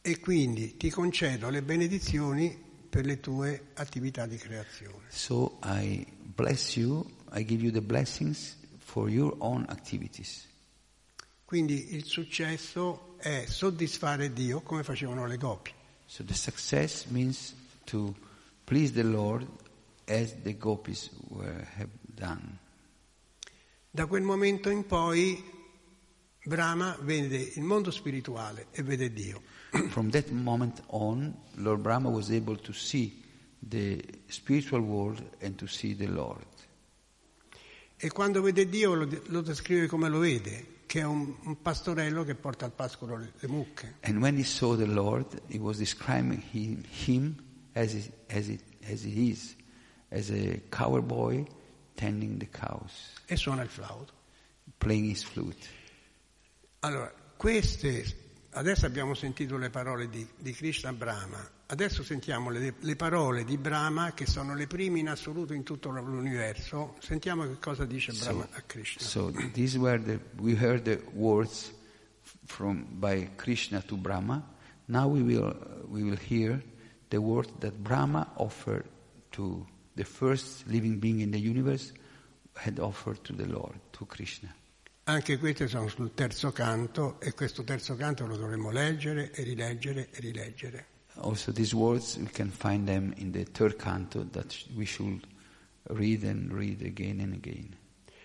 E 0.00 0.20
quindi 0.20 0.76
ti 0.76 0.88
concedo 0.88 1.50
le 1.50 1.62
benedizioni 1.62 2.56
per 2.88 3.04
le 3.04 3.20
tue 3.20 3.72
attività 3.74 4.26
di 4.26 4.36
creazione. 4.36 5.04
So 5.08 5.58
I 5.64 6.06
bless 6.22 6.76
you, 6.76 7.04
I 7.32 7.44
give 7.44 7.62
you 7.62 7.72
the 7.72 7.82
blessings 7.82 8.56
for 8.78 9.10
your 9.10 9.34
own 9.40 9.66
activities. 9.68 10.46
Quindi 11.48 11.94
il 11.94 12.04
successo 12.04 13.14
è 13.16 13.46
soddisfare 13.46 14.34
Dio 14.34 14.60
come 14.60 14.82
facevano 14.82 15.26
le 15.26 15.38
coppie. 15.38 15.72
So 16.04 16.22
the 16.22 16.34
success 16.34 17.06
means 17.06 17.54
to 17.84 18.14
please 18.64 18.92
the 18.92 19.02
Lord 19.02 19.46
as 20.04 20.34
the 20.42 20.54
gopis 20.58 21.08
were, 21.28 21.66
have 21.78 21.88
done. 22.02 22.58
Da 23.90 24.04
quel 24.04 24.20
momento 24.24 24.68
in 24.68 24.84
poi 24.84 25.42
Brahma 26.44 26.94
vede 27.00 27.38
il 27.38 27.62
mondo 27.62 27.90
spirituale 27.90 28.66
e 28.70 28.82
vede 28.82 29.10
Dio. 29.10 29.40
From 29.88 30.10
that 30.10 30.28
moment 30.28 30.82
on, 30.88 31.34
Lord 31.54 31.80
Brahma 31.80 32.10
was 32.10 32.30
able 32.30 32.58
to 32.58 32.74
see 32.74 33.24
the 33.66 34.04
spiritual 34.26 34.82
world 34.82 35.26
and 35.40 35.56
to 35.56 35.66
see 35.66 35.96
the 35.96 36.08
Lord. 36.08 36.44
E 37.96 38.10
quando 38.10 38.42
vede 38.42 38.68
Dio 38.68 38.92
lo, 38.92 39.08
lo 39.28 39.40
descrive 39.40 39.86
come 39.86 40.10
lo 40.10 40.18
vede, 40.18 40.76
che 40.88 41.00
è 41.00 41.04
un, 41.04 41.34
un 41.42 41.60
pastorello 41.60 42.24
che 42.24 42.34
porta 42.34 42.64
al 42.64 42.72
pascolo 42.72 43.16
le, 43.16 43.32
le 43.38 43.48
mucche. 43.48 43.96
And 44.00 44.20
when 44.22 44.36
he 44.38 44.42
saw 44.42 44.74
the 44.74 44.86
Lord, 44.86 45.26
he 45.48 45.58
was 45.58 45.76
describing 45.76 46.42
him, 46.52 46.82
him 47.06 47.36
as, 47.74 47.92
he, 47.92 48.10
as, 48.30 48.48
it, 48.48 48.62
as 48.90 49.04
he 49.04 49.28
is, 49.30 49.54
as 50.10 50.30
a 50.30 50.58
cowboy 50.70 51.44
tending 51.94 52.38
the 52.38 52.48
cows, 52.48 53.12
E 53.26 53.36
suona 53.36 53.62
il 53.62 53.68
flauto. 53.68 54.12
playing 54.78 55.04
his 55.10 55.22
flute. 55.24 55.66
Allora, 56.80 57.12
queste, 57.36 58.46
adesso 58.52 58.86
abbiamo 58.86 59.12
sentito 59.14 59.58
le 59.58 59.68
parole 59.68 60.08
di, 60.08 60.26
di 60.38 60.52
Krishna 60.52 60.92
Brahma, 60.94 61.46
adesso 61.70 62.02
sentiamo 62.02 62.50
le, 62.50 62.74
le 62.78 62.96
parole 62.96 63.44
di 63.44 63.58
Brahma 63.58 64.12
che 64.12 64.26
sono 64.26 64.54
le 64.54 64.66
prime 64.66 64.98
in 64.98 65.08
assoluto 65.08 65.52
in 65.52 65.64
tutto 65.64 65.90
l'universo. 65.90 66.96
Sentiamo 67.00 67.44
che 67.44 67.58
cosa 67.58 67.84
dice 67.84 68.12
Brahma 68.12 68.48
a 68.52 68.62
Krishna. 68.62 69.02
So 69.02 69.32
these 69.52 69.78
were 69.78 70.02
the 70.02 70.18
we 70.40 70.54
heard 70.54 70.84
the 70.84 71.02
words 71.12 71.72
from 72.44 72.86
by 72.98 73.30
Krishna 73.36 73.82
to 73.82 73.96
Brahma. 73.96 74.42
Now 74.86 75.08
we 75.08 75.22
will 75.22 75.84
we 75.88 76.02
will 76.02 76.18
hear 76.18 76.62
the 77.10 77.18
word 77.18 77.50
that 77.60 77.74
Brahma 77.74 78.32
offered 78.36 78.86
to 79.32 79.66
the 79.94 80.04
first 80.04 80.66
living 80.66 80.98
being 80.98 81.20
in 81.20 81.30
the 81.30 81.40
universe 81.40 81.92
had 82.54 82.78
offered 82.78 83.22
to 83.22 83.34
the 83.34 83.46
Lord, 83.46 83.78
to 83.92 84.06
Krishna. 84.06 84.54
Anche 85.04 85.38
queste 85.38 85.68
sono 85.68 85.88
sul 85.88 86.12
terzo 86.12 86.52
canto 86.52 87.18
e 87.20 87.32
questo 87.32 87.64
terzo 87.64 87.96
canto 87.96 88.26
lo 88.26 88.36
dovremmo 88.36 88.70
leggere 88.70 89.30
e 89.32 89.42
rileggere 89.42 90.10
e 90.10 90.20
rileggere. 90.20 90.86
Also 91.20 91.52
these 91.52 91.74
words, 91.74 92.16
we 92.16 92.26
can 92.26 92.50
find 92.50 92.86
them 92.86 93.14
in 93.16 93.32
the 93.32 93.44
third 93.44 93.78
canto 93.78 94.24
that 94.32 94.56
we 94.76 94.84
should 94.84 95.26
read 95.90 96.24
and 96.24 96.52
read 96.52 96.82
again 96.82 97.20
and 97.20 97.34
again. 97.34 97.76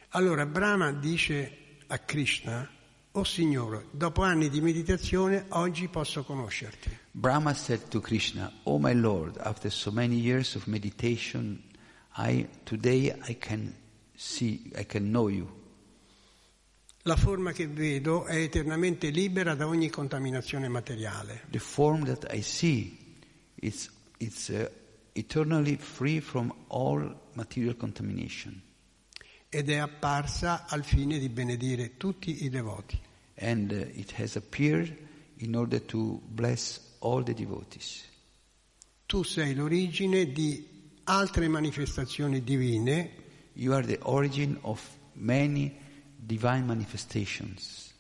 Allora 0.10 0.46
Brahma 0.46 0.92
dice 0.92 1.52
a 1.88 1.98
Krishna, 2.00 2.70
oh 3.14 3.24
Signore, 3.24 3.88
dopo 3.92 4.22
anni 4.22 4.50
di 4.50 4.62
meditazione 4.62 5.46
oggi 5.50 5.88
posso 5.88 6.24
conoscerti. 6.24 6.90
Brahma 7.12 7.54
said 7.54 7.88
to 7.90 8.00
Krishna, 8.00 8.52
Oh 8.64 8.80
my 8.80 8.94
Lord, 8.94 9.38
after 9.38 9.72
so 9.72 9.92
many 9.92 10.16
years 10.16 10.56
of 10.56 10.68
meditation, 10.68 11.62
I, 12.16 12.48
today 12.64 13.12
I 13.28 13.38
can 13.38 13.74
see, 14.16 14.72
I 14.78 14.86
can 14.86 15.10
know 15.10 15.30
you. 15.30 15.63
La 17.04 17.16
forma 17.18 17.52
che 17.52 17.68
vedo 17.68 18.26
è 18.26 18.38
eternamente 18.38 19.10
libera 19.10 19.56
da 19.56 19.68
ogni 19.68 19.90
contaminazione 19.90 20.70
materiale. 20.70 21.44
The 21.50 21.60
form 21.60 22.06
that 22.06 22.34
I 22.34 22.42
see, 22.42 22.98
it's, 23.56 23.90
it's 24.18 24.48
uh, 24.48 24.70
eternally 25.12 25.78
free 25.78 26.22
from 26.22 26.54
all 26.68 27.14
material 27.34 27.76
contamination. 27.76 28.62
ed 29.54 29.70
è 29.70 29.76
apparsa 29.76 30.66
al 30.66 30.84
fine 30.84 31.20
di 31.20 31.30
benedire 31.30 31.96
tutti 31.98 32.44
i 32.44 32.50
devoti. 32.50 33.00
And 33.36 33.70
uh, 33.70 34.00
it 34.00 34.12
has 34.18 34.36
appeared 34.36 34.96
in 35.38 35.56
order 35.56 35.80
to 35.86 36.20
bless 36.26 36.80
all 37.00 37.22
the 37.24 37.36
devotees. 37.36 38.04
Tu 39.06 39.22
sei 39.22 39.54
l'origine 39.54 40.32
di 40.32 40.66
altre 41.04 41.48
manifestazioni 41.48 42.44
divine 42.44 43.22
You 43.54 43.74
are 43.74 43.86
the 43.86 44.00
origin 44.02 44.58
of 44.62 44.82
many 45.14 45.72
divine 46.26 46.64
manifestations. 46.66 47.92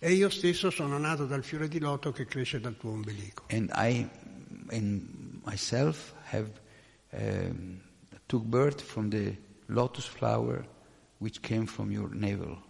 e 0.00 0.12
io 0.12 0.28
stesso 0.28 0.70
sono 0.70 0.96
nato 0.98 1.26
dal 1.26 1.42
fiore 1.42 1.66
di 1.68 1.80
loto 1.80 2.12
che 2.12 2.24
cresce 2.24 2.60
dal 2.60 2.76
tuo 2.76 2.92
ombelico. 2.92 3.44
And 3.50 3.70
I, 3.74 4.08
in 4.70 5.40
myself, 5.44 6.14
have 6.30 6.48
um, 7.10 7.80
took 8.26 8.44
birth 8.44 8.80
from 8.80 9.08
the 9.08 9.36
lotus 9.66 10.06
flower 10.06 10.66
which 11.18 11.40
came 11.40 11.66
from 11.66 11.90
your 11.90 12.14
navel. 12.14 12.62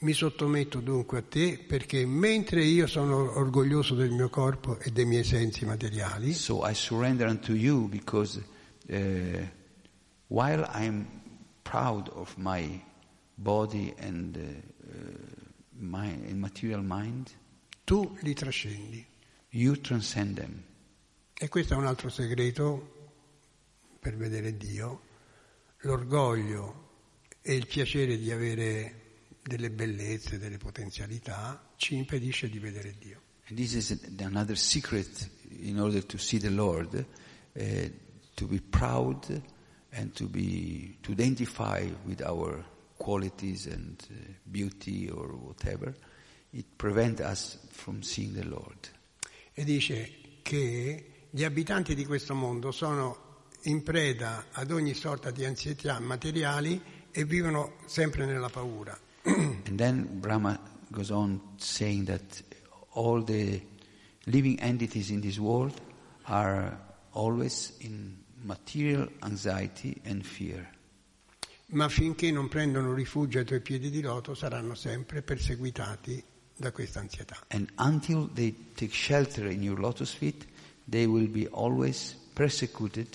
Mi 0.00 0.12
sottometto 0.12 0.80
dunque 0.80 1.18
a 1.18 1.22
te 1.22 1.56
perché 1.66 2.04
mentre 2.04 2.62
io 2.62 2.86
sono 2.86 3.38
orgoglioso 3.38 3.94
del 3.94 4.10
mio 4.10 4.28
corpo 4.28 4.78
e 4.78 4.90
dei 4.90 5.06
miei 5.06 5.24
sensi 5.24 5.64
materiali, 5.64 6.34
So 6.34 6.68
I 6.68 6.74
surrender 6.74 7.26
unto 7.26 7.52
you 7.54 7.88
because 7.88 8.38
uh, 8.88 9.48
while 10.26 10.68
I'm 10.74 11.06
proud 11.62 12.10
of 12.12 12.34
my 12.36 12.82
body 13.34 13.94
and 13.98 14.36
uh, 14.36 14.72
and 15.76 16.38
material 16.38 16.82
mind, 16.82 17.30
tu 17.84 18.16
li 18.22 18.32
trascendi. 18.34 19.04
you 19.54 19.80
transcend 19.80 20.36
them. 20.36 20.62
E 21.32 21.48
questo 21.48 21.74
è 21.74 21.76
un 21.76 21.86
altro 21.86 22.08
segreto 22.08 23.08
per 23.98 24.16
vedere 24.16 24.56
Dio, 24.56 25.02
l'orgoglio 25.78 26.82
e 27.40 27.54
il 27.54 27.66
piacere 27.66 28.18
di 28.18 28.30
avere 28.30 29.02
delle 29.42 29.70
bellezze, 29.70 30.38
delle 30.38 30.58
potenzialità 30.58 31.72
ci 31.76 31.96
impedisce 31.96 32.48
di 32.48 32.58
vedere 32.58 32.94
Dio. 32.98 33.20
And 33.48 33.58
this 33.58 33.74
is 33.74 34.00
another 34.18 34.56
secret 34.56 35.30
in 35.60 35.78
order 35.78 36.04
to 36.04 36.16
see 36.16 36.38
the 36.38 36.50
Lord, 36.50 36.94
uh, 36.94 37.90
to 38.34 38.46
be 38.46 38.60
proud 38.60 39.42
and 39.90 40.12
to 40.14 40.26
be 40.26 40.96
to 41.02 41.12
identify 41.12 41.86
with 42.04 42.22
our 42.22 42.64
qualities 43.04 43.66
and 43.66 44.02
uh, 44.10 44.14
beauty 44.50 45.10
or 45.10 45.36
whatever. 45.36 45.94
It 46.52 46.64
prevents 46.78 47.20
us 47.20 47.58
from 47.70 48.00
seeing 48.00 48.32
the 48.32 48.44
Lord. 48.44 48.88
E 49.52 49.62
dice 49.64 50.40
che 50.42 51.26
gli 51.28 51.44
abitanti 51.44 51.94
di 51.94 52.06
questo 52.06 52.34
mondo 52.34 52.70
sono 52.70 53.42
in 53.64 53.82
preda 53.82 54.46
ad 54.52 54.70
ogni 54.70 54.94
sorta 54.94 55.30
di 55.30 55.44
ansietà 55.44 56.00
materiali 56.00 56.80
e 57.10 57.24
vivono 57.24 57.74
sempre 57.84 58.24
nella 58.24 58.48
paura. 58.48 58.98
And 59.22 59.76
then 59.76 60.08
Brahma 60.20 60.58
goes 60.90 61.10
on 61.10 61.40
saying 61.56 62.06
that 62.06 62.42
all 62.92 63.22
the 63.22 63.60
living 64.24 64.58
entities 64.60 65.10
in 65.10 65.20
this 65.20 65.38
world 65.38 65.78
are 66.24 66.74
always 67.12 67.74
in 67.80 68.16
material 68.42 69.08
anxiety 69.22 70.00
and 70.04 70.24
fear. 70.24 70.73
Ma 71.74 71.88
finché 71.88 72.30
non 72.30 72.48
prendono 72.48 72.94
rifugio 72.94 73.38
ai 73.38 73.44
tuoi 73.44 73.60
piedi 73.60 73.90
di 73.90 74.00
loto 74.00 74.34
saranno 74.34 74.74
sempre 74.74 75.22
perseguitati 75.22 76.22
da 76.56 76.70
questa 76.72 77.00
ansietà. 77.00 77.36
And 77.48 77.70
until 77.78 78.30
they 78.32 78.72
take 78.74 78.92
shelter 78.92 79.50
in 79.50 79.62
your 79.62 79.78
lotus 79.78 80.12
feet, 80.12 80.46
they 80.88 81.06
will 81.06 81.28
be 81.28 81.48
always 81.50 82.16
persecuted, 82.32 83.08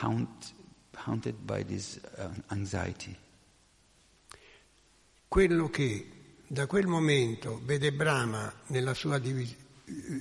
haunt, 0.00 0.54
haunted 0.94 1.34
by 1.44 1.64
this 1.64 2.00
uh, 2.16 2.28
anxiety. 2.48 3.14
Quello 5.28 5.68
che 5.68 6.06
da 6.46 6.66
quel 6.66 6.86
momento 6.86 7.60
vede 7.64 7.92
Brahma 7.92 8.52
nella 8.68 8.94
sua 8.94 9.18
divi- 9.18 9.54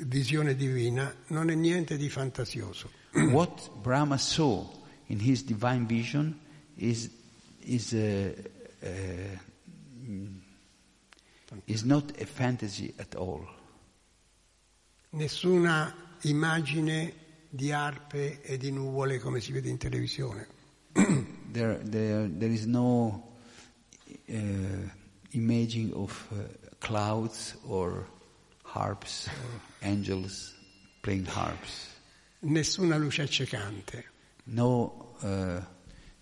visione 0.05 0.55
divina 0.55 1.13
non 1.27 1.49
è 1.49 1.55
niente 1.55 1.97
di 1.97 2.09
fantasioso. 2.09 2.91
what 3.31 3.71
Brahma 3.81 4.17
saw 4.17 4.69
in 5.07 5.19
his 5.19 5.43
divine 5.43 5.85
vision 5.87 6.37
is, 6.75 7.09
is, 7.61 7.93
uh, 7.93 8.33
uh, 8.83 9.37
is 11.67 11.83
not 11.83 12.19
a 12.21 12.25
fantasy 12.25 12.93
at 12.97 13.15
all. 13.15 13.47
Nessuna 15.11 15.93
immagine 16.21 17.13
di 17.49 17.71
arpe 17.71 18.41
e 18.41 18.57
di 18.57 18.71
nuvole 18.71 19.17
come 19.19 19.39
si 19.39 19.51
vede 19.51 19.69
in 19.69 19.77
televisione. 19.77 20.47
There, 21.51 21.79
there, 21.83 22.27
there 22.27 22.51
is 22.51 22.67
no 22.67 23.23
uh, 24.29 24.35
imaging 25.31 25.93
of 25.95 26.27
uh, 26.31 26.43
clouds 26.79 27.55
or 27.67 28.05
harps 28.63 29.27
or 29.27 29.61
angels 29.81 30.53
playing 31.01 31.25
harps. 31.25 31.87
Nessuna 32.41 32.97
luce 32.97 33.23
accecante. 33.23 34.03
No, 34.45 35.15
uh, 35.23 35.59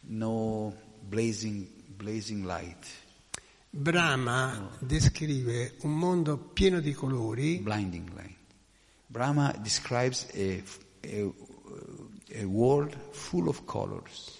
no 0.03 0.73
blazing, 1.09 1.67
blazing 1.97 2.45
light, 2.45 2.85
Brahma 3.69 4.71
descrive 4.79 5.75
un 5.81 5.91
mondo 5.91 6.37
pieno 6.37 6.79
di 6.79 6.93
colori 6.93 7.59
blinding 7.59 8.11
light. 8.13 8.35
Brahma 9.05 9.53
describes 9.61 10.27
a, 10.33 10.63
a, 11.03 11.33
a 12.41 12.43
world 12.45 12.97
full 13.11 13.47
of 13.47 13.63
colors, 13.65 14.35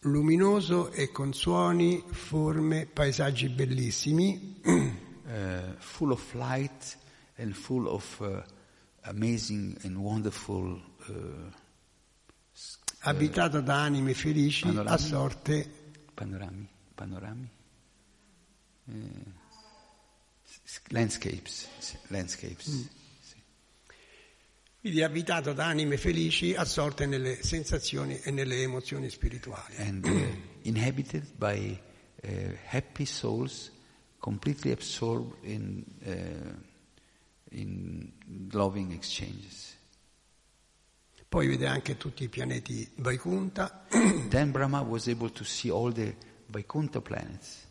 luminoso 0.00 0.90
e 0.92 1.10
con 1.10 1.32
suoni, 1.32 2.02
forme, 2.10 2.86
paesaggi 2.86 3.48
bellissimi, 3.48 4.60
uh, 4.64 5.74
full 5.78 6.12
of 6.12 6.34
light 6.34 6.96
and 7.36 7.54
full 7.54 7.88
of 7.88 8.20
uh, 8.20 8.42
amazing 9.02 9.76
and 9.82 9.96
wonderful 9.96 10.80
uh, 11.08 11.12
abitato 13.00 13.60
da 13.60 13.82
anime 13.82 14.14
felici 14.14 14.66
panorami. 14.66 14.90
assorte 14.90 15.70
panorami, 16.18 16.66
panorami, 16.96 17.48
s- 20.64 20.80
landscapes, 20.88 21.68
landscapes. 22.08 22.66
Sì. 23.20 23.36
quindi 24.80 25.02
abitato 25.02 25.52
da 25.52 25.66
anime 25.66 25.96
felici 25.96 26.54
assorte 26.54 27.06
nelle 27.06 27.42
sensazioni 27.42 28.18
e 28.20 28.30
nelle 28.32 28.62
emozioni 28.62 29.08
spirituali. 29.10 29.76
and 29.76 30.04
uh, 30.04 30.34
inhabited 30.62 31.24
by 31.36 31.78
uh, 32.24 32.28
happy 32.66 33.04
souls, 33.04 33.70
completely 34.18 34.72
absorbed 34.72 35.36
in 35.44 35.84
uh, 36.04 36.66
in 37.50 38.12
loving 38.50 38.92
exchanges. 38.92 39.76
Poi 41.28 41.46
vede 41.46 41.66
anche 41.66 41.96
tutti 41.98 42.24
i 42.24 42.28
pianeti 42.28 42.88
Vaikunta 42.96 43.84
then 44.30 44.50
Brahma 44.50 44.80
was 44.80 45.08
able 45.08 45.30
to 45.30 45.44
see 45.44 45.70
all 45.70 45.92
the 45.92 46.14
Vaikuntha 46.46 47.02
planets, 47.02 47.66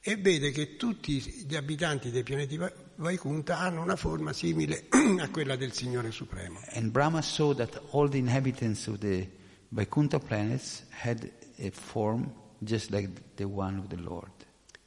e 0.00 0.16
vede 0.16 0.50
che 0.50 0.76
tutti 0.76 1.20
gli 1.46 1.54
abitanti 1.54 2.10
dei 2.10 2.22
pianeti 2.22 2.56
Va- 2.56 2.72
Vaikunta 2.96 3.58
hanno 3.58 3.82
una 3.82 3.96
forma 3.96 4.32
simile 4.32 4.86
a 5.20 5.28
quella 5.28 5.56
del 5.56 5.72
Signore 5.74 6.10
Supremo. 6.10 6.58
and 6.72 6.90
Brahma 6.90 7.20
saw 7.20 7.52
that 7.54 7.78
all 7.90 8.08
the 8.08 8.16
inhabitants 8.16 8.86
of 8.86 8.98
the 9.00 9.28
Vaikuntha 9.68 10.18
planets 10.18 10.84
had 10.88 11.30
a 11.58 11.70
form 11.70 12.32
just 12.58 12.90
like 12.90 13.10
the 13.36 13.44
one 13.44 13.78
of 13.78 13.88
the 13.88 13.96
Lord. 14.00 14.30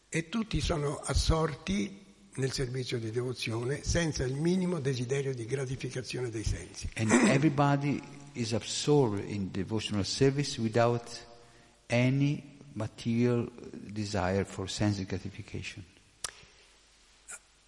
E 0.09 0.29
tutti 0.29 0.59
sono 0.61 0.97
assorti 0.97 2.02
nel 2.35 2.51
servizio 2.51 2.97
di 2.97 3.11
devozione 3.11 3.83
senza 3.83 4.23
il 4.23 4.33
minimo 4.33 4.79
desiderio 4.79 5.33
di 5.33 5.45
gratificazione 5.45 6.29
dei 6.29 6.43
sensi. 6.43 6.89
And 6.95 7.11
everybody 7.11 8.01
is 8.33 8.53
absorbed 8.53 9.29
in 9.29 9.51
devotional 9.51 10.05
service 10.05 10.59
without 10.59 11.25
any 11.87 12.57
material 12.73 13.51
desire 13.71 14.45
for 14.45 14.69
sense 14.69 15.03
gratification. 15.05 15.83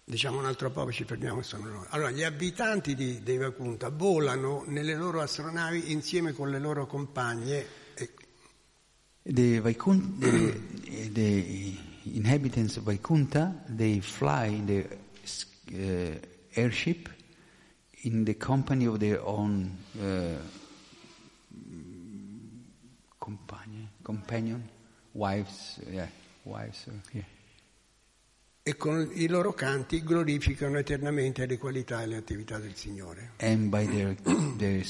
Diciamo 0.08 0.38
un 0.38 0.46
altro 0.46 0.70
po', 0.70 0.90
ci 0.92 1.04
fermiamo, 1.04 1.42
sono 1.42 1.66
loro. 1.66 1.86
Allora, 1.90 2.12
gli 2.12 2.22
abitanti 2.22 2.94
di, 2.94 3.24
dei 3.24 3.38
Vakunta 3.38 3.88
volano 3.88 4.62
nelle 4.68 4.94
loro 4.94 5.20
astronavi 5.20 5.90
insieme 5.90 6.32
con 6.32 6.48
le 6.48 6.60
loro 6.60 6.86
compagne. 6.86 7.66
E... 7.94 8.10
The, 9.22 9.60
Vaikun- 9.60 10.18
the, 10.20 11.10
the 11.10 11.76
inhabitants 12.14 12.76
of 12.76 12.84
Vaikunta, 12.84 13.54
they 13.68 14.00
fly 14.00 14.46
in 14.46 14.66
the 14.66 14.84
uh, 15.72 16.18
airship 16.54 17.08
in 18.02 18.24
the 18.24 18.34
company 18.34 18.86
of 18.86 19.00
their 19.00 19.24
own 19.24 19.76
uh, 20.00 20.38
companion, 23.18 23.88
companion, 24.04 24.68
wives, 25.14 25.80
yeah, 25.90 26.06
wives, 26.44 26.86
uh, 26.88 26.92
yeah. 27.12 27.24
E 28.68 28.76
con 28.76 29.08
i 29.14 29.28
loro 29.28 29.52
canti 29.52 30.02
glorificano 30.02 30.78
eternamente 30.78 31.46
le 31.46 31.56
qualità 31.56 32.02
e 32.02 32.06
le 32.06 32.16
attività 32.16 32.58
del 32.58 32.74
Signore. 32.74 33.30
And 33.38 33.68
by 33.68 33.86
their, 33.86 34.16
their 34.56 34.82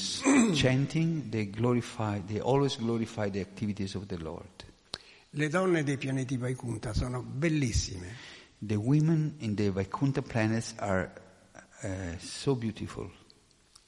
chanting, 0.55 1.29
they 1.29 1.47
glorify, 1.47 2.19
they 2.25 2.39
always 2.39 2.75
glorify 2.75 3.29
the 3.29 3.39
activities 3.39 3.93
of 3.93 4.07
the 4.07 4.17
Lord. 4.17 4.65
Le 5.31 5.49
donne 5.49 5.83
dei 5.83 5.97
pianeti 5.97 6.37
Vaikunta 6.37 6.93
sono 6.93 7.21
bellissime. 7.21 8.15
The 8.59 8.75
women 8.75 9.35
in 9.39 9.55
the 9.55 9.69
Vaikunta 9.69 10.21
planets 10.21 10.73
are 10.77 11.11
uh, 11.83 12.17
so 12.17 12.55
beautiful. 12.55 13.11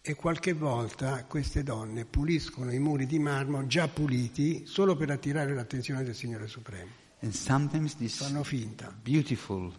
E 0.02 0.16
qualche 0.16 0.54
volta 0.54 1.24
queste 1.26 1.64
donne 1.64 2.06
puliscono 2.06 2.72
i 2.72 2.80
muri 2.80 3.06
di 3.06 3.20
marmo 3.20 3.66
già 3.68 3.88
puliti 3.88 4.66
solo 4.66 4.96
per 4.96 5.12
attirare 5.12 5.54
l'attenzione 5.54 6.04
del 6.04 6.16
Signore 6.16 6.48
Supremo. 6.48 6.92
And 7.22 7.34
sometimes 7.34 7.96
these 7.96 8.24
Fanno 8.24 8.44
finta. 8.44 8.94
beautiful 9.04 9.74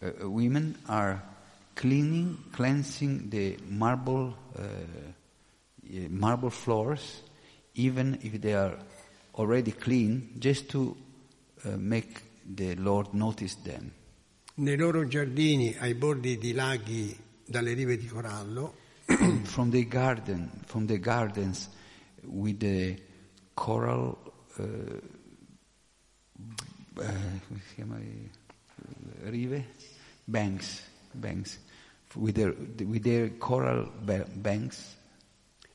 uh, 0.00 0.26
women 0.26 0.76
are 0.86 1.20
cleaning, 1.74 2.36
cleansing 2.50 3.28
the 3.28 3.56
marble, 3.66 4.36
uh, 4.56 6.08
marble 6.08 6.50
floors, 6.50 7.22
even 7.74 8.18
if 8.22 8.38
they 8.40 8.54
are 8.54 8.76
already 9.34 9.72
clean, 9.72 10.34
just 10.38 10.68
to 10.70 10.96
uh, 11.64 11.76
make 11.76 12.22
the 12.44 12.74
Lord 12.76 13.12
notice 13.14 13.54
them. 13.62 13.92
Nei 14.54 14.76
loro 14.76 15.04
giardini 15.06 15.74
ai 15.78 15.94
bordi 15.94 16.36
di 16.38 16.52
laghi 16.52 17.16
dalle 17.46 17.72
rive 17.74 17.96
di 17.96 18.06
corallo 18.06 18.74
from 19.44 19.70
the 19.70 19.84
garden, 19.86 20.50
from 20.66 20.86
the 20.86 20.98
gardens 20.98 21.68
with 22.24 22.58
the 22.60 22.96
coral, 23.54 24.18
uh, 24.58 24.62
uh, 24.62 25.00
come 26.96 27.60
si 27.68 27.74
chiama? 27.76 27.98
Eh, 27.98 29.30
Rive? 29.30 29.64
Banks, 30.24 30.82
banks, 31.14 31.58
with 32.14 32.34
their, 32.36 32.54
with 32.86 33.02
their 33.02 33.30
coral 33.38 33.90
ba- 34.04 34.26
banks. 34.34 34.96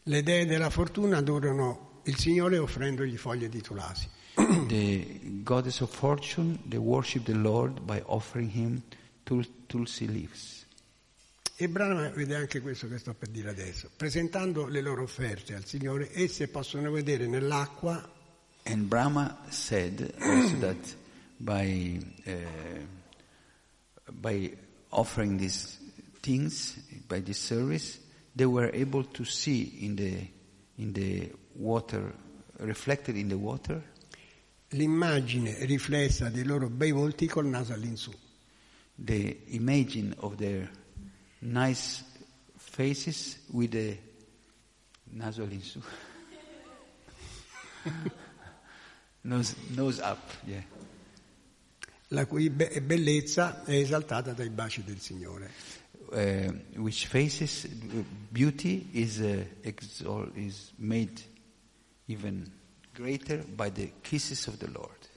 le 0.04 0.22
dee 0.24 0.46
della 0.46 0.70
fortuna 0.70 1.18
adorano 1.18 1.87
il 2.08 2.18
Signore 2.18 2.58
offrendogli 2.58 3.18
foglie 3.18 3.50
di 3.50 3.62
tulasi. 3.62 4.10
the 4.68 5.20
goddess 5.44 5.82
of 5.82 5.94
fortune, 5.94 6.60
they 6.68 6.80
worship 6.80 7.24
the 7.24 7.34
Lord 7.34 7.82
by 7.82 8.02
offering 8.06 8.50
him 8.50 8.82
tul- 9.24 9.48
tulsi 9.68 10.08
leaves. 10.08 10.66
E 11.56 11.68
Brahma 11.68 12.10
vede 12.10 12.36
anche 12.36 12.62
questo 12.62 12.88
che 12.88 13.00
sto 13.00 13.14
per 13.14 13.30
dire 13.30 13.50
adesso. 13.50 13.90
Presentando 13.96 14.68
le 14.68 14.82
loro 14.82 15.04
offerte 15.04 15.56
al 15.56 15.66
Signore, 15.66 16.12
esse 16.14 16.48
possono 16.50 16.92
vedere 16.92 17.26
nell'acqua 17.26 18.16
And 18.68 18.90
Brahma 18.90 19.38
said 19.50 20.14
also 20.20 20.56
that 20.60 20.96
by 21.40 22.00
uh, 22.28 22.82
by 24.12 24.52
offering 24.92 25.38
these 25.38 25.78
things, 26.22 26.78
by 27.08 27.22
this 27.22 27.40
service, 27.40 28.00
they 28.36 28.46
were 28.46 28.70
able 28.74 29.06
to 29.06 29.24
see 29.24 29.86
in 29.86 29.96
the 29.96 30.28
in 30.78 30.92
the 30.92 31.32
water, 31.58 32.14
reflected 32.60 33.16
in 33.16 33.28
the 33.28 33.36
water, 33.36 33.82
l'immagine 34.70 35.56
riflessa 35.66 36.30
dei 36.30 36.44
loro 36.44 36.70
bei 36.70 36.92
volti 36.92 37.28
col 37.28 37.46
naso 37.46 37.74
all'insù. 37.74 38.12
the 38.98 39.38
imagine 39.50 40.14
of 40.20 40.38
their 40.38 40.70
nice 41.42 42.04
faces 42.58 43.38
with 43.52 43.72
the 43.72 43.98
nasal 45.14 45.52
in 45.52 45.62
su. 45.62 45.82
nose, 49.24 49.56
nose 49.76 50.00
up, 50.00 50.20
yeah. 50.46 50.62
la 52.10 52.26
cui 52.26 52.50
be- 52.50 52.82
bellezza 52.82 53.64
è 53.64 53.76
esaltata 53.76 54.34
dai 54.34 54.50
baci 54.50 54.84
del 54.84 55.00
Signore. 55.00 55.52
uh, 56.12 56.52
which 56.78 57.06
faces 57.08 57.68
beauty 58.32 58.88
is 58.94 59.20
uh, 59.20 59.44
exalt, 59.64 60.36
is 60.36 60.72
made 60.78 61.22
even 62.08 62.50
greater 62.94 63.44
by 63.44 63.70
the 63.70 63.94
kisses 64.02 64.48
of 64.48 64.58
the 64.58 64.70
Lord. 64.70 65.08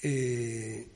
E 0.00 0.86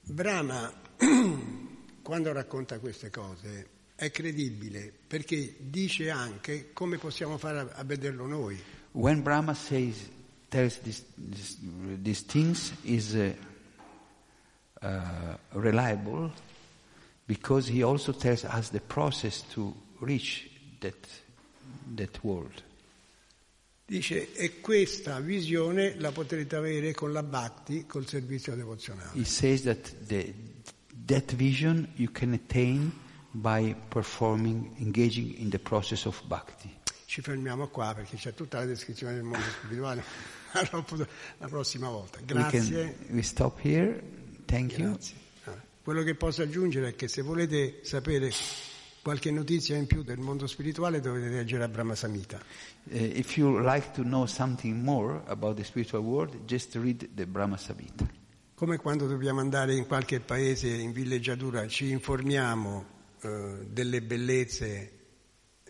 Brahma, 0.00 0.72
quando 2.02 2.32
racconta 2.32 2.78
queste 2.78 3.10
cose, 3.10 3.68
è 3.96 4.10
credibile 4.10 4.92
perché 5.06 5.56
dice 5.58 6.10
anche 6.10 6.72
come 6.72 6.98
possiamo 6.98 7.38
fare 7.38 7.70
a, 7.72 7.84
vederlo 7.84 8.26
noi. 8.26 8.62
When 8.92 9.22
Brahma 9.22 9.54
says 9.54 10.08
tells 10.48 10.80
this, 10.80 11.04
this, 11.16 11.58
these 12.00 12.22
things 12.24 12.72
is 12.84 13.14
uh, 13.14 13.34
uh, 14.80 15.36
reliable 15.52 16.32
because 17.26 17.68
he 17.68 17.82
also 17.82 18.12
tells 18.12 18.44
us 18.44 18.70
the 18.70 18.80
process 18.80 19.42
to 19.52 19.74
reach 20.00 20.48
that 20.80 20.94
that 21.94 22.22
world. 22.22 22.62
Dice, 23.88 24.32
e 24.34 24.60
questa 24.60 25.20
visione 25.20 25.94
la 26.00 26.10
potrete 26.10 26.56
avere 26.56 26.92
con 26.92 27.12
la 27.12 27.22
Bhakti, 27.22 27.86
col 27.86 28.06
servizio 28.08 28.56
devozionale. 28.56 29.10
He 29.14 29.24
says 29.24 29.62
that 29.62 29.94
the, 30.06 30.34
that 31.06 31.32
vision 31.34 31.88
you 31.94 32.10
can 32.10 32.32
attain 32.32 32.92
by 33.30 33.76
performing, 33.88 34.74
engaging 34.78 35.38
in 35.38 35.50
the 35.50 35.58
process 35.60 36.04
of 36.04 36.20
bhakti. 36.26 36.74
Ci 37.04 37.20
fermiamo 37.20 37.68
qua 37.68 37.94
perché 37.94 38.16
c'è 38.16 38.34
tutta 38.34 38.58
la 38.58 38.64
descrizione 38.64 39.14
del 39.14 39.22
mondo 39.22 39.46
spirituale 39.62 40.02
la 41.38 41.46
prossima 41.48 41.88
volta. 41.88 42.18
We, 42.18 42.24
Grazie. 42.26 42.96
can, 43.06 43.14
we 43.14 43.22
stop 43.22 43.60
here. 43.62 44.02
Thank 44.46 44.78
you. 44.78 44.88
Grazie. 44.90 45.16
Ah, 45.44 45.62
Quello 45.82 46.02
che 46.02 46.16
posso 46.16 46.42
aggiungere 46.42 46.88
è 46.88 46.94
che 46.96 47.06
se 47.06 47.22
volete 47.22 47.80
sapere 47.82 48.32
qualche 49.06 49.30
notizia 49.30 49.76
in 49.76 49.86
più 49.86 50.02
del 50.02 50.18
mondo 50.18 50.48
spirituale 50.48 50.98
dovete 50.98 51.28
leggere 51.28 51.62
a 51.62 51.68
Brahma 51.68 51.94
Samhita. 51.94 52.40
Uh, 52.90 52.96
if 52.96 53.36
you 53.36 53.60
like 53.60 53.92
to 53.92 54.02
know 54.02 54.26
something 54.26 54.82
more 54.82 55.22
about 55.26 55.54
the 55.54 55.62
spiritual 55.62 56.02
world, 56.02 56.36
just 56.44 56.74
read 56.74 57.10
the 57.14 57.24
Brahma 57.24 57.56
Samhita. 57.56 58.04
Come 58.56 58.78
quando 58.78 59.06
dobbiamo 59.06 59.38
andare 59.38 59.76
in 59.76 59.86
qualche 59.86 60.18
paese 60.18 60.66
in 60.70 60.90
villeggiatura 60.90 61.68
ci 61.68 61.88
informiamo 61.88 62.84
eh, 63.20 63.68
delle 63.70 64.02
bellezze 64.02 64.92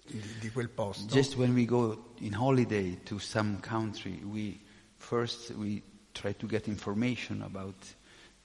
di, 0.07 0.23
di 0.41 0.51
quel 0.51 0.71
posto. 0.71 1.05
Just 1.13 1.37
when 1.37 1.53
we 1.53 1.67
go 1.67 2.15
in 2.21 2.35
holiday 2.35 2.99
to 3.03 3.19
some 3.19 3.59
country, 3.61 4.19
we 4.25 4.59
first 4.95 5.51
we 5.51 5.83
try 6.13 6.35
to 6.35 6.47
get 6.47 6.69
information 6.69 7.43
about 7.43 7.85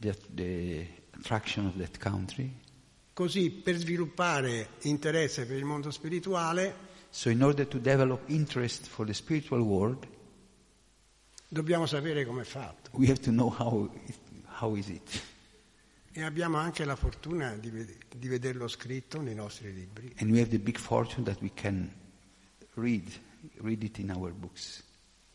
the, 0.02 0.14
the 0.34 0.86
attraction 1.14 1.66
of 1.66 1.78
that 1.78 1.98
country. 1.98 2.52
Così 3.14 3.52
per 3.52 3.76
sviluppare 3.76 4.70
interesse 4.82 5.46
per 5.46 5.58
il 5.58 5.66
mondo 5.66 5.92
spirituale 5.92 6.90
So 7.14 7.30
in 7.30 7.44
order 7.44 7.68
to 7.68 7.78
develop 7.78 8.22
interest 8.30 8.88
for 8.88 9.06
the 9.06 9.14
spiritual 9.14 9.60
world, 9.60 10.08
dobbiamo 11.46 11.86
sapere 11.86 12.26
come 12.26 12.44
è 12.44 12.46
fatto. 12.46 12.90
we 12.94 13.08
have 13.08 13.20
to 13.20 13.32
know 13.32 13.50
how 13.50 13.92
it, 14.06 14.18
how 14.46 14.76
is 14.76 14.88
it. 14.88 15.22
E 16.14 16.24
abbiamo 16.24 16.56
anche 16.56 16.86
la 16.86 16.96
fortuna 16.96 17.54
di, 17.56 17.70
di 18.16 18.28
vederlo 18.30 18.70
scritto 18.70 19.20
nei 19.22 19.36
nostri 19.36 19.74
libri. 19.74 20.14
And 20.20 20.32
we 20.32 20.40
have 20.40 20.50
the 20.50 20.60
big 20.60 20.78
fortune 20.78 21.26
that 21.26 21.42
we 21.42 21.52
can 21.54 21.92
read 22.76 23.12
read 23.58 23.84
it 23.84 23.98
in 23.98 24.10
our 24.10 24.32
books. 24.32 24.82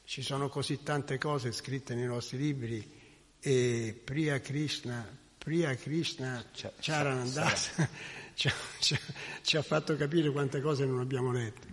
Ci 0.05 0.23
sono 0.23 0.49
così 0.49 0.83
tante 0.83 1.19
cose 1.19 1.53
scritte 1.53 1.95
nei 1.95 2.07
nostri 2.07 2.39
libri 2.39 2.91
e 3.39 4.01
Priya 4.03 4.41
Krishna, 4.41 5.07
Priya 5.47 5.77
Krishna 5.77 6.43
Cha- 6.53 6.73
Charanandasa 6.81 7.89
ci, 8.35 8.49
ha- 8.49 8.55
ci 8.81 8.99
ci 9.43 9.57
ha 9.57 9.63
fatto 9.63 9.95
capire 9.97 10.29
quante 10.33 10.61
cose 10.61 10.85
non 10.85 10.99
abbiamo 10.99 11.31
letto. 11.31 11.69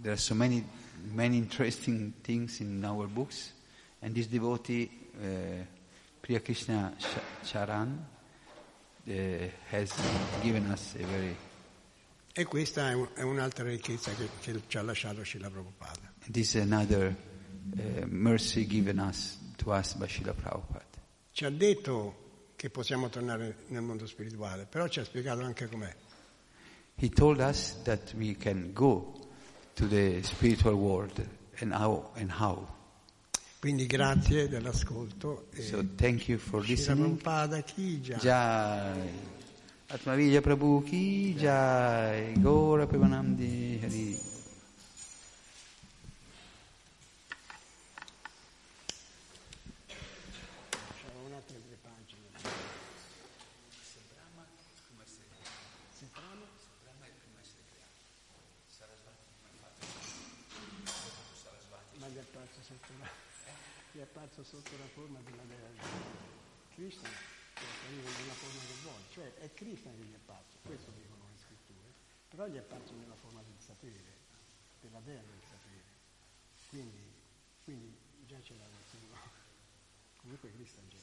There 0.00 0.12
are 0.12 0.16
so 0.16 0.34
many 0.34 0.64
many 1.12 1.36
interesting 1.36 2.14
things 2.22 2.60
in 2.60 2.82
our 2.82 3.06
books, 3.08 3.52
and 4.00 4.14
this 4.14 4.26
devotee 4.26 4.88
uh, 5.20 5.64
Priya 6.22 6.40
Krishna 6.40 6.94
Sh- 6.98 7.50
Charan 7.50 8.06
uh, 9.06 9.12
has 9.70 9.92
given 10.42 10.64
us 10.70 10.94
a 10.94 11.04
very 11.04 11.36
E 12.32 12.44
questa 12.44 12.88
è, 12.90 12.94
un- 12.94 13.08
è 13.14 13.22
un'altra 13.22 13.64
ricchezza 13.64 14.12
che, 14.14 14.28
che 14.40 14.62
ci 14.66 14.78
ha 14.78 14.82
lasciato 14.82 15.22
Srila 15.24 15.50
Prabhupada. 15.50 16.12
this 16.30 16.54
is 16.54 16.62
another 16.62 17.14
uh, 17.76 18.06
mercy 18.06 18.66
given 18.66 18.98
us 18.98 19.36
to 19.56 19.72
us 19.72 19.92
by 19.94 20.06
Srila 20.08 20.32
Prabhupada. 20.32 20.84
Ci 21.32 21.44
ha 21.44 21.50
detto 21.50 22.25
che 22.56 22.70
possiamo 22.70 23.08
tornare 23.08 23.64
nel 23.68 23.82
mondo 23.82 24.06
spirituale, 24.06 24.66
però 24.66 24.88
ci 24.88 25.00
ha 25.00 25.04
spiegato 25.04 25.42
anche 25.42 25.68
com'è. 25.68 25.94
He 26.98 27.10
told 27.10 27.40
us 27.40 27.82
that 27.82 28.14
we 28.14 28.34
can 28.36 28.72
go 28.72 29.12
to 29.74 29.86
the 29.86 30.22
spiritual 30.22 30.74
world 30.74 31.24
and 31.60 31.72
how. 31.72 32.10
And 32.14 32.30
how. 32.30 32.66
Quindi 33.60 33.86
grazie 33.86 34.48
dell'ascolto. 34.48 35.48
E 35.52 35.60
So 35.62 35.84
thank 35.94 36.28
you 36.28 36.38
for 36.38 36.62
listening. 36.64 37.20
Jai. 38.18 39.10
Atmavija 39.88 40.40
Prabhu 40.40 40.82
ki 40.82 41.34
Jai. 41.34 42.40
Gora 42.40 42.86
Premanandi 42.86 43.80
Hari. 43.82 44.18
C'erano 49.86 51.26
un'altra 51.26 51.56
tre 51.66 51.76
pagine. 51.82 52.24
Ma 61.98 62.08
gli 62.08 62.16
è 62.16 62.20
apparso 62.20 62.60
sotto 62.62 62.92
la, 63.00 63.08
gli 63.92 63.98
è 63.98 64.02
apparso 64.02 64.44
sotto 64.44 64.76
la 64.76 64.86
forma 64.92 65.18
della 65.24 65.42
Dea 65.48 65.70
Krishna, 66.74 67.08
che 67.54 67.64
appariva 67.64 68.10
nella 68.20 68.34
forma 68.34 68.60
che 68.60 68.74
vuole, 68.82 69.04
cioè 69.10 69.34
è 69.40 69.54
Krishna 69.54 69.90
che 69.92 70.02
gli 70.04 70.12
è 70.12 70.16
apparso, 70.16 70.58
questo 70.62 70.90
dicono 70.92 71.24
le 71.32 71.38
scritture, 71.40 71.88
però 72.28 72.46
gli 72.46 72.56
è 72.56 72.58
apparso 72.58 72.92
nella 72.94 73.14
forma 73.14 73.40
del 73.40 73.56
sapere, 73.58 74.12
della 74.80 75.00
Dea 75.00 75.22
del 75.22 75.40
sapere. 75.48 75.84
Quindi, 76.68 77.12
quindi 77.64 77.96
già 78.26 78.38
c'era 78.40 78.66
qualcuno. 78.68 79.16
Comunque 80.46 80.52
Krishna 80.52 80.82
già 80.86 80.98